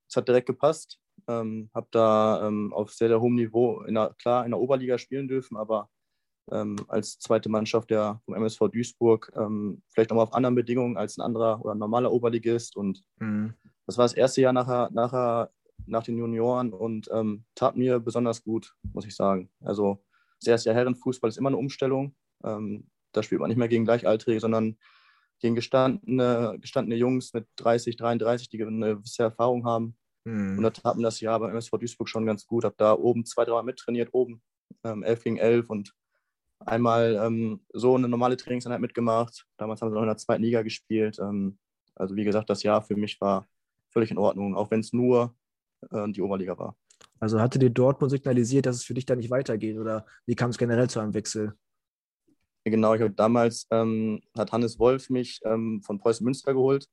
es 0.09 0.17
hat 0.17 0.29
direkt 0.29 0.47
gepasst. 0.47 0.99
Ähm, 1.29 1.71
habe 1.75 1.89
da 1.91 2.51
auf 2.73 2.93
sehr, 2.93 3.09
sehr 3.09 3.21
hohem 3.21 3.35
Niveau, 3.35 3.83
in 3.83 3.95
der, 3.95 4.15
klar, 4.19 4.45
in 4.45 4.53
der 4.53 4.61
Oberliga 4.61 4.99
spielen 4.99 5.29
dürfen, 5.29 5.57
aber 5.57 5.91
ähm, 6.51 6.77
als 6.89 7.19
zweite 7.19 7.49
Mannschaft 7.49 7.91
der 7.91 8.21
vom 8.25 8.35
MSV 8.35 8.69
Duisburg, 8.73 9.33
ähm, 9.37 9.83
vielleicht 9.89 10.11
nochmal 10.11 10.25
auf 10.25 10.35
anderen 10.35 10.55
Bedingungen 10.55 10.97
als 10.97 11.17
ein 11.19 11.23
anderer 11.23 11.61
oder 11.65 11.75
ein 11.75 11.79
normaler 11.79 12.13
Oberligist 12.13 12.77
und 12.77 13.05
Mhm. 13.19 13.55
das 13.87 13.99
war 13.99 14.05
das 14.05 14.15
erste 14.15 14.41
Jahr 14.41 14.53
nachher, 14.53 14.91
nachher, 14.93 15.51
nach 15.87 16.03
den 16.05 16.19
Junioren 16.19 16.73
und 16.73 17.09
ähm, 17.13 17.45
tat 17.55 17.77
mir 17.77 18.01
besonders 18.01 18.43
gut, 18.45 18.75
muss 18.93 19.07
ich 19.07 19.15
sagen. 19.17 19.51
Also 19.61 20.05
das 20.41 20.47
erste 20.49 20.69
Jahr 20.71 20.77
Herrenfußball 20.79 21.29
ist 21.29 21.39
immer 21.39 21.49
eine 21.49 21.57
Umstellung. 21.57 22.15
Ähm, 22.45 22.89
da 23.13 23.23
spielt 23.23 23.41
man 23.41 23.49
nicht 23.49 23.57
mehr 23.57 23.69
gegen 23.69 23.85
Gleichaltrige, 23.85 24.41
sondern 24.41 24.77
gegen 25.41 25.55
gestandene, 25.55 26.59
gestandene 26.61 26.97
Jungs 26.97 27.33
mit 27.33 27.47
30, 27.57 27.97
33, 27.97 28.49
die 28.51 28.63
eine 28.63 28.97
gewisse 28.97 29.23
Erfahrung 29.25 29.65
haben. 29.65 29.97
Und 30.27 30.57
Mhm. 30.59 30.63
da 30.63 30.71
tat 30.71 30.97
mir 30.97 31.03
das 31.03 31.21
Jahr 31.21 31.41
beim 31.41 31.51
MSV 31.51 31.71
Duisburg 31.79 32.09
schon 32.09 32.27
ganz 32.27 32.47
gut. 32.47 32.65
Habe 32.65 32.75
da 32.77 32.93
oben 32.93 33.25
zwei, 33.25 33.45
drei 33.47 33.53
Mal 33.53 33.63
mittrainiert, 33.63 34.11
oben 34.13 34.43
ähm, 34.85 35.03
11 35.03 35.25
gegen 35.25 35.37
11 35.39 35.71
und 35.71 35.95
einmal 36.61 37.19
ähm, 37.23 37.61
so 37.73 37.97
eine 37.97 38.09
normale 38.09 38.37
Trainingseinheit 38.37 38.81
mitgemacht. 38.81 39.47
Damals 39.57 39.81
haben 39.81 39.91
sie 39.91 39.95
noch 39.95 40.03
in 40.03 40.09
der 40.09 40.17
zweiten 40.17 40.43
Liga 40.43 40.63
gespielt. 40.63 41.19
Ähm, 41.19 41.59
also 41.95 42.17
wie 42.17 42.25
gesagt, 42.25 42.51
das 42.51 42.63
Jahr 42.63 42.83
für 42.83 42.97
mich 42.97 43.21
war 43.21 43.49
völlig 43.91 44.11
in 44.11 44.19
Ordnung, 44.19 44.55
auch 44.55 44.71
wenn 44.71 44.81
es 44.81 44.93
nur 44.93 45.35
äh, 45.91 46.11
die 46.11 46.23
Oberliga 46.23 46.59
war. 46.59 46.77
Also 47.19 47.41
hatte 47.41 47.59
dir 47.59 47.71
Dortmund 47.71 48.11
signalisiert, 48.11 48.67
dass 48.67 48.77
es 48.77 48.85
für 48.85 48.95
dich 48.95 49.07
da 49.07 49.17
nicht 49.17 49.31
weitergeht? 49.31 49.79
Oder 49.79 50.07
wie 50.27 50.35
kam 50.35 50.51
es 50.51 50.59
generell 50.59 50.89
zu 50.89 51.01
einem 51.01 51.15
Wechsel? 51.15 51.55
Genau, 52.65 52.95
ich 52.95 53.01
habe 53.01 53.13
damals, 53.13 53.67
ähm, 53.71 54.21
hat 54.37 54.53
Hannes 54.53 54.79
Wolf 54.79 55.09
mich 55.11 55.41
ähm, 55.45 55.83
von 55.83 55.99
Preußen 55.99 56.25
Münster 56.25 56.53
geholt. 56.53 56.87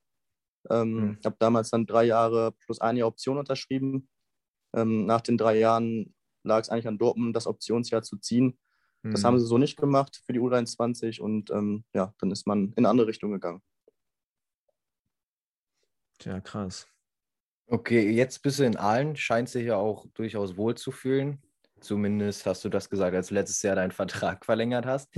Ähm, 0.70 0.93
Mhm. 0.93 1.18
Ich 1.20 1.26
habe 1.26 1.36
damals 1.39 1.70
dann 1.70 1.86
drei 1.86 2.05
Jahre 2.05 2.53
plus 2.65 2.82
eine 2.82 2.99
Jahr 2.99 3.07
Option 3.07 3.38
unterschrieben. 3.38 4.09
Ähm, 4.74 5.05
nach 5.05 5.22
den 5.22 5.38
drei 5.38 5.59
Jahren 5.59 6.13
lag 6.43 6.61
es 6.61 6.70
eigentlich 6.70 6.88
an 6.88 6.97
Dortmund, 6.97 7.36
das 7.36 7.47
Optionsjahr 7.47 8.01
zu 8.01 8.18
ziehen. 8.18 8.57
Das 9.03 9.21
Mhm. 9.21 9.25
haben 9.25 9.39
sie 9.39 9.45
so 9.45 9.57
nicht 9.57 9.77
gemacht 9.77 10.21
für 10.25 10.33
die 10.33 10.39
U23 10.39 11.21
und 11.21 11.49
ähm, 11.51 11.83
ja, 11.93 12.13
dann 12.19 12.31
ist 12.31 12.45
man 12.47 12.69
in 12.69 12.77
eine 12.79 12.89
andere 12.89 13.07
Richtung 13.07 13.31
gegangen. 13.31 13.61
Tja, 16.19 16.39
krass. 16.41 16.87
Okay, 17.67 18.09
jetzt 18.11 18.41
bist 18.41 18.59
du 18.59 18.63
in 18.63 18.77
Aalen, 18.77 19.15
scheinst 19.15 19.55
dich 19.55 19.65
ja 19.65 19.75
auch 19.75 20.07
durchaus 20.13 20.57
wohl 20.57 20.75
zu 20.75 20.91
fühlen. 20.91 21.41
Zumindest 21.79 22.45
hast 22.45 22.63
du 22.65 22.69
das 22.69 22.89
gesagt, 22.89 23.15
als 23.15 23.27
du 23.27 23.35
letztes 23.35 23.61
Jahr 23.61 23.75
deinen 23.75 23.91
Vertrag 23.91 24.45
verlängert 24.45 24.85
hast. 24.85 25.09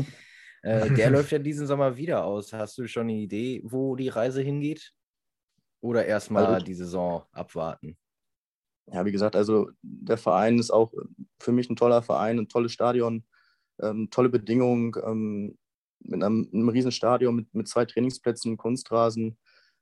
Äh, 0.61 0.89
der 0.93 1.09
läuft 1.11 1.31
ja 1.31 1.39
diesen 1.39 1.67
Sommer 1.67 1.95
wieder 1.95 2.25
aus. 2.25 2.51
Hast 2.51 2.77
du 2.77 2.87
schon 2.87 3.03
eine 3.03 3.13
Idee, 3.13 3.61
wo 3.63 3.95
die 3.95 4.09
Reise 4.09 4.41
hingeht? 4.41 4.91
Oder 5.81 6.05
erstmal 6.05 6.45
Also- 6.47 6.65
die 6.65 6.73
Saison 6.73 7.23
abwarten? 7.31 7.97
Ja, 8.91 9.05
wie 9.05 9.11
gesagt, 9.11 9.35
also 9.35 9.69
der 9.83 10.17
Verein 10.17 10.57
ist 10.57 10.71
auch 10.71 10.91
für 11.39 11.51
mich 11.51 11.69
ein 11.69 11.75
toller 11.75 12.01
Verein, 12.01 12.39
ein 12.39 12.49
tolles 12.49 12.71
Stadion, 12.71 13.23
ähm, 13.81 14.09
tolle 14.09 14.29
Bedingungen, 14.29 14.93
ähm, 15.03 15.57
mit 16.01 16.23
einem, 16.23 16.49
einem 16.53 16.69
riesen 16.69 16.91
Stadion, 16.91 17.35
mit, 17.35 17.53
mit 17.53 17.67
zwei 17.67 17.85
Trainingsplätzen, 17.85 18.57
Kunstrasen, 18.57 19.37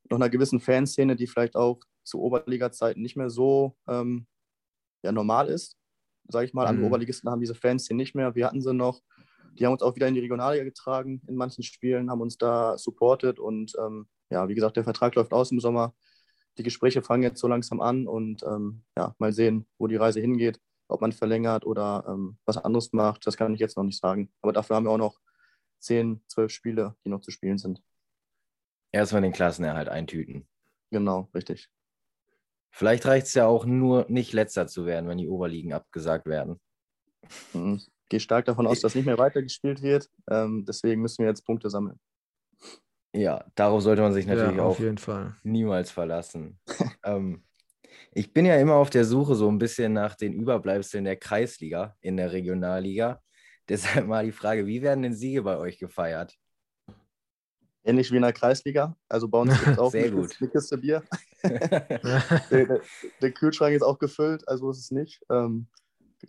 noch 0.10 0.18
einer 0.18 0.30
gewissen 0.30 0.60
Fanszene, 0.60 1.16
die 1.16 1.28
vielleicht 1.28 1.56
auch 1.56 1.80
zu 2.04 2.22
Oberliga-Zeiten 2.22 3.02
nicht 3.02 3.18
mehr 3.18 3.30
so 3.30 3.76
ähm, 3.88 4.26
ja, 5.04 5.12
normal 5.12 5.48
ist. 5.50 5.78
Sage 6.30 6.46
ich 6.46 6.54
mal, 6.54 6.66
andere 6.66 6.86
Mhm. 6.86 6.92
Oberligisten 6.92 7.30
haben 7.30 7.42
diese 7.42 7.56
Fanszene 7.56 7.98
nicht 7.98 8.16
mehr. 8.16 8.36
Wir 8.36 8.48
hatten 8.48 8.62
sie 8.62 8.74
noch. 8.74 9.02
Die 9.54 9.66
haben 9.66 9.74
uns 9.74 9.82
auch 9.82 9.96
wieder 9.96 10.08
in 10.08 10.14
die 10.14 10.20
Regionalliga 10.20 10.64
getragen 10.64 11.22
in 11.28 11.36
manchen 11.36 11.64
Spielen, 11.64 12.10
haben 12.10 12.22
uns 12.22 12.38
da 12.38 12.78
supportet 12.78 13.40
und 13.40 13.74
ähm, 13.80 14.08
ja, 14.30 14.48
wie 14.48 14.56
gesagt, 14.56 14.78
der 14.78 14.84
Vertrag 14.84 15.16
läuft 15.16 15.34
aus 15.34 15.52
im 15.52 15.60
Sommer 15.60 15.94
die 16.58 16.64
Gespräche 16.64 17.02
fangen 17.02 17.24
jetzt 17.24 17.40
so 17.40 17.48
langsam 17.48 17.82
an 17.82 18.08
und 18.08 18.44
ähm, 18.44 18.84
ja, 18.98 19.16
mal 19.20 19.32
sehen, 19.32 19.68
wo 19.78 19.88
die 19.88 19.96
Reise 19.96 20.20
hingeht, 20.20 20.60
ob 20.88 21.02
man 21.02 21.12
verlängert 21.12 21.66
oder 21.66 22.06
ähm, 22.08 22.38
was 22.46 22.58
anderes 22.58 22.94
macht. 22.94 23.26
Das 23.28 23.38
kann 23.38 23.54
ich 23.54 23.60
jetzt 23.60 23.78
noch 23.78 23.84
nicht 23.84 24.00
sagen. 24.00 24.32
Aber 24.42 24.54
dafür 24.54 24.76
haben 24.76 24.86
wir 24.86 24.92
auch 24.92 24.98
noch 24.98 25.20
10, 25.80 26.22
12 26.28 26.52
Spiele, 26.52 26.96
die 27.06 27.10
noch 27.10 27.22
zu 27.22 27.32
spielen 27.32 27.58
sind. 27.58 27.82
Erstmal 28.92 29.22
den 29.22 29.34
Klassenerhalt 29.34 29.90
eintüten. 29.90 30.48
Genau, 30.92 31.30
richtig. 31.34 31.70
Vielleicht 32.72 33.06
reicht 33.06 33.28
es 33.28 33.34
ja 33.34 33.48
auch 33.48 33.66
nur, 33.66 34.06
nicht 34.08 34.34
letzter 34.34 34.68
zu 34.68 34.86
werden, 34.86 35.10
wenn 35.10 35.18
die 35.18 35.28
Oberligen 35.28 35.74
abgesagt 35.74 36.26
werden. 36.26 36.60
Mhm. 37.54 37.76
Ich 37.76 38.10
gehe 38.10 38.20
stark 38.20 38.46
davon 38.46 38.68
aus, 38.68 38.80
dass 38.80 38.96
nicht 38.96 39.06
mehr 39.06 39.18
weitergespielt 39.18 39.82
wird. 39.82 40.10
Ähm, 40.30 40.64
deswegen 40.66 41.02
müssen 41.02 41.24
wir 41.24 41.30
jetzt 41.30 41.46
Punkte 41.46 41.70
sammeln. 41.70 42.00
Ja, 43.14 43.46
darauf 43.56 43.82
sollte 43.82 44.02
man 44.02 44.14
sich 44.14 44.28
natürlich 44.28 44.58
ja, 44.58 44.64
auch 44.64 44.70
auf 44.70 44.80
jeden 44.80 44.98
Fall. 44.98 45.36
niemals 45.44 45.92
verlassen. 45.92 46.60
ähm, 47.04 47.44
ich 48.14 48.34
bin 48.34 48.46
ja 48.46 48.56
immer 48.58 48.76
auf 48.76 48.90
der 48.90 49.06
Suche 49.06 49.36
so 49.36 49.50
ein 49.50 49.58
bisschen 49.58 49.94
nach 49.94 50.16
den 50.16 50.34
Überbleibseln 50.34 51.06
der 51.06 51.18
Kreisliga 51.18 51.96
in 52.02 52.18
der 52.18 52.32
Regionalliga. 52.32 53.22
Deshalb 53.70 54.08
mal 54.08 54.26
die 54.26 54.32
Frage, 54.32 54.66
wie 54.66 54.82
werden 54.82 55.04
denn 55.04 55.14
Siege 55.14 55.44
bei 55.44 55.58
euch 55.58 55.78
gefeiert? 55.78 56.36
Ähnlich 57.84 58.12
wie 58.12 58.18
in 58.18 58.22
der 58.22 58.34
Kreisliga. 58.34 58.96
Also 59.10 59.28
bei 59.28 59.40
uns 59.40 59.58
gibt 59.58 59.72
es 59.72 59.78
auch 59.78 59.92
Sehr 59.92 60.06
eine, 60.06 60.16
gut. 60.16 60.30
Kiste, 60.30 60.44
eine 60.44 60.52
Kiste 60.52 60.78
Bier. 60.78 61.04
der, 61.44 62.40
der, 62.50 62.82
der 63.22 63.32
Kühlschrank 63.32 63.76
ist 63.76 63.82
auch 63.82 64.00
gefüllt, 64.00 64.48
also 64.48 64.70
ist 64.72 64.80
es 64.80 64.92
nicht. 64.92 65.22
Ähm, 65.30 65.68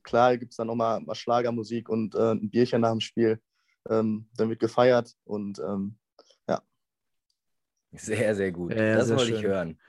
klar 0.02 0.36
gibt 0.36 0.52
es 0.52 0.56
dann 0.56 0.66
nochmal 0.66 1.00
mal 1.00 1.14
Schlagermusik 1.14 1.88
und 1.88 2.14
äh, 2.14 2.32
ein 2.32 2.50
Bierchen 2.50 2.80
nach 2.80 2.90
dem 2.90 3.00
Spiel. 3.00 3.40
Ähm, 3.88 4.28
dann 4.36 4.48
wird 4.50 4.60
gefeiert 4.60 5.16
und 5.24 5.58
ähm, 5.60 5.98
Sehr, 7.92 8.34
sehr 8.34 8.52
gut. 8.52 8.74
Ja, 8.74 8.82
ja, 8.82 8.96
das 8.96 9.08
sehr 9.08 9.16
wollte 9.16 9.32
ich 9.32 9.40
schön. 9.40 9.50
hören. 9.50 9.80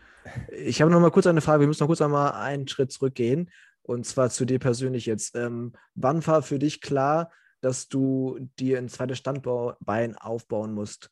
Ich 0.51 0.81
habe 0.81 0.91
noch 0.91 0.99
mal 0.99 1.11
kurz 1.11 1.27
eine 1.27 1.41
Frage. 1.41 1.61
Wir 1.61 1.67
müssen 1.67 1.83
noch 1.83 1.87
kurz 1.87 2.01
einmal 2.01 2.31
einen 2.33 2.67
Schritt 2.67 2.91
zurückgehen. 2.91 3.49
Und 3.81 4.05
zwar 4.05 4.29
zu 4.29 4.45
dir 4.45 4.59
persönlich 4.59 5.05
jetzt. 5.05 5.35
Ähm, 5.35 5.73
wann 5.95 6.25
war 6.27 6.41
für 6.41 6.59
dich 6.59 6.81
klar, 6.81 7.31
dass 7.61 7.87
du 7.87 8.37
dir 8.59 8.77
ein 8.77 8.89
zweites 8.89 9.17
Standbein 9.17 10.15
aufbauen 10.15 10.73
musst? 10.73 11.09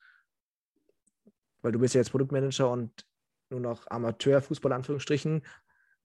Weil 1.61 1.71
du 1.71 1.79
bist 1.79 1.95
ja 1.95 2.01
jetzt 2.01 2.11
Produktmanager 2.11 2.69
und 2.69 3.05
nur 3.49 3.59
noch 3.59 3.89
Amateurfußball, 3.89 4.71
Anführungsstrichen. 4.73 5.41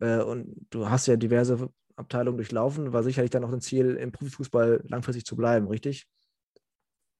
Äh, 0.00 0.22
und 0.22 0.66
du 0.70 0.88
hast 0.88 1.06
ja 1.06 1.16
diverse 1.16 1.68
Abteilungen 1.96 2.38
durchlaufen. 2.38 2.92
War 2.92 3.02
sicherlich 3.02 3.30
dann 3.30 3.44
auch 3.44 3.52
ein 3.52 3.60
Ziel, 3.60 3.96
im 3.96 4.12
Profifußball 4.12 4.82
langfristig 4.88 5.26
zu 5.26 5.36
bleiben, 5.36 5.68
richtig? 5.68 6.08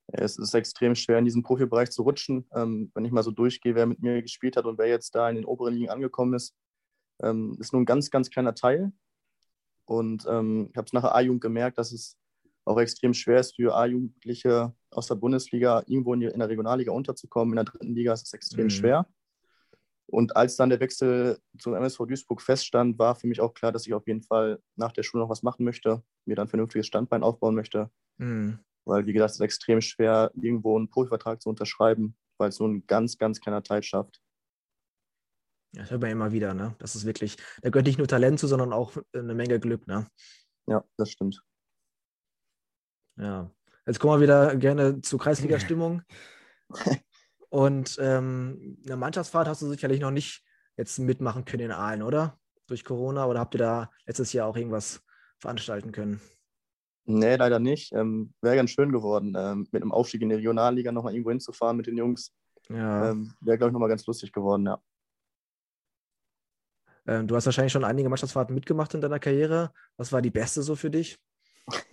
Es 0.08 0.38
ist 0.38 0.54
extrem 0.54 0.94
schwer, 0.94 1.18
in 1.18 1.24
diesen 1.24 1.42
Profibereich 1.42 1.90
zu 1.90 2.02
rutschen. 2.02 2.46
Ähm, 2.54 2.90
wenn 2.94 3.04
ich 3.04 3.12
mal 3.12 3.22
so 3.22 3.30
durchgehe, 3.30 3.74
wer 3.74 3.86
mit 3.86 4.02
mir 4.02 4.20
gespielt 4.22 4.56
hat 4.56 4.64
und 4.64 4.78
wer 4.78 4.88
jetzt 4.88 5.14
da 5.14 5.28
in 5.28 5.36
den 5.36 5.44
oberen 5.44 5.74
Ligen 5.74 5.90
angekommen 5.90 6.34
ist, 6.34 6.54
ähm, 7.22 7.56
ist 7.60 7.72
nur 7.72 7.80
ein 7.82 7.86
ganz, 7.86 8.10
ganz 8.10 8.30
kleiner 8.30 8.54
Teil. 8.54 8.92
Und 9.84 10.26
ähm, 10.28 10.68
ich 10.70 10.76
habe 10.76 10.86
es 10.86 10.92
nachher 10.92 11.14
A-Jugend 11.14 11.40
gemerkt, 11.40 11.78
dass 11.78 11.92
es 11.92 12.16
auch 12.64 12.78
extrem 12.78 13.14
schwer 13.14 13.40
ist 13.40 13.56
für 13.56 13.74
A-Jugendliche 13.74 14.74
aus 14.90 15.08
der 15.08 15.16
Bundesliga 15.16 15.82
irgendwo 15.86 16.14
in, 16.14 16.20
die, 16.20 16.26
in 16.26 16.38
der 16.38 16.48
Regionalliga 16.48 16.92
unterzukommen. 16.92 17.52
In 17.52 17.56
der 17.56 17.64
dritten 17.64 17.94
Liga 17.94 18.12
ist 18.12 18.26
es 18.26 18.32
extrem 18.32 18.66
Mhm. 18.66 18.70
schwer. 18.70 19.06
Und 20.06 20.36
als 20.36 20.56
dann 20.56 20.68
der 20.68 20.80
Wechsel 20.80 21.38
zum 21.58 21.74
MSV 21.74 22.06
Duisburg 22.06 22.42
feststand, 22.42 22.98
war 22.98 23.14
für 23.14 23.26
mich 23.26 23.40
auch 23.40 23.54
klar, 23.54 23.72
dass 23.72 23.86
ich 23.86 23.94
auf 23.94 24.06
jeden 24.06 24.22
Fall 24.22 24.60
nach 24.76 24.92
der 24.92 25.02
Schule 25.02 25.22
noch 25.22 25.30
was 25.30 25.42
machen 25.42 25.64
möchte, 25.64 26.02
mir 26.26 26.36
dann 26.36 26.46
ein 26.46 26.50
vernünftiges 26.50 26.86
Standbein 26.86 27.22
aufbauen 27.22 27.54
möchte. 27.54 27.90
Mhm. 28.18 28.58
Weil, 28.84 29.06
wie 29.06 29.12
gesagt, 29.12 29.30
es 29.30 29.36
ist 29.36 29.42
extrem 29.42 29.80
schwer, 29.80 30.30
irgendwo 30.34 30.76
einen 30.76 30.88
Profivertrag 30.88 31.40
zu 31.40 31.48
unterschreiben, 31.48 32.16
weil 32.38 32.48
es 32.48 32.58
nur 32.58 32.68
ein 32.68 32.86
ganz, 32.86 33.18
ganz 33.18 33.40
kleiner 33.40 33.62
Teil 33.62 33.82
schafft. 33.82 34.20
Ja, 35.74 35.82
Das 35.82 35.90
hört 35.90 36.02
man 36.02 36.10
immer 36.10 36.32
wieder, 36.32 36.54
ne? 36.54 36.74
Das 36.78 36.96
ist 36.96 37.06
wirklich, 37.06 37.36
da 37.62 37.70
gehört 37.70 37.86
nicht 37.86 37.98
nur 37.98 38.08
Talent 38.08 38.40
zu, 38.40 38.46
sondern 38.46 38.72
auch 38.72 38.92
eine 39.12 39.34
Menge 39.34 39.60
Glück, 39.60 39.86
ne? 39.86 40.06
Ja, 40.66 40.84
das 40.96 41.10
stimmt. 41.10 41.42
Ja. 43.16 43.50
Jetzt 43.86 43.98
kommen 43.98 44.14
wir 44.14 44.22
wieder 44.22 44.56
gerne 44.56 45.00
zur 45.00 45.18
Kreisliga-Stimmung. 45.18 46.02
Und 47.48 47.98
ähm, 48.00 48.78
eine 48.86 48.96
Mannschaftsfahrt 48.96 49.46
hast 49.46 49.62
du 49.62 49.68
sicherlich 49.68 50.00
noch 50.00 50.10
nicht 50.10 50.42
jetzt 50.76 50.98
mitmachen 50.98 51.44
können 51.44 51.64
in 51.64 51.72
Aalen, 51.72 52.02
oder? 52.02 52.38
Durch 52.66 52.84
Corona 52.84 53.26
oder 53.26 53.40
habt 53.40 53.54
ihr 53.54 53.58
da 53.58 53.90
letztes 54.06 54.32
Jahr 54.32 54.46
auch 54.46 54.56
irgendwas 54.56 55.02
veranstalten 55.38 55.92
können? 55.92 56.20
Nee, 57.04 57.36
leider 57.36 57.58
nicht. 57.58 57.92
Ähm, 57.92 58.32
Wäre 58.40 58.56
ganz 58.56 58.70
schön 58.70 58.92
geworden, 58.92 59.34
ähm, 59.36 59.66
mit 59.72 59.82
einem 59.82 59.92
Aufstieg 59.92 60.22
in 60.22 60.28
die 60.28 60.36
Regionalliga 60.36 60.92
nochmal 60.92 61.14
irgendwo 61.14 61.30
hinzufahren 61.30 61.76
mit 61.76 61.86
den 61.86 61.96
Jungs. 61.96 62.32
Ja. 62.68 63.10
Ähm, 63.10 63.34
Wäre, 63.40 63.58
glaube 63.58 63.70
ich, 63.70 63.72
nochmal 63.72 63.88
ganz 63.88 64.06
lustig 64.06 64.32
geworden, 64.32 64.66
ja. 64.66 64.80
Ähm, 67.06 67.26
du 67.26 67.34
hast 67.34 67.46
wahrscheinlich 67.46 67.72
schon 67.72 67.84
einige 67.84 68.08
Mannschaftsfahrten 68.08 68.54
mitgemacht 68.54 68.94
in 68.94 69.00
deiner 69.00 69.18
Karriere. 69.18 69.72
Was 69.96 70.12
war 70.12 70.22
die 70.22 70.30
beste 70.30 70.62
so 70.62 70.76
für 70.76 70.90
dich? 70.90 71.18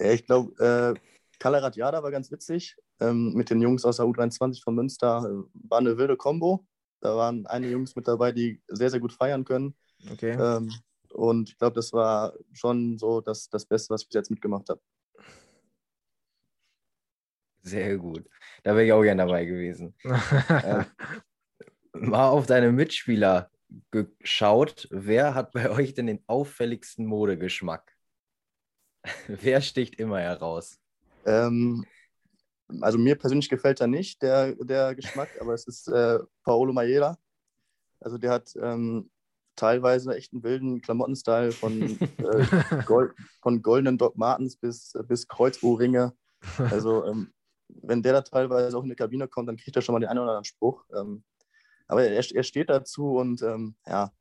ja 0.00 0.10
ich 0.10 0.24
glaube, 0.24 0.52
äh, 0.64 1.00
Kalarat 1.38 1.76
Jada 1.76 2.02
war 2.02 2.10
ganz 2.10 2.30
witzig. 2.30 2.76
ähm, 3.00 3.34
mit 3.34 3.50
den 3.50 3.60
Jungs 3.60 3.84
aus 3.84 3.98
der 3.98 4.06
U23 4.06 4.62
von 4.62 4.74
Münster. 4.74 5.18
Äh, 5.24 5.68
war 5.68 5.78
eine 5.78 5.98
wilde 5.98 6.16
Kombo. 6.16 6.66
Da 7.00 7.14
waren 7.14 7.46
einige 7.46 7.72
Jungs 7.72 7.94
mit 7.94 8.08
dabei, 8.08 8.32
die 8.32 8.62
sehr, 8.68 8.90
sehr 8.90 9.00
gut 9.00 9.12
feiern 9.12 9.44
können. 9.44 9.76
Okay. 10.10 10.32
Ähm, 10.32 10.70
und 11.16 11.48
ich 11.48 11.58
glaube, 11.58 11.74
das 11.74 11.92
war 11.92 12.34
schon 12.52 12.98
so 12.98 13.20
das, 13.20 13.48
das 13.48 13.64
Beste, 13.64 13.94
was 13.94 14.02
ich 14.02 14.08
bis 14.08 14.14
jetzt 14.14 14.30
mitgemacht 14.30 14.68
habe. 14.68 14.80
Sehr 17.62 17.96
gut. 17.96 18.28
Da 18.62 18.72
wäre 18.72 18.84
ich 18.84 18.92
auch 18.92 19.02
gerne 19.02 19.22
dabei 19.22 19.44
gewesen. 19.44 19.94
äh, 20.04 20.84
mal 21.94 22.28
auf 22.28 22.46
deine 22.46 22.70
Mitspieler 22.70 23.50
geschaut. 23.90 24.88
Wer 24.90 25.34
hat 25.34 25.52
bei 25.52 25.70
euch 25.70 25.94
denn 25.94 26.06
den 26.06 26.22
auffälligsten 26.26 27.06
Modegeschmack? 27.06 27.96
Wer 29.26 29.60
sticht 29.62 29.96
immer 29.96 30.20
heraus? 30.20 30.78
Ähm, 31.24 31.84
also 32.80 32.98
mir 32.98 33.16
persönlich 33.16 33.48
gefällt 33.48 33.80
er 33.80 33.86
nicht, 33.86 34.22
der, 34.22 34.54
der 34.56 34.94
Geschmack, 34.94 35.30
aber 35.40 35.54
es 35.54 35.66
ist 35.66 35.88
äh, 35.88 36.18
Paolo 36.44 36.72
Maiera. 36.72 37.16
Also 38.00 38.18
der 38.18 38.30
hat 38.32 38.54
ähm, 38.60 39.10
teilweise 39.56 40.14
echt 40.14 40.32
einen 40.32 40.42
wilden 40.42 40.80
Klamottenstyle 40.80 41.52
von, 41.52 41.82
äh, 41.82 42.46
Gold, 42.86 43.12
von 43.42 43.62
goldenen 43.62 43.98
Doc 43.98 44.16
Martens 44.16 44.56
bis, 44.56 44.92
bis 45.08 45.26
Kreuzohrringe. 45.26 46.12
Also 46.58 47.04
ähm, 47.06 47.32
wenn 47.68 48.02
der 48.02 48.12
da 48.12 48.22
teilweise 48.22 48.76
auch 48.76 48.82
in 48.82 48.90
die 48.90 48.96
Kabine 48.96 49.28
kommt, 49.28 49.48
dann 49.48 49.56
kriegt 49.56 49.76
er 49.76 49.82
schon 49.82 49.92
mal 49.92 50.00
den 50.00 50.08
einen 50.08 50.20
oder 50.20 50.30
anderen 50.30 50.44
Spruch. 50.44 50.84
Ähm, 50.94 51.24
aber 51.88 52.04
er, 52.04 52.12
er 52.12 52.42
steht 52.42 52.70
dazu 52.70 53.16
und 53.16 53.42
ähm, 53.42 53.76
ja, 53.86 54.12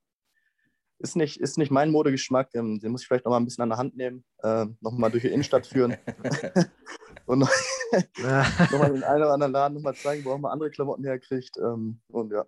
ist 1.00 1.16
nicht, 1.16 1.40
ist 1.40 1.58
nicht 1.58 1.72
mein 1.72 1.92
Modegeschmack. 1.92 2.50
Ähm, 2.54 2.80
den 2.80 2.92
muss 2.92 3.02
ich 3.02 3.08
vielleicht 3.08 3.26
noch 3.26 3.32
mal 3.32 3.38
ein 3.38 3.46
bisschen 3.46 3.64
an 3.64 3.70
der 3.70 3.78
Hand 3.78 3.96
nehmen, 3.98 4.24
äh, 4.44 4.66
noch 4.82 4.92
mal 4.92 5.10
durch 5.10 5.24
die 5.24 5.30
Innenstadt 5.30 5.68
führen 5.68 5.98
und 7.26 7.40
noch, 7.40 7.52
noch, 7.92 8.80
mal 8.80 8.94
den 8.94 9.04
einen 9.04 9.24
oder 9.24 9.34
anderen 9.34 9.54
Laden 9.54 9.74
noch 9.76 9.84
mal 9.84 9.96
zeigen, 9.96 10.24
wo 10.26 10.32
auch 10.32 10.38
mal 10.38 10.52
andere 10.52 10.72
Klamotten 10.72 11.04
herkriegt. 11.04 11.58
Ähm, 11.58 12.02
und 12.08 12.32
ja. 12.32 12.46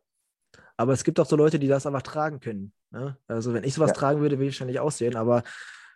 Aber 0.78 0.94
es 0.94 1.04
gibt 1.04 1.20
auch 1.20 1.26
so 1.26 1.36
Leute, 1.36 1.60
die 1.60 1.68
das 1.68 1.86
einfach 1.86 2.04
tragen 2.04 2.40
können. 2.40 2.72
Ne? 2.92 3.18
Also 3.28 3.54
wenn 3.54 3.64
ich 3.64 3.74
sowas 3.74 3.90
ja. 3.90 3.96
tragen 3.96 4.22
würde, 4.22 4.38
würde 4.38 4.50
ich 4.50 4.56
wahrscheinlich 4.56 4.80
aussehen, 4.80 5.16
aber 5.16 5.44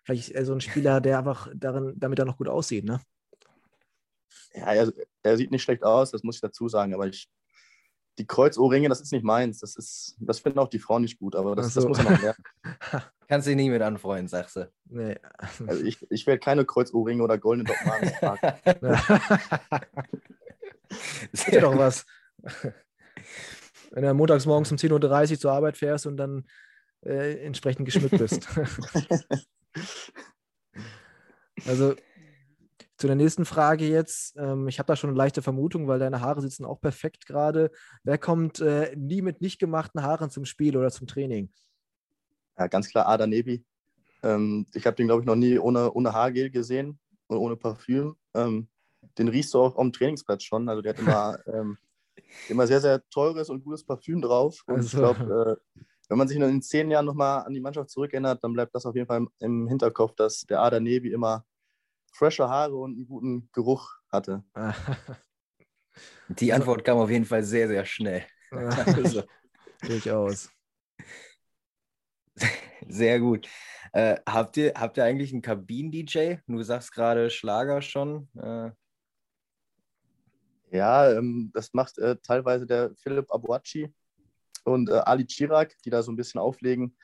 vielleicht 0.04 0.34
so 0.46 0.54
ein 0.54 0.62
Spieler, 0.62 1.00
der 1.00 1.20
einfach 1.20 1.50
darin, 1.56 1.94
damit 1.98 2.20
er 2.20 2.26
noch 2.26 2.38
gut 2.38 2.50
aussieht, 2.50 2.86
ne? 2.86 3.00
Ja, 4.54 4.74
er, 4.74 4.92
er 5.24 5.38
sieht 5.38 5.52
nicht 5.52 5.64
schlecht 5.64 5.84
aus, 5.84 6.12
das 6.12 6.24
muss 6.24 6.36
ich 6.36 6.42
dazu 6.42 6.68
sagen, 6.68 6.94
aber 6.94 7.08
ich 7.08 7.30
die 8.18 8.28
Kreuzohrringe, 8.28 8.90
das 8.90 9.02
ist 9.02 9.12
nicht 9.12 9.24
meins. 9.24 9.60
Das, 9.60 9.76
ist, 9.76 10.16
das 10.20 10.40
finden 10.40 10.60
auch 10.60 10.68
die 10.68 10.80
Frauen 10.80 11.02
nicht 11.02 11.20
gut, 11.20 11.36
aber 11.36 11.56
das, 11.56 11.74
so. 11.74 11.82
das 11.82 11.88
muss 11.88 12.04
man 12.04 12.16
auch 12.16 12.22
lernen. 12.22 12.44
Kannst 13.28 13.48
du 13.48 13.56
nie 13.56 13.70
mit 13.70 13.82
anfreunden, 13.82 14.28
sagst 14.28 14.58
du. 14.58 14.72
Nee. 14.90 15.18
Also 15.66 15.84
ich, 15.84 16.06
ich 16.12 16.28
werde 16.28 16.40
keine 16.40 16.66
Kreuzohrringe 16.66 17.24
oder 17.24 17.38
goldene 17.38 17.70
Dogmanen 17.70 18.12
tragen. 18.14 18.42
das 21.32 21.48
ist 21.48 21.62
doch 21.62 21.78
was. 21.78 22.06
Wenn 23.92 24.04
du 24.04 24.14
montags 24.14 24.46
morgens 24.46 24.72
um 24.72 24.78
10.30 24.78 25.32
Uhr 25.32 25.40
zur 25.40 25.52
Arbeit 25.52 25.78
fährst 25.78 26.06
und 26.06 26.18
dann 26.18 26.46
äh, 27.06 27.46
entsprechend 27.46 27.86
geschmückt 27.86 28.18
bist. 28.18 28.48
also 31.68 31.96
zu 33.02 33.08
der 33.08 33.16
nächsten 33.16 33.46
Frage 33.46 33.88
jetzt. 33.88 34.38
Ähm, 34.38 34.68
ich 34.68 34.78
habe 34.78 34.86
da 34.86 34.96
schon 34.96 35.10
eine 35.10 35.18
leichte 35.18 35.42
Vermutung, 35.42 35.88
weil 35.88 35.98
deine 35.98 36.22
Haare 36.22 36.40
sitzen 36.40 36.66
auch 36.66 36.80
perfekt 36.80 37.26
gerade. 37.26 37.72
Wer 38.04 38.20
kommt 38.20 38.60
äh, 38.60 38.96
nie 38.96 39.24
mit 39.24 39.42
nicht 39.42 39.60
gemachten 39.60 40.04
Haaren 40.04 40.30
zum 40.30 40.46
Spiel 40.46 40.78
oder 40.78 40.92
zum 40.92 41.08
Training? 41.08 41.52
Ja, 42.60 42.68
ganz 42.68 42.88
klar 42.90 43.08
Ada 43.08 43.26
Nebi. 43.26 43.66
Ähm, 44.22 44.68
ich 44.76 44.86
habe 44.86 44.96
den, 44.96 45.08
glaube 45.08 45.24
ich, 45.24 45.26
noch 45.26 45.36
nie 45.36 45.58
ohne, 45.58 45.92
ohne 45.92 46.14
Haargel 46.14 46.52
gesehen 46.52 47.00
und 47.26 47.38
ohne 47.40 47.56
Parfüm. 47.56 48.16
Ähm, 48.36 48.68
den 49.18 49.30
riechst 49.30 49.56
du 49.56 49.62
auch 49.62 49.78
am 49.80 49.92
Trainingsplatz 49.92 50.44
schon. 50.44 50.70
Also 50.70 50.84
der 50.84 50.94
hat 50.94 51.00
immer, 51.00 51.40
ähm, 51.48 51.80
immer 52.50 52.68
sehr, 52.68 52.82
sehr 52.82 53.02
teures 53.10 53.50
und 53.50 53.64
gutes 53.64 53.84
Parfüm 53.84 54.22
drauf. 54.22 54.62
Und 54.68 54.76
also. 54.76 54.88
ich 54.88 54.94
glaube, 54.94 55.60
äh, 55.76 55.86
wenn 56.10 56.18
man 56.18 56.28
sich 56.28 56.38
in 56.38 56.62
zehn 56.62 56.92
Jahren 56.92 57.06
nochmal 57.06 57.46
an 57.46 57.54
die 57.54 57.62
Mannschaft 57.62 57.90
zurückerinnert, 57.90 58.44
dann 58.44 58.54
bleibt 58.54 58.76
das 58.76 58.86
auf 58.86 58.96
jeden 58.96 59.08
Fall 59.08 59.20
im, 59.20 59.30
im 59.40 59.68
Hinterkopf, 59.68 60.14
dass 60.16 60.42
der 60.42 60.60
Ada 60.62 60.80
Nebi 60.80 61.12
immer 61.12 61.46
frische 62.12 62.50
Haare 62.50 62.76
und 62.76 62.96
einen 62.96 63.08
guten 63.08 63.50
Geruch 63.54 63.90
hatte. 64.10 64.44
Die 66.30 66.54
Antwort 66.54 66.84
kam 66.84 66.98
auf 66.98 67.10
jeden 67.10 67.26
Fall 67.26 67.44
sehr, 67.44 67.68
sehr 67.68 67.86
schnell. 67.86 68.26
also. 68.52 69.24
Durchaus. 69.82 70.50
Sehr 72.88 73.20
gut. 73.20 73.48
Äh, 73.94 74.18
habt, 74.28 74.58
ihr, 74.58 74.74
habt 74.76 74.98
ihr 74.98 75.04
eigentlich 75.04 75.32
einen 75.32 75.42
Kabinen-DJ? 75.42 76.38
Du 76.48 76.62
sagst 76.62 76.92
gerade 76.92 77.30
Schlager 77.30 77.82
schon. 77.82 78.30
Äh. 78.36 78.72
Ja, 80.72 81.12
ähm, 81.12 81.52
das 81.54 81.74
macht 81.74 81.98
äh, 81.98 82.16
teilweise 82.24 82.66
der 82.66 82.92
Philipp 82.96 83.32
Abuachi 83.32 83.94
und 84.64 84.90
äh, 84.90 84.94
Ali 84.94 85.26
Chirac, 85.26 85.76
die 85.84 85.90
da 85.90 86.02
so 86.02 86.12
ein 86.12 86.16
bisschen 86.16 86.40
auflegen. 86.40 86.96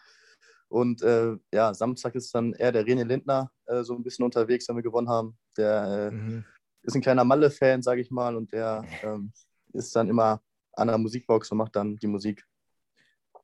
Und 0.70 1.01
äh, 1.01 1.36
ja, 1.53 1.74
Samstag 1.74 2.15
ist 2.15 2.34
dann 2.34 2.53
eher 2.53 2.72
der 2.72 2.86
René 2.86 3.03
Lindner 3.03 3.51
äh, 3.65 3.84
so 3.84 3.93
ein 3.95 4.03
bisschen 4.03 4.26
unterwegs, 4.26 4.68
wenn 4.68 4.76
wir 4.78 4.84
gewonnen 4.84 5.09
haben. 5.09 5.38
Der 5.57 6.11
äh, 6.11 6.11
mhm. 6.11 6.45
ist 6.84 6.95
ein 6.95 7.01
kleiner 7.01 7.24
Malle-Fan, 7.24 7.82
sage 7.82 8.01
ich 8.01 8.11
mal, 8.11 8.36
und 8.36 8.51
der 8.51 8.86
ähm, 9.03 9.32
ist 9.74 9.95
dann 9.95 10.09
immer 10.09 10.41
an 10.74 10.88
der 10.88 10.97
Musikbox 10.97 11.51
und 11.51 11.57
macht 11.57 11.76
dann 11.76 11.97
die 11.97 12.07
Musik. 12.07 12.45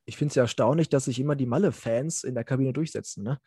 Ich 0.05 0.17
finde 0.17 0.31
es 0.31 0.35
ja 0.35 0.43
erstaunlich, 0.43 0.89
dass 0.89 1.05
sich 1.05 1.19
immer 1.19 1.35
die 1.35 1.45
Malle-Fans 1.45 2.23
in 2.23 2.35
der 2.35 2.43
Kabine 2.43 2.73
durchsetzen. 2.73 3.23
Ne? 3.23 3.39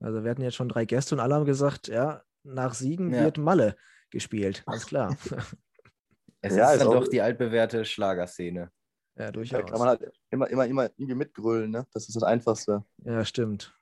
Also 0.00 0.24
wir 0.24 0.30
hatten 0.30 0.42
jetzt 0.42 0.56
schon 0.56 0.68
drei 0.68 0.84
Gäste 0.84 1.14
und 1.14 1.20
alle 1.20 1.34
haben 1.34 1.46
gesagt, 1.46 1.88
ja, 1.88 2.22
nach 2.42 2.74
Siegen 2.74 3.12
ja. 3.12 3.24
wird 3.24 3.38
Malle 3.38 3.76
gespielt. 4.10 4.62
Alles 4.66 4.86
klar. 4.86 5.16
es 6.46 6.56
ja, 6.56 6.72
ist 6.72 6.80
dann 6.80 6.90
doch 6.90 7.08
die 7.08 7.20
altbewährte 7.20 7.84
Schlagerszene. 7.84 8.70
Ja, 9.18 9.32
durchaus. 9.32 9.60
Da 9.60 9.66
kann 9.66 9.78
man 9.78 9.88
halt 9.88 10.12
immer, 10.30 10.48
immer, 10.48 10.66
immer 10.66 10.84
irgendwie 10.96 11.14
mitgrölen, 11.14 11.70
ne? 11.70 11.86
Das 11.92 12.06
ist 12.08 12.16
das 12.16 12.22
Einfachste. 12.22 12.84
Ja, 13.04 13.24
stimmt. 13.24 13.74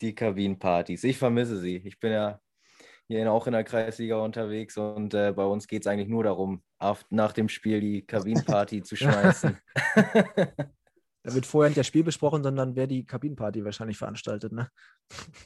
Die 0.00 0.14
Kabinenpartys. 0.14 1.04
Ich 1.04 1.18
vermisse 1.18 1.58
sie. 1.58 1.76
Ich 1.76 1.98
bin 1.98 2.12
ja 2.12 2.40
hier 3.06 3.32
auch 3.32 3.46
in 3.46 3.52
der 3.52 3.64
Kreisliga 3.64 4.18
unterwegs 4.18 4.76
und 4.76 5.14
äh, 5.14 5.32
bei 5.32 5.44
uns 5.44 5.66
geht 5.66 5.82
es 5.82 5.86
eigentlich 5.88 6.08
nur 6.08 6.24
darum, 6.24 6.62
auf, 6.78 7.04
nach 7.10 7.32
dem 7.32 7.48
Spiel 7.48 7.80
die 7.80 8.02
Kabinenparty 8.06 8.82
zu 8.82 8.96
schmeißen. 8.96 9.58
Da 11.22 11.34
wird 11.34 11.44
vorher 11.44 11.68
nicht 11.68 11.78
das 11.78 11.86
Spiel 11.86 12.02
besprochen, 12.02 12.42
sondern 12.42 12.76
wer 12.76 12.86
die 12.86 13.04
Kabinenparty 13.04 13.64
wahrscheinlich 13.64 13.98
veranstaltet, 13.98 14.52
ne? 14.52 14.70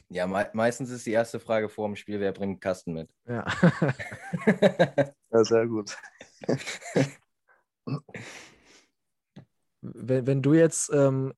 Ja, 0.09 0.25
me 0.25 0.49
meistens 0.53 0.89
ist 0.89 1.05
die 1.05 1.11
erste 1.11 1.39
Frage 1.39 1.67
vor 1.67 1.87
dem 1.87 1.97
Spiel, 1.97 2.19
wer 2.19 2.31
bringt 2.31 2.61
Kasten 2.61 2.93
mit? 2.93 3.09
Ja. 3.27 3.45
ja, 5.31 5.43
sehr 5.43 5.67
gut. 5.67 5.97
wenn, 9.81 10.27
wenn 10.27 10.41
du 10.41 10.53
jetzt 10.53 10.89
ähm, 10.93 11.33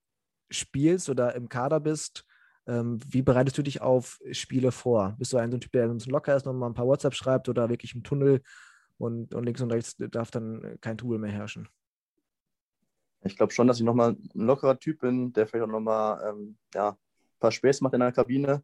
spielst 0.51 1.09
oder 1.09 1.33
im 1.33 1.49
Kader 1.49 1.79
bist, 1.79 2.23
ähm, 2.67 2.99
wie 3.07 3.21
bereitest 3.23 3.57
du 3.57 3.63
dich 3.63 3.81
auf 3.81 4.19
Spiele 4.31 4.71
vor? 4.71 5.15
Bist 5.17 5.33
du 5.33 5.37
ein 5.37 5.49
so 5.51 5.57
ein 5.57 5.61
Typ, 5.61 5.71
der 5.71 5.85
ein 5.85 5.99
locker 5.99 6.35
ist, 6.35 6.45
nochmal 6.45 6.69
ein 6.69 6.75
paar 6.75 6.87
WhatsApp 6.87 7.15
schreibt 7.15 7.49
oder 7.49 7.69
wirklich 7.69 7.95
im 7.95 8.03
Tunnel 8.03 8.41
und, 8.97 9.33
und 9.33 9.43
links 9.45 9.61
und 9.61 9.71
rechts 9.71 9.95
darf 9.97 10.29
dann 10.29 10.77
kein 10.81 10.97
Tool 10.97 11.17
mehr 11.17 11.31
herrschen? 11.31 11.67
Ich 13.23 13.35
glaube 13.35 13.53
schon, 13.53 13.67
dass 13.67 13.77
ich 13.77 13.83
nochmal 13.83 14.11
ein 14.11 14.29
lockerer 14.33 14.79
Typ 14.79 15.01
bin, 15.01 15.33
der 15.33 15.47
vielleicht 15.47 15.65
auch 15.65 15.71
nochmal 15.71 16.29
ähm, 16.29 16.57
ja, 16.73 16.89
ein 16.89 17.39
paar 17.39 17.51
Späße 17.51 17.83
macht 17.83 17.93
in 17.93 17.99
der 17.99 18.11
Kabine. 18.11 18.63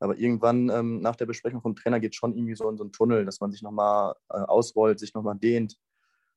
Aber 0.00 0.16
irgendwann 0.16 0.68
ähm, 0.70 1.00
nach 1.00 1.16
der 1.16 1.26
Besprechung 1.26 1.60
vom 1.60 1.74
Trainer 1.74 1.98
geht 1.98 2.12
es 2.12 2.16
schon 2.16 2.36
irgendwie 2.36 2.54
so 2.54 2.68
in 2.68 2.76
so 2.76 2.84
einen 2.84 2.92
Tunnel, 2.92 3.24
dass 3.24 3.40
man 3.40 3.50
sich 3.50 3.62
nochmal 3.62 4.14
äh, 4.30 4.38
ausrollt, 4.38 5.00
sich 5.00 5.14
nochmal 5.14 5.36
dehnt, 5.36 5.76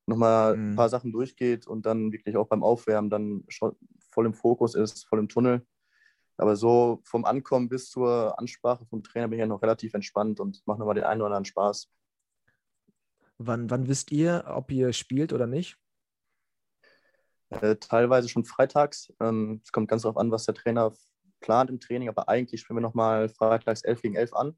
nochmal 0.06 0.56
mhm. 0.56 0.72
ein 0.72 0.76
paar 0.76 0.88
Sachen 0.88 1.12
durchgeht 1.12 1.66
und 1.66 1.86
dann 1.86 2.12
wirklich 2.12 2.36
auch 2.36 2.48
beim 2.48 2.64
Aufwärmen 2.64 3.10
dann 3.10 3.44
schon 3.48 3.76
voll 4.10 4.26
im 4.26 4.34
Fokus 4.34 4.74
ist, 4.74 5.06
voll 5.06 5.20
im 5.20 5.28
Tunnel. 5.28 5.64
Aber 6.36 6.56
so 6.56 7.00
vom 7.04 7.24
Ankommen 7.24 7.68
bis 7.68 7.90
zur 7.90 8.36
Ansprache 8.38 8.84
vom 8.86 9.02
Trainer 9.02 9.28
bin 9.28 9.38
ich 9.38 9.40
ja 9.40 9.46
noch 9.46 9.62
relativ 9.62 9.94
entspannt 9.94 10.40
und 10.40 10.66
mache 10.66 10.78
nochmal 10.78 10.94
den 10.94 11.04
einen 11.04 11.20
oder 11.20 11.26
anderen 11.26 11.44
Spaß. 11.44 11.88
Wann, 13.38 13.70
wann 13.70 13.88
wisst 13.88 14.10
ihr, 14.12 14.44
ob 14.48 14.70
ihr 14.72 14.92
spielt 14.92 15.32
oder 15.32 15.46
nicht? 15.46 15.78
Äh, 17.60 17.76
teilweise 17.76 18.28
schon 18.28 18.44
freitags. 18.44 19.12
Ähm, 19.20 19.60
es 19.64 19.72
kommt 19.72 19.88
ganz 19.88 20.02
darauf 20.02 20.16
an, 20.16 20.30
was 20.30 20.46
der 20.46 20.54
Trainer 20.54 20.92
plant 21.40 21.70
im 21.70 21.80
Training, 21.80 22.08
aber 22.08 22.28
eigentlich 22.28 22.60
spielen 22.60 22.78
wir 22.78 22.82
nochmal 22.82 23.28
freitags 23.28 23.82
11 23.82 24.02
gegen 24.02 24.14
11 24.14 24.32
an. 24.32 24.56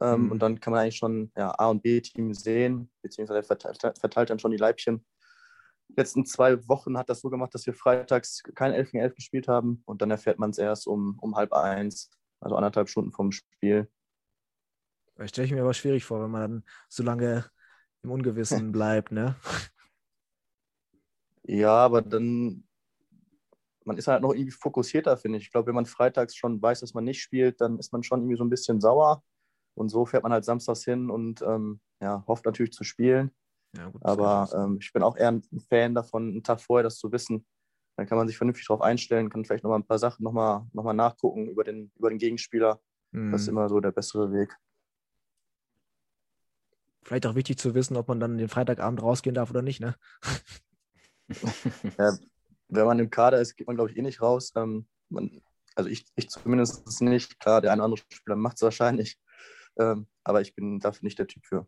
Ähm, 0.00 0.24
mhm. 0.24 0.32
Und 0.32 0.38
dann 0.40 0.58
kann 0.58 0.72
man 0.72 0.80
eigentlich 0.80 0.96
schon 0.96 1.30
ja, 1.36 1.50
A- 1.58 1.68
und 1.68 1.82
B-Team 1.82 2.34
sehen, 2.34 2.90
beziehungsweise 3.02 3.42
verteilt, 3.42 3.78
verteilt, 3.98 4.30
dann 4.30 4.38
schon 4.38 4.50
die 4.50 4.56
Leibchen. 4.56 5.04
Die 5.88 5.94
letzten 5.96 6.24
zwei 6.24 6.66
Wochen 6.68 6.96
hat 6.96 7.10
das 7.10 7.20
so 7.20 7.28
gemacht, 7.28 7.54
dass 7.54 7.66
wir 7.66 7.74
freitags 7.74 8.42
kein 8.54 8.72
11 8.72 8.92
gegen 8.92 9.02
11 9.02 9.14
gespielt 9.14 9.48
haben 9.48 9.82
und 9.84 10.00
dann 10.00 10.10
erfährt 10.10 10.38
man 10.38 10.50
es 10.50 10.58
erst 10.58 10.86
um, 10.86 11.18
um 11.20 11.36
halb 11.36 11.52
eins, 11.52 12.10
also 12.40 12.56
anderthalb 12.56 12.88
Stunden 12.88 13.12
vom 13.12 13.30
Spiel. 13.30 13.88
Das 15.16 15.28
stelle 15.28 15.46
ich 15.46 15.52
mir 15.52 15.60
aber 15.60 15.74
schwierig 15.74 16.04
vor, 16.04 16.22
wenn 16.22 16.30
man 16.30 16.40
dann 16.40 16.64
so 16.88 17.02
lange 17.02 17.44
im 18.02 18.10
Ungewissen 18.10 18.72
bleibt, 18.72 19.12
ne? 19.12 19.36
Ja, 21.44 21.72
aber 21.74 22.02
dann, 22.02 22.64
man 23.84 23.96
ist 23.96 24.06
halt 24.06 24.22
noch 24.22 24.32
irgendwie 24.32 24.52
fokussierter, 24.52 25.16
finde 25.16 25.38
ich. 25.38 25.44
Ich 25.44 25.50
glaube, 25.52 25.68
wenn 25.68 25.74
man 25.74 25.86
freitags 25.86 26.36
schon 26.36 26.60
weiß, 26.62 26.80
dass 26.80 26.94
man 26.94 27.04
nicht 27.04 27.20
spielt, 27.20 27.60
dann 27.60 27.78
ist 27.78 27.92
man 27.92 28.02
schon 28.02 28.20
irgendwie 28.20 28.36
so 28.36 28.44
ein 28.44 28.50
bisschen 28.50 28.80
sauer. 28.80 29.22
Und 29.74 29.88
so 29.88 30.04
fährt 30.04 30.22
man 30.22 30.32
halt 30.32 30.44
samstags 30.44 30.84
hin 30.84 31.10
und 31.10 31.42
ähm, 31.42 31.80
ja, 32.00 32.22
hofft 32.26 32.44
natürlich 32.44 32.72
zu 32.72 32.84
spielen. 32.84 33.30
Ja, 33.74 33.88
gut, 33.88 34.04
Aber 34.04 34.48
ähm, 34.54 34.78
ich 34.80 34.92
bin 34.92 35.02
auch 35.02 35.16
eher 35.16 35.32
ein 35.32 35.42
Fan 35.68 35.94
davon, 35.94 36.28
einen 36.28 36.42
Tag 36.42 36.60
vorher 36.60 36.84
das 36.84 36.98
zu 36.98 37.10
wissen. 37.10 37.46
Dann 37.96 38.06
kann 38.06 38.18
man 38.18 38.28
sich 38.28 38.36
vernünftig 38.36 38.66
darauf 38.66 38.82
einstellen, 38.82 39.30
kann 39.30 39.44
vielleicht 39.44 39.64
nochmal 39.64 39.78
ein 39.78 39.86
paar 39.86 39.98
Sachen 39.98 40.22
nochmal 40.22 40.66
noch 40.72 40.84
mal 40.84 40.92
nachgucken 40.92 41.48
über 41.48 41.64
den, 41.64 41.90
über 41.96 42.10
den 42.10 42.18
Gegenspieler. 42.18 42.80
Das 43.30 43.42
ist 43.42 43.46
Mhm. 43.48 43.52
immer 43.52 43.68
so 43.68 43.80
der 43.80 43.92
bessere 43.92 44.32
Weg. 44.32 44.56
Vielleicht 47.02 47.26
auch 47.26 47.34
wichtig 47.34 47.58
zu 47.58 47.74
wissen, 47.74 47.96
ob 47.96 48.08
man 48.08 48.20
dann 48.20 48.38
den 48.38 48.48
Freitagabend 48.48 49.02
rausgehen 49.02 49.34
darf 49.34 49.50
oder 49.50 49.62
nicht, 49.62 49.80
ne? 49.80 49.96
Ja, 51.28 52.16
wenn 52.68 52.86
man 52.86 52.98
im 52.98 53.10
Kader 53.10 53.40
ist, 53.40 53.56
geht 53.56 53.66
man, 53.66 53.76
glaube 53.76 53.90
ich, 53.90 53.96
eh 53.96 54.02
nicht 54.02 54.22
raus. 54.22 54.52
Ähm, 54.56 54.86
man, 55.08 55.42
also 55.74 55.88
ich, 55.90 56.06
ich 56.14 56.28
zumindest 56.28 57.00
nicht. 57.02 57.38
Klar, 57.38 57.60
der 57.60 57.72
eine 57.72 57.82
oder 57.82 57.86
andere 57.86 58.04
Spieler 58.10 58.36
macht 58.36 58.56
es 58.56 58.62
wahrscheinlich. 58.62 59.18
Ähm, 59.78 60.06
aber 60.24 60.40
ich 60.40 60.54
bin 60.54 60.78
dafür 60.80 61.04
nicht 61.04 61.18
der 61.18 61.26
Typ 61.26 61.44
für. 61.44 61.66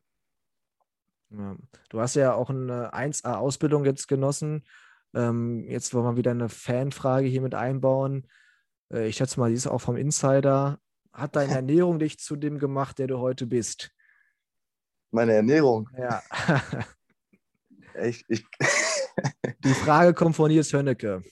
Ja. 1.30 1.56
Du 1.88 2.00
hast 2.00 2.14
ja 2.14 2.34
auch 2.34 2.50
eine 2.50 2.92
1A-Ausbildung 2.94 3.84
jetzt 3.84 4.08
genossen. 4.08 4.64
Ähm, 5.14 5.64
jetzt 5.68 5.94
wollen 5.94 6.04
wir 6.04 6.16
wieder 6.16 6.32
eine 6.32 6.48
Fanfrage 6.48 7.26
hier 7.26 7.40
mit 7.40 7.54
einbauen. 7.54 8.26
Äh, 8.92 9.08
ich 9.08 9.16
schätze 9.16 9.40
mal, 9.40 9.48
die 9.48 9.56
ist 9.56 9.66
auch 9.66 9.80
vom 9.80 9.96
Insider. 9.96 10.78
Hat 11.12 11.36
deine 11.36 11.54
Ernährung 11.54 11.98
dich 11.98 12.18
zu 12.18 12.36
dem 12.36 12.58
gemacht, 12.58 12.98
der 12.98 13.06
du 13.06 13.18
heute 13.18 13.46
bist? 13.46 13.90
Meine 15.10 15.34
Ernährung, 15.34 15.88
Ja. 15.96 16.22
ich, 18.02 18.24
ich, 18.28 18.44
Die 19.64 19.74
Frage 19.74 20.14
kommt 20.14 20.36
von 20.36 20.50
Nils 20.50 20.72
Hönnecke. 20.72 21.22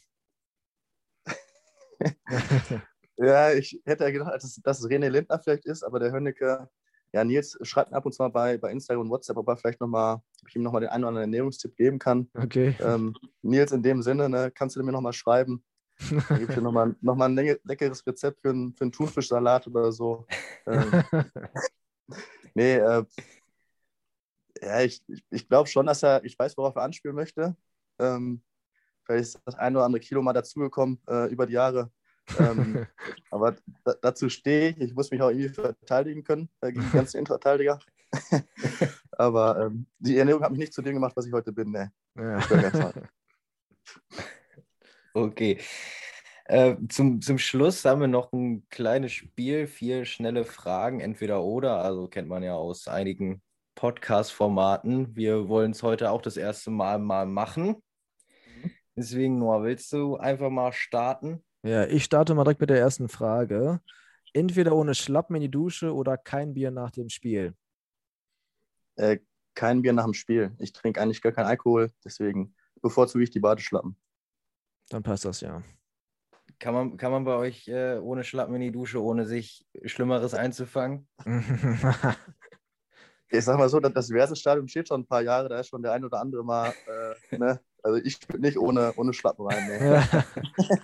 ja, 3.16 3.52
ich 3.52 3.80
hätte 3.84 4.04
ja 4.04 4.10
gedacht, 4.10 4.34
dass, 4.34 4.60
dass 4.62 4.80
es 4.80 4.86
René 4.86 5.08
Lindner 5.08 5.38
vielleicht 5.38 5.64
ist, 5.66 5.82
aber 5.82 6.00
der 6.00 6.12
Hönnecke, 6.12 6.68
ja, 7.12 7.24
Nils 7.24 7.58
schreibt 7.62 7.90
mir 7.90 7.96
ab 7.96 8.06
und 8.06 8.12
zu 8.12 8.22
mal 8.22 8.30
bei, 8.30 8.58
bei 8.58 8.72
Instagram 8.72 9.02
und 9.02 9.10
WhatsApp, 9.10 9.36
ob 9.36 9.48
er 9.48 9.56
vielleicht 9.56 9.80
nochmal, 9.80 10.14
ob 10.14 10.48
ich 10.48 10.56
ihm 10.56 10.62
nochmal 10.62 10.80
den 10.80 10.90
einen 10.90 11.04
oder 11.04 11.08
anderen 11.08 11.28
Ernährungstipp 11.30 11.76
geben 11.76 11.98
kann. 11.98 12.28
Okay. 12.34 12.74
Ähm, 12.80 13.14
Nils, 13.42 13.72
in 13.72 13.82
dem 13.82 14.02
Sinne, 14.02 14.28
ne, 14.28 14.50
kannst 14.50 14.76
du 14.76 14.82
mir 14.82 14.92
nochmal 14.92 15.12
schreiben? 15.12 15.62
Dann 16.10 16.24
gebe 16.30 16.44
ich 16.44 16.54
dir 16.56 16.62
nochmal 16.62 16.96
noch 17.00 17.14
mal 17.14 17.26
ein 17.26 17.34
leck- 17.34 17.60
leckeres 17.64 18.04
Rezept 18.06 18.40
für 18.40 18.50
einen, 18.50 18.74
für 18.74 18.84
einen 18.84 18.92
Thunfischsalat 18.92 19.66
oder 19.68 19.92
so. 19.92 20.26
Ähm, 20.66 20.90
nee, 22.54 22.76
äh, 22.76 23.04
ja, 24.60 24.80
ich, 24.80 25.02
ich, 25.08 25.24
ich 25.30 25.48
glaube 25.48 25.68
schon, 25.68 25.86
dass 25.86 26.02
er, 26.02 26.24
ich 26.24 26.38
weiß, 26.38 26.56
worauf 26.56 26.74
er 26.76 26.82
anspielen 26.82 27.14
möchte. 27.16 27.56
Ähm, 28.02 28.42
vielleicht 29.04 29.22
ist 29.22 29.40
das 29.44 29.54
ein 29.54 29.76
oder 29.76 29.84
andere 29.84 30.00
Kilo 30.00 30.22
mal 30.22 30.32
dazugekommen 30.32 31.00
äh, 31.08 31.30
über 31.32 31.46
die 31.46 31.54
Jahre. 31.54 31.90
Ähm, 32.38 32.86
aber 33.30 33.56
da, 33.84 33.94
dazu 34.00 34.28
stehe 34.28 34.70
ich. 34.70 34.80
Ich 34.80 34.94
muss 34.94 35.10
mich 35.10 35.22
auch 35.22 35.30
irgendwie 35.30 35.48
verteidigen 35.48 36.24
können 36.24 36.48
äh, 36.60 36.72
gegen 36.72 36.84
die 36.84 36.96
ganzen 36.96 37.18
Innenverteidiger. 37.18 37.78
aber 39.12 39.66
ähm, 39.66 39.86
die 39.98 40.18
Ernährung 40.18 40.42
hat 40.42 40.50
mich 40.50 40.60
nicht 40.60 40.74
zu 40.74 40.82
dem 40.82 40.94
gemacht, 40.94 41.16
was 41.16 41.26
ich 41.26 41.32
heute 41.32 41.52
bin. 41.52 41.70
Nee. 41.70 41.88
ja. 42.16 42.92
Okay. 45.14 45.58
Äh, 46.46 46.76
zum, 46.88 47.20
zum 47.20 47.38
Schluss 47.38 47.84
haben 47.84 48.00
wir 48.00 48.08
noch 48.08 48.32
ein 48.32 48.66
kleines 48.70 49.12
Spiel, 49.12 49.66
vier 49.66 50.06
schnelle 50.06 50.44
Fragen, 50.44 51.00
entweder 51.00 51.42
oder, 51.42 51.84
also 51.84 52.08
kennt 52.08 52.28
man 52.28 52.42
ja 52.42 52.54
aus 52.54 52.88
einigen 52.88 53.42
Podcast-Formaten. 53.74 55.14
Wir 55.14 55.48
wollen 55.48 55.72
es 55.72 55.82
heute 55.82 56.10
auch 56.10 56.22
das 56.22 56.36
erste 56.36 56.70
Mal 56.70 56.98
mal 56.98 57.26
machen. 57.26 57.82
Deswegen, 58.96 59.38
Noah, 59.38 59.62
willst 59.62 59.92
du 59.92 60.16
einfach 60.16 60.50
mal 60.50 60.72
starten? 60.72 61.42
ja, 61.62 61.86
ich 61.86 62.04
starte 62.04 62.34
mal 62.34 62.44
direkt 62.44 62.60
mit 62.60 62.70
der 62.70 62.78
ersten 62.78 63.08
Frage. 63.08 63.80
Entweder 64.34 64.74
ohne 64.74 64.94
Schlappen 64.94 65.36
in 65.36 65.42
die 65.42 65.50
Dusche 65.50 65.94
oder 65.94 66.16
kein 66.16 66.54
Bier 66.54 66.70
nach 66.70 66.90
dem 66.90 67.08
Spiel. 67.08 67.54
Äh, 68.96 69.18
kein 69.54 69.82
Bier 69.82 69.92
nach 69.92 70.04
dem 70.04 70.14
Spiel. 70.14 70.54
Ich 70.58 70.72
trinke 70.72 71.00
eigentlich 71.00 71.22
gar 71.22 71.32
keinen 71.32 71.46
Alkohol, 71.46 71.90
deswegen 72.04 72.54
bevorzuge 72.80 73.24
ich 73.24 73.30
die 73.30 73.40
Badeschlappen. 73.40 73.96
Dann 74.88 75.02
passt 75.02 75.24
das 75.24 75.40
ja. 75.40 75.62
Kann 76.58 76.74
man, 76.74 76.96
kann 76.96 77.12
man 77.12 77.24
bei 77.24 77.34
euch 77.36 77.68
äh, 77.68 77.98
ohne 77.98 78.24
Schlappen 78.24 78.54
in 78.54 78.60
die 78.60 78.72
Dusche, 78.72 79.02
ohne 79.02 79.26
sich 79.26 79.66
Schlimmeres 79.84 80.34
einzufangen? 80.34 81.08
Ich 83.34 83.46
sag 83.46 83.56
mal 83.56 83.70
so, 83.70 83.80
das, 83.80 83.94
das 83.94 84.08
Versus-Stadion 84.08 84.68
steht 84.68 84.88
schon 84.88 85.00
ein 85.00 85.06
paar 85.06 85.22
Jahre, 85.22 85.48
da 85.48 85.58
ist 85.58 85.68
schon 85.68 85.82
der 85.82 85.92
ein 85.92 86.04
oder 86.04 86.20
andere 86.20 86.44
mal, 86.44 86.70
äh, 87.30 87.36
ne? 87.38 87.58
Also 87.82 88.00
ich 88.04 88.18
würde 88.28 88.42
nicht 88.42 88.58
ohne, 88.58 88.92
ohne 88.96 89.12
Schlappen 89.12 89.46
rein. 89.46 89.66
Ne? 89.66 89.86
Ja. 89.86 90.24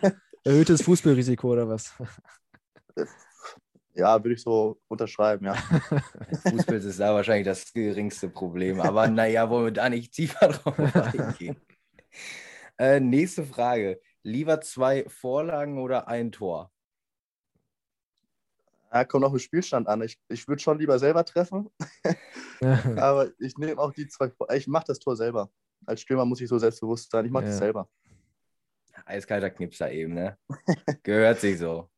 Erhöhtes 0.44 0.82
Fußballrisiko 0.82 1.52
oder 1.52 1.68
was? 1.68 1.94
Ja, 3.98 4.22
würde 4.22 4.34
ich 4.34 4.42
so 4.42 4.80
unterschreiben, 4.86 5.46
ja. 5.46 5.54
Fußball 6.48 6.76
ist 6.76 7.00
da 7.00 7.14
wahrscheinlich 7.14 7.46
das 7.46 7.72
geringste 7.72 8.28
Problem. 8.28 8.80
Aber 8.80 9.08
naja, 9.08 9.50
wollen 9.50 9.66
wir 9.66 9.72
da 9.72 9.88
nicht 9.88 10.12
tiefer 10.12 10.48
drauf 10.48 10.78
eingehen. 10.94 11.56
Äh, 12.78 13.00
nächste 13.00 13.44
Frage. 13.44 14.00
Lieber 14.22 14.60
zwei 14.60 15.04
Vorlagen 15.08 15.80
oder 15.80 16.06
ein 16.06 16.30
Tor? 16.30 16.70
Ja, 18.92 19.04
kommt 19.04 19.24
auf 19.24 19.32
den 19.32 19.40
Spielstand 19.40 19.88
an. 19.88 20.02
Ich, 20.02 20.16
ich 20.28 20.46
würde 20.46 20.62
schon 20.62 20.78
lieber 20.78 20.98
selber 20.98 21.24
treffen, 21.24 21.68
aber 22.96 23.30
ich 23.38 23.58
nehme 23.58 23.80
auch 23.80 23.92
die 23.92 24.08
zwei. 24.08 24.30
Ich 24.54 24.66
mache 24.66 24.86
das 24.86 24.98
Tor 24.98 25.16
selber. 25.16 25.50
Als 25.86 26.00
Stürmer 26.02 26.24
muss 26.24 26.40
ich 26.40 26.48
so 26.48 26.58
selbstbewusst 26.58 27.10
sein. 27.10 27.24
Ich 27.26 27.30
mache 27.32 27.44
das 27.44 27.54
Ja. 27.54 27.58
selber. 27.58 27.88
Eiskalter 29.06 29.50
Knipser 29.50 29.90
eben, 29.92 30.14
ne? 30.14 30.36
Gehört 31.02 31.40
sich 31.40 31.58
so. 31.58 31.88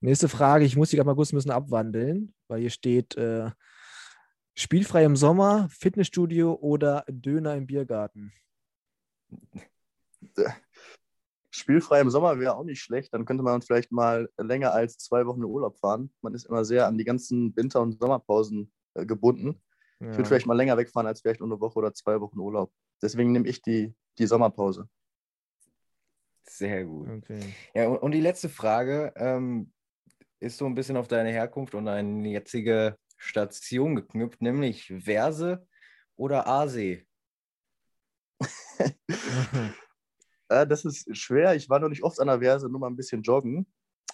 Nächste 0.00 0.28
Frage, 0.28 0.64
ich 0.64 0.76
muss 0.76 0.90
die 0.90 0.96
gerade 0.96 1.06
mal 1.06 1.14
kurz 1.14 1.32
ein 1.32 1.36
bisschen 1.36 1.52
abwandeln, 1.52 2.34
weil 2.48 2.60
hier 2.60 2.70
steht 2.70 3.16
äh, 3.16 3.50
spielfrei 4.54 5.04
im 5.04 5.14
Sommer, 5.14 5.68
Fitnessstudio 5.70 6.54
oder 6.54 7.04
Döner 7.08 7.54
im 7.54 7.66
Biergarten. 7.66 8.32
Spielfrei 11.54 12.00
im 12.00 12.10
Sommer 12.10 12.38
wäre 12.40 12.56
auch 12.56 12.64
nicht 12.64 12.80
schlecht. 12.80 13.12
Dann 13.12 13.24
könnte 13.26 13.42
man 13.44 13.60
vielleicht 13.62 13.92
mal 13.92 14.28
länger 14.38 14.72
als 14.72 14.96
zwei 14.96 15.26
Wochen 15.26 15.40
in 15.40 15.44
Urlaub 15.44 15.78
fahren. 15.78 16.12
Man 16.22 16.34
ist 16.34 16.46
immer 16.46 16.64
sehr 16.64 16.86
an 16.86 16.96
die 16.96 17.04
ganzen 17.04 17.54
Winter- 17.56 17.82
und 17.82 18.00
Sommerpausen 18.00 18.72
äh, 18.94 19.04
gebunden. 19.04 19.62
Ich 20.02 20.08
Ja. 20.08 20.16
würde 20.18 20.28
vielleicht 20.28 20.46
mal 20.46 20.56
länger 20.56 20.76
wegfahren 20.76 21.06
als 21.06 21.20
vielleicht 21.20 21.40
nur 21.40 21.48
eine 21.48 21.60
Woche 21.60 21.78
oder 21.78 21.94
zwei 21.94 22.20
Wochen 22.20 22.38
Urlaub. 22.38 22.72
Deswegen 23.00 23.30
nehme 23.32 23.48
ich 23.48 23.62
die, 23.62 23.94
die 24.18 24.26
Sommerpause. 24.26 24.88
Sehr 26.42 26.84
gut. 26.84 27.08
Okay. 27.08 27.40
Ja, 27.72 27.88
und, 27.88 27.98
und 27.98 28.12
die 28.12 28.20
letzte 28.20 28.48
Frage 28.48 29.12
ähm, 29.16 29.72
ist 30.40 30.58
so 30.58 30.66
ein 30.66 30.74
bisschen 30.74 30.96
auf 30.96 31.06
deine 31.06 31.30
Herkunft 31.30 31.74
und 31.74 31.86
deine 31.86 32.28
jetzige 32.28 32.98
Station 33.16 33.94
geknüpft, 33.94 34.42
nämlich 34.42 34.92
Verse 34.98 35.66
oder 36.16 36.46
Aasee? 36.46 37.06
Das 40.48 40.84
ist 40.84 41.16
schwer. 41.16 41.54
Ich 41.54 41.70
war 41.70 41.78
noch 41.78 41.88
nicht 41.88 42.02
oft 42.02 42.20
an 42.20 42.26
der 42.26 42.40
Verse, 42.40 42.68
nur 42.68 42.78
mal 42.78 42.88
ein 42.88 42.96
bisschen 42.96 43.22
joggen. 43.22 43.66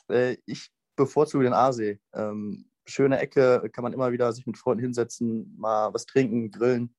Äh, 0.08 0.36
ich 0.46 0.70
bevorzuge 0.94 1.42
den 1.42 1.52
Aasee. 1.52 1.98
Ähm, 2.12 2.70
schöne 2.88 3.18
Ecke, 3.18 3.68
kann 3.72 3.82
man 3.82 3.92
immer 3.92 4.12
wieder 4.12 4.32
sich 4.32 4.46
mit 4.46 4.58
Freunden 4.58 4.82
hinsetzen, 4.82 5.56
mal 5.58 5.92
was 5.92 6.06
trinken, 6.06 6.50
grillen, 6.50 6.94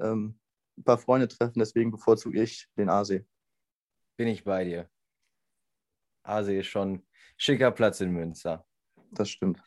ähm, 0.00 0.38
ein 0.78 0.84
paar 0.84 0.98
Freunde 0.98 1.28
treffen. 1.28 1.58
Deswegen 1.58 1.90
bevorzuge 1.90 2.42
ich 2.42 2.68
den 2.76 2.88
Aasee. 2.88 3.24
Bin 4.16 4.28
ich 4.28 4.44
bei 4.44 4.64
dir. 4.64 4.88
Aasee 6.22 6.60
ist 6.60 6.66
schon 6.66 7.04
schicker 7.36 7.70
Platz 7.70 8.00
in 8.00 8.12
Münster. 8.12 8.64
Das 9.10 9.28
stimmt. 9.28 9.60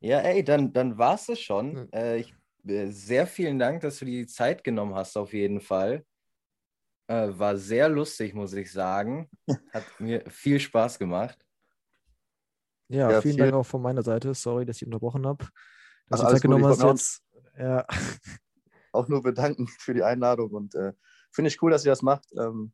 Ja, 0.00 0.20
ey, 0.20 0.44
dann, 0.44 0.72
dann 0.72 0.98
war 0.98 1.14
es 1.14 1.26
das 1.26 1.40
schon. 1.40 1.90
Äh, 1.92 2.18
ich, 2.18 2.34
äh, 2.66 2.90
sehr 2.90 3.26
vielen 3.26 3.58
Dank, 3.58 3.80
dass 3.80 3.98
du 3.98 4.04
dir 4.04 4.20
die 4.20 4.26
Zeit 4.26 4.62
genommen 4.62 4.94
hast, 4.94 5.16
auf 5.16 5.32
jeden 5.32 5.60
Fall. 5.60 6.04
Äh, 7.06 7.28
war 7.30 7.56
sehr 7.56 7.88
lustig, 7.88 8.34
muss 8.34 8.52
ich 8.52 8.70
sagen. 8.70 9.28
Hat 9.72 9.84
mir 9.98 10.22
viel 10.30 10.60
Spaß 10.60 10.98
gemacht. 10.98 11.43
Ja, 12.88 13.10
Ja, 13.10 13.20
vielen 13.20 13.34
viel- 13.34 13.44
Dank 13.44 13.54
auch 13.54 13.66
von 13.66 13.82
meiner 13.82 14.02
Seite. 14.02 14.34
Sorry, 14.34 14.64
dass 14.66 14.76
ich 14.76 14.86
unterbrochen 14.86 15.26
habe. 15.26 15.46
Dass 16.08 16.20
Ach, 16.20 16.26
du 16.26 16.32
Zeit 16.34 16.42
genommen 16.42 16.66
hast 16.66 16.82
jetzt. 16.82 17.22
Ja. 17.58 17.86
Auch 18.92 19.08
nur 19.08 19.22
bedanken 19.22 19.66
für 19.66 19.94
die 19.94 20.02
Einladung 20.04 20.50
und 20.52 20.74
äh, 20.76 20.92
finde 21.32 21.48
ich 21.48 21.60
cool, 21.62 21.70
dass 21.72 21.84
ihr 21.84 21.90
das 21.90 22.02
macht. 22.02 22.26
Ähm, 22.38 22.72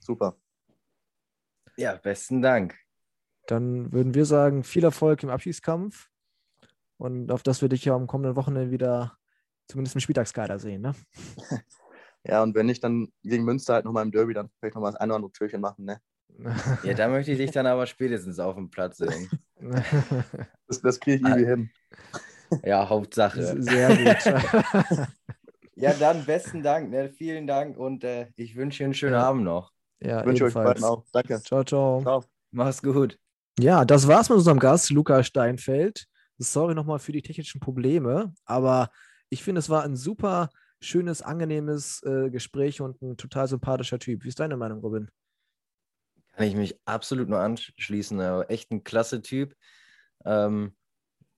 super. 0.00 0.36
Ja, 1.76 1.96
besten 1.96 2.42
Dank. 2.42 2.74
Dann 3.46 3.92
würden 3.92 4.14
wir 4.14 4.24
sagen, 4.24 4.64
viel 4.64 4.82
Erfolg 4.82 5.22
im 5.22 5.28
Abschiedskampf 5.30 6.08
und 6.96 7.30
auf 7.30 7.42
das 7.44 7.62
wir 7.62 7.68
dich 7.68 7.84
ja 7.84 7.94
am 7.94 8.06
kommenden 8.08 8.34
Wochenende 8.34 8.72
wieder 8.72 9.16
zumindest 9.68 9.94
im 9.94 10.00
Spieltagskader 10.00 10.58
sehen. 10.58 10.82
Ne? 10.82 10.94
Ja, 12.28 12.42
und 12.42 12.56
wenn 12.56 12.66
nicht, 12.66 12.82
dann 12.82 13.12
gegen 13.22 13.44
Münster 13.44 13.74
halt 13.74 13.84
nochmal 13.84 14.04
im 14.04 14.10
Derby, 14.10 14.34
dann 14.34 14.50
vielleicht 14.58 14.74
nochmal 14.74 14.90
das 14.90 15.00
eine 15.00 15.12
oder 15.12 15.16
andere 15.18 15.30
Türchen 15.30 15.60
machen. 15.60 15.84
Ne? 15.84 16.00
Ja, 16.82 16.94
da 16.94 17.08
möchte 17.08 17.32
ich 17.32 17.38
dich 17.38 17.50
dann 17.50 17.66
aber 17.66 17.86
spätestens 17.86 18.38
auf 18.38 18.54
dem 18.56 18.70
Platz 18.70 18.98
sehen. 18.98 19.28
Das, 20.68 20.80
das 20.82 21.00
kriege 21.00 21.16
ich 21.16 21.22
irgendwie 21.22 21.46
hin. 21.46 21.70
Ja, 22.64 22.88
Hauptsache. 22.88 23.60
Sehr 23.62 23.96
gut. 23.96 25.06
Ja, 25.78 25.92
dann 25.92 26.24
besten 26.24 26.62
Dank. 26.62 26.90
Ne? 26.90 27.10
Vielen 27.10 27.46
Dank 27.46 27.76
und 27.76 28.02
äh, 28.02 28.28
ich 28.36 28.56
wünsche 28.56 28.78
dir 28.78 28.84
einen 28.86 28.94
schönen 28.94 29.12
Ja. 29.12 29.24
Abend 29.24 29.44
noch. 29.44 29.72
ja, 30.00 30.20
Ich 30.20 30.26
wünsche 30.26 30.44
euch 30.44 30.52
ebenfalls. 30.52 30.80
beiden 30.80 30.84
auch. 30.84 31.04
Danke. 31.12 31.42
Ciao, 31.42 31.62
ciao. 31.64 32.00
Ciao. 32.00 32.24
Mach's 32.50 32.82
gut. 32.82 33.18
Ja, 33.58 33.84
das 33.84 34.08
war's 34.08 34.30
mit 34.30 34.38
unserem 34.38 34.58
Gast, 34.58 34.88
Luca 34.90 35.22
Steinfeld. 35.22 36.06
Sorry 36.38 36.74
nochmal 36.74 36.98
für 36.98 37.12
die 37.12 37.20
technischen 37.20 37.60
Probleme, 37.60 38.32
aber 38.46 38.90
ich 39.28 39.42
finde, 39.42 39.58
es 39.58 39.68
war 39.68 39.82
ein 39.84 39.96
super 39.96 40.48
schönes, 40.80 41.20
angenehmes 41.20 42.02
äh, 42.04 42.30
Gespräch 42.30 42.80
und 42.80 43.02
ein 43.02 43.18
total 43.18 43.46
sympathischer 43.46 43.98
Typ. 43.98 44.24
Wie 44.24 44.28
ist 44.28 44.40
deine 44.40 44.56
Meinung, 44.56 44.80
Robin? 44.80 45.10
Kann 46.36 46.46
ich 46.46 46.54
mich 46.54 46.78
absolut 46.84 47.30
nur 47.30 47.40
anschließen. 47.40 48.20
Echt 48.48 48.70
ein 48.70 48.84
klasse 48.84 49.22
Typ. 49.22 49.54
Ähm, 50.26 50.76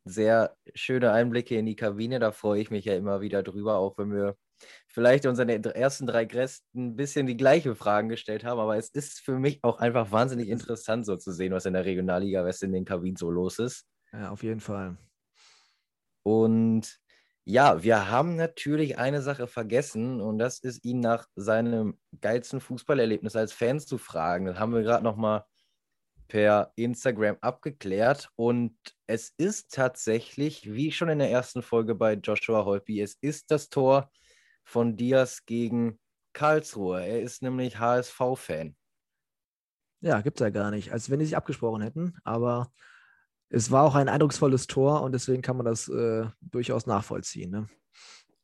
sehr 0.05 0.57
schöne 0.75 1.13
Einblicke 1.13 1.57
in 1.57 1.67
die 1.67 1.77
Kabine. 1.77 2.19
Da 2.19 2.33
freue 2.33 2.61
ich 2.61 2.71
mich 2.71 2.85
ja 2.85 2.97
immer 2.97 3.21
wieder 3.21 3.45
drüber, 3.45 3.77
auch 3.77 3.97
wenn 3.97 4.13
wir 4.13 4.37
vielleicht 4.89 5.25
unseren 5.27 5.49
ersten 5.49 6.07
drei 6.09 6.25
Gästen 6.25 6.89
ein 6.89 6.97
bisschen 6.97 7.29
die 7.29 7.37
gleichen 7.37 7.77
Fragen 7.77 8.09
gestellt 8.09 8.43
haben. 8.43 8.59
Aber 8.59 8.77
es 8.77 8.89
ist 8.89 9.21
für 9.21 9.39
mich 9.39 9.61
auch 9.63 9.79
einfach 9.79 10.11
wahnsinnig 10.11 10.49
interessant, 10.49 11.07
so 11.07 11.17
zu 11.17 11.31
sehen, 11.31 11.53
was 11.53 11.67
in 11.67 11.75
der 11.75 11.85
Regionalliga 11.85 12.45
West 12.45 12.65
in 12.65 12.73
den 12.73 12.85
Kabinen 12.85 13.17
so 13.17 13.31
los 13.31 13.61
ist. 13.61 13.87
Ja, 14.13 14.31
auf 14.31 14.43
jeden 14.43 14.61
Fall. 14.61 14.97
Und 16.25 16.99
ja, 17.51 17.83
wir 17.83 18.11
haben 18.11 18.37
natürlich 18.37 18.99
eine 18.99 19.23
Sache 19.23 19.47
vergessen 19.47 20.21
und 20.21 20.39
das 20.39 20.59
ist 20.59 20.85
ihn 20.85 21.01
nach 21.01 21.27
seinem 21.35 21.99
geilsten 22.21 22.61
Fußballerlebnis 22.61 23.37
als 23.37 23.55
Fan 23.55 23.81
zu 23.81 23.97
fragen. 23.97 24.45
Das 24.45 24.59
haben 24.59 24.75
wir 24.75 24.83
gerade 24.83 25.03
noch 25.03 25.17
mal 25.17 25.47
per 26.29 26.73
Instagram 26.77 27.39
abgeklärt 27.41 28.29
und 28.37 28.77
es 29.07 29.33
ist 29.39 29.73
tatsächlich, 29.73 30.75
wie 30.75 30.93
schon 30.93 31.09
in 31.09 31.21
der 31.21 31.31
ersten 31.31 31.63
Folge 31.63 31.95
bei 31.95 32.15
Joshua 32.15 32.67
Holpi, 32.67 33.01
es 33.01 33.17
ist 33.23 33.51
das 33.51 33.71
Tor 33.71 34.11
von 34.63 34.99
Diaz 34.99 35.47
gegen 35.47 35.99
Karlsruhe. 36.35 37.03
Er 37.03 37.23
ist 37.23 37.41
nämlich 37.41 37.79
HSV-Fan. 37.79 38.77
Ja, 40.03 40.21
gibt 40.21 40.39
es 40.39 40.45
ja 40.45 40.51
gar 40.51 40.71
nicht, 40.71 40.93
als 40.93 41.09
wenn 41.09 41.19
die 41.19 41.25
sich 41.25 41.37
abgesprochen 41.37 41.81
hätten, 41.81 42.19
aber 42.25 42.71
es 43.51 43.71
war 43.71 43.85
auch 43.85 43.95
ein 43.95 44.09
eindrucksvolles 44.09 44.67
Tor 44.67 45.03
und 45.03 45.13
deswegen 45.13 45.43
kann 45.43 45.57
man 45.57 45.67
das 45.67 45.89
äh, 45.89 46.27
durchaus 46.41 46.87
nachvollziehen. 46.87 47.51
Ne? 47.51 47.69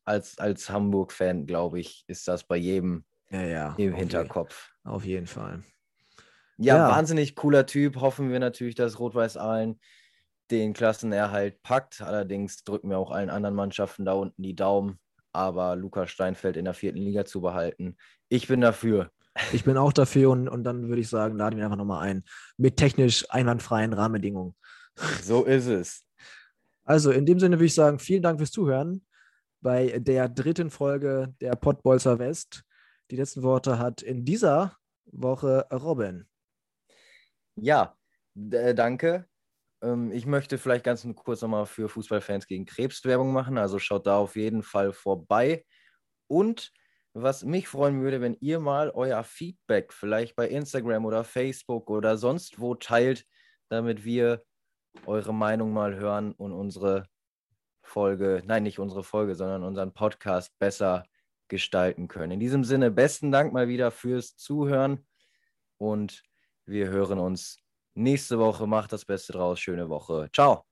Als, 0.05 0.39
als 0.39 0.71
Hamburg-Fan, 0.71 1.47
glaube 1.47 1.81
ich, 1.81 2.05
ist 2.07 2.29
das 2.29 2.45
bei 2.45 2.57
jedem 2.57 3.05
ja, 3.31 3.43
ja, 3.43 3.75
im 3.77 3.95
Hinterkopf. 3.95 4.73
Je, 4.85 4.91
auf 4.91 5.05
jeden 5.05 5.27
Fall. 5.27 5.63
Ja, 6.57 6.77
ja, 6.77 6.89
wahnsinnig 6.89 7.35
cooler 7.35 7.67
Typ. 7.67 7.97
Hoffen 8.01 8.31
wir 8.31 8.39
natürlich, 8.39 8.75
dass 8.75 8.99
Rot-Weiß 8.99 9.37
Aalen 9.37 9.81
den 10.51 10.73
Klassenerhalt 10.73 11.63
packt. 11.63 12.01
Allerdings 12.01 12.65
drücken 12.65 12.91
wir 12.91 12.99
auch 12.99 13.11
allen 13.11 13.31
anderen 13.31 13.57
Mannschaften 13.57 14.05
da 14.05 14.13
unten 14.13 14.43
die 14.43 14.55
Daumen. 14.55 14.99
Aber 15.33 15.75
Lukas 15.75 16.11
Steinfeld 16.11 16.57
in 16.57 16.65
der 16.65 16.75
vierten 16.75 16.99
Liga 16.99 17.25
zu 17.25 17.41
behalten, 17.41 17.97
ich 18.29 18.47
bin 18.47 18.61
dafür. 18.61 19.11
Ich 19.53 19.65
bin 19.65 19.77
auch 19.77 19.93
dafür 19.93 20.31
und, 20.31 20.49
und 20.49 20.63
dann 20.63 20.89
würde 20.89 21.01
ich 21.01 21.09
sagen, 21.09 21.37
laden 21.37 21.57
wir 21.57 21.65
einfach 21.65 21.77
nochmal 21.77 22.07
ein. 22.07 22.23
Mit 22.57 22.77
technisch 22.77 23.29
einwandfreien 23.31 23.93
Rahmenbedingungen. 23.93 24.55
So 25.23 25.45
ist 25.45 25.67
es. 25.67 26.05
Also 26.85 27.11
in 27.11 27.27
dem 27.27 27.41
Sinne 27.41 27.57
würde 27.57 27.67
ich 27.67 27.75
sagen, 27.75 27.99
vielen 27.99 28.23
Dank 28.23 28.39
fürs 28.39 28.51
Zuhören 28.51 29.05
bei 29.61 29.99
der 29.99 30.29
dritten 30.29 30.71
Folge 30.71 31.35
der 31.41 31.57
Pottbolzer 31.57 32.19
West. 32.19 32.65
Die 33.11 33.17
letzten 33.17 33.43
Worte 33.43 33.79
hat 33.79 34.03
in 34.03 34.25
dieser 34.25 34.77
Woche 35.07 35.67
Robin. 35.73 36.29
Ja, 37.57 37.97
danke. 38.35 39.27
Ähm, 39.83 40.11
ich 40.13 40.27
möchte 40.27 40.59
vielleicht 40.59 40.85
ganz 40.85 41.07
kurz 41.15 41.43
nochmal 41.43 41.67
für 41.67 41.89
Fußballfans 41.89 42.47
gegen 42.47 42.67
Krebs 42.67 43.05
Werbung 43.05 43.33
machen. 43.33 43.59
Also 43.59 43.79
schaut 43.79 44.07
da 44.07 44.19
auf 44.19 44.37
jeden 44.37 44.63
Fall 44.63 44.93
vorbei. 44.93 45.65
Und 46.27 46.73
was 47.13 47.45
mich 47.45 47.69
freuen 47.69 48.03
würde, 48.03 48.21
wenn 48.21 48.37
ihr 48.41 48.59
mal 48.59 48.91
euer 48.91 49.23
Feedback 49.23 49.93
vielleicht 49.93 50.35
bei 50.35 50.49
Instagram 50.49 51.05
oder 51.05 51.23
Facebook 51.23 51.89
oder 51.89 52.17
sonst 52.19 52.59
wo 52.59 52.75
teilt, 52.75 53.25
damit 53.69 54.05
wir 54.05 54.43
eure 55.07 55.35
Meinung 55.35 55.73
mal 55.73 55.95
hören 55.97 56.33
und 56.33 56.53
unsere 56.53 57.07
Folge, 57.83 58.43
nein, 58.47 58.63
nicht 58.63 58.79
unsere 58.79 59.05
Folge, 59.05 59.35
sondern 59.35 59.63
unseren 59.63 59.93
Podcast 59.93 60.59
besser 60.59 61.05
gestalten 61.49 62.09
können. 62.09 62.33
In 62.33 62.41
diesem 62.41 62.65
Sinne, 62.65 62.91
besten 62.91 63.31
Dank 63.31 63.53
mal 63.53 63.69
wieder 63.69 63.91
fürs 63.91 64.37
Zuhören 64.37 65.07
und 65.79 66.23
wir 66.67 66.89
hören 66.89 67.19
uns 67.19 67.59
nächste 67.95 68.39
Woche. 68.39 68.67
Macht 68.67 68.93
das 68.93 69.05
Beste 69.05 69.33
draus. 69.33 69.61
Schöne 69.61 69.89
Woche. 69.89 70.29
Ciao. 70.33 70.65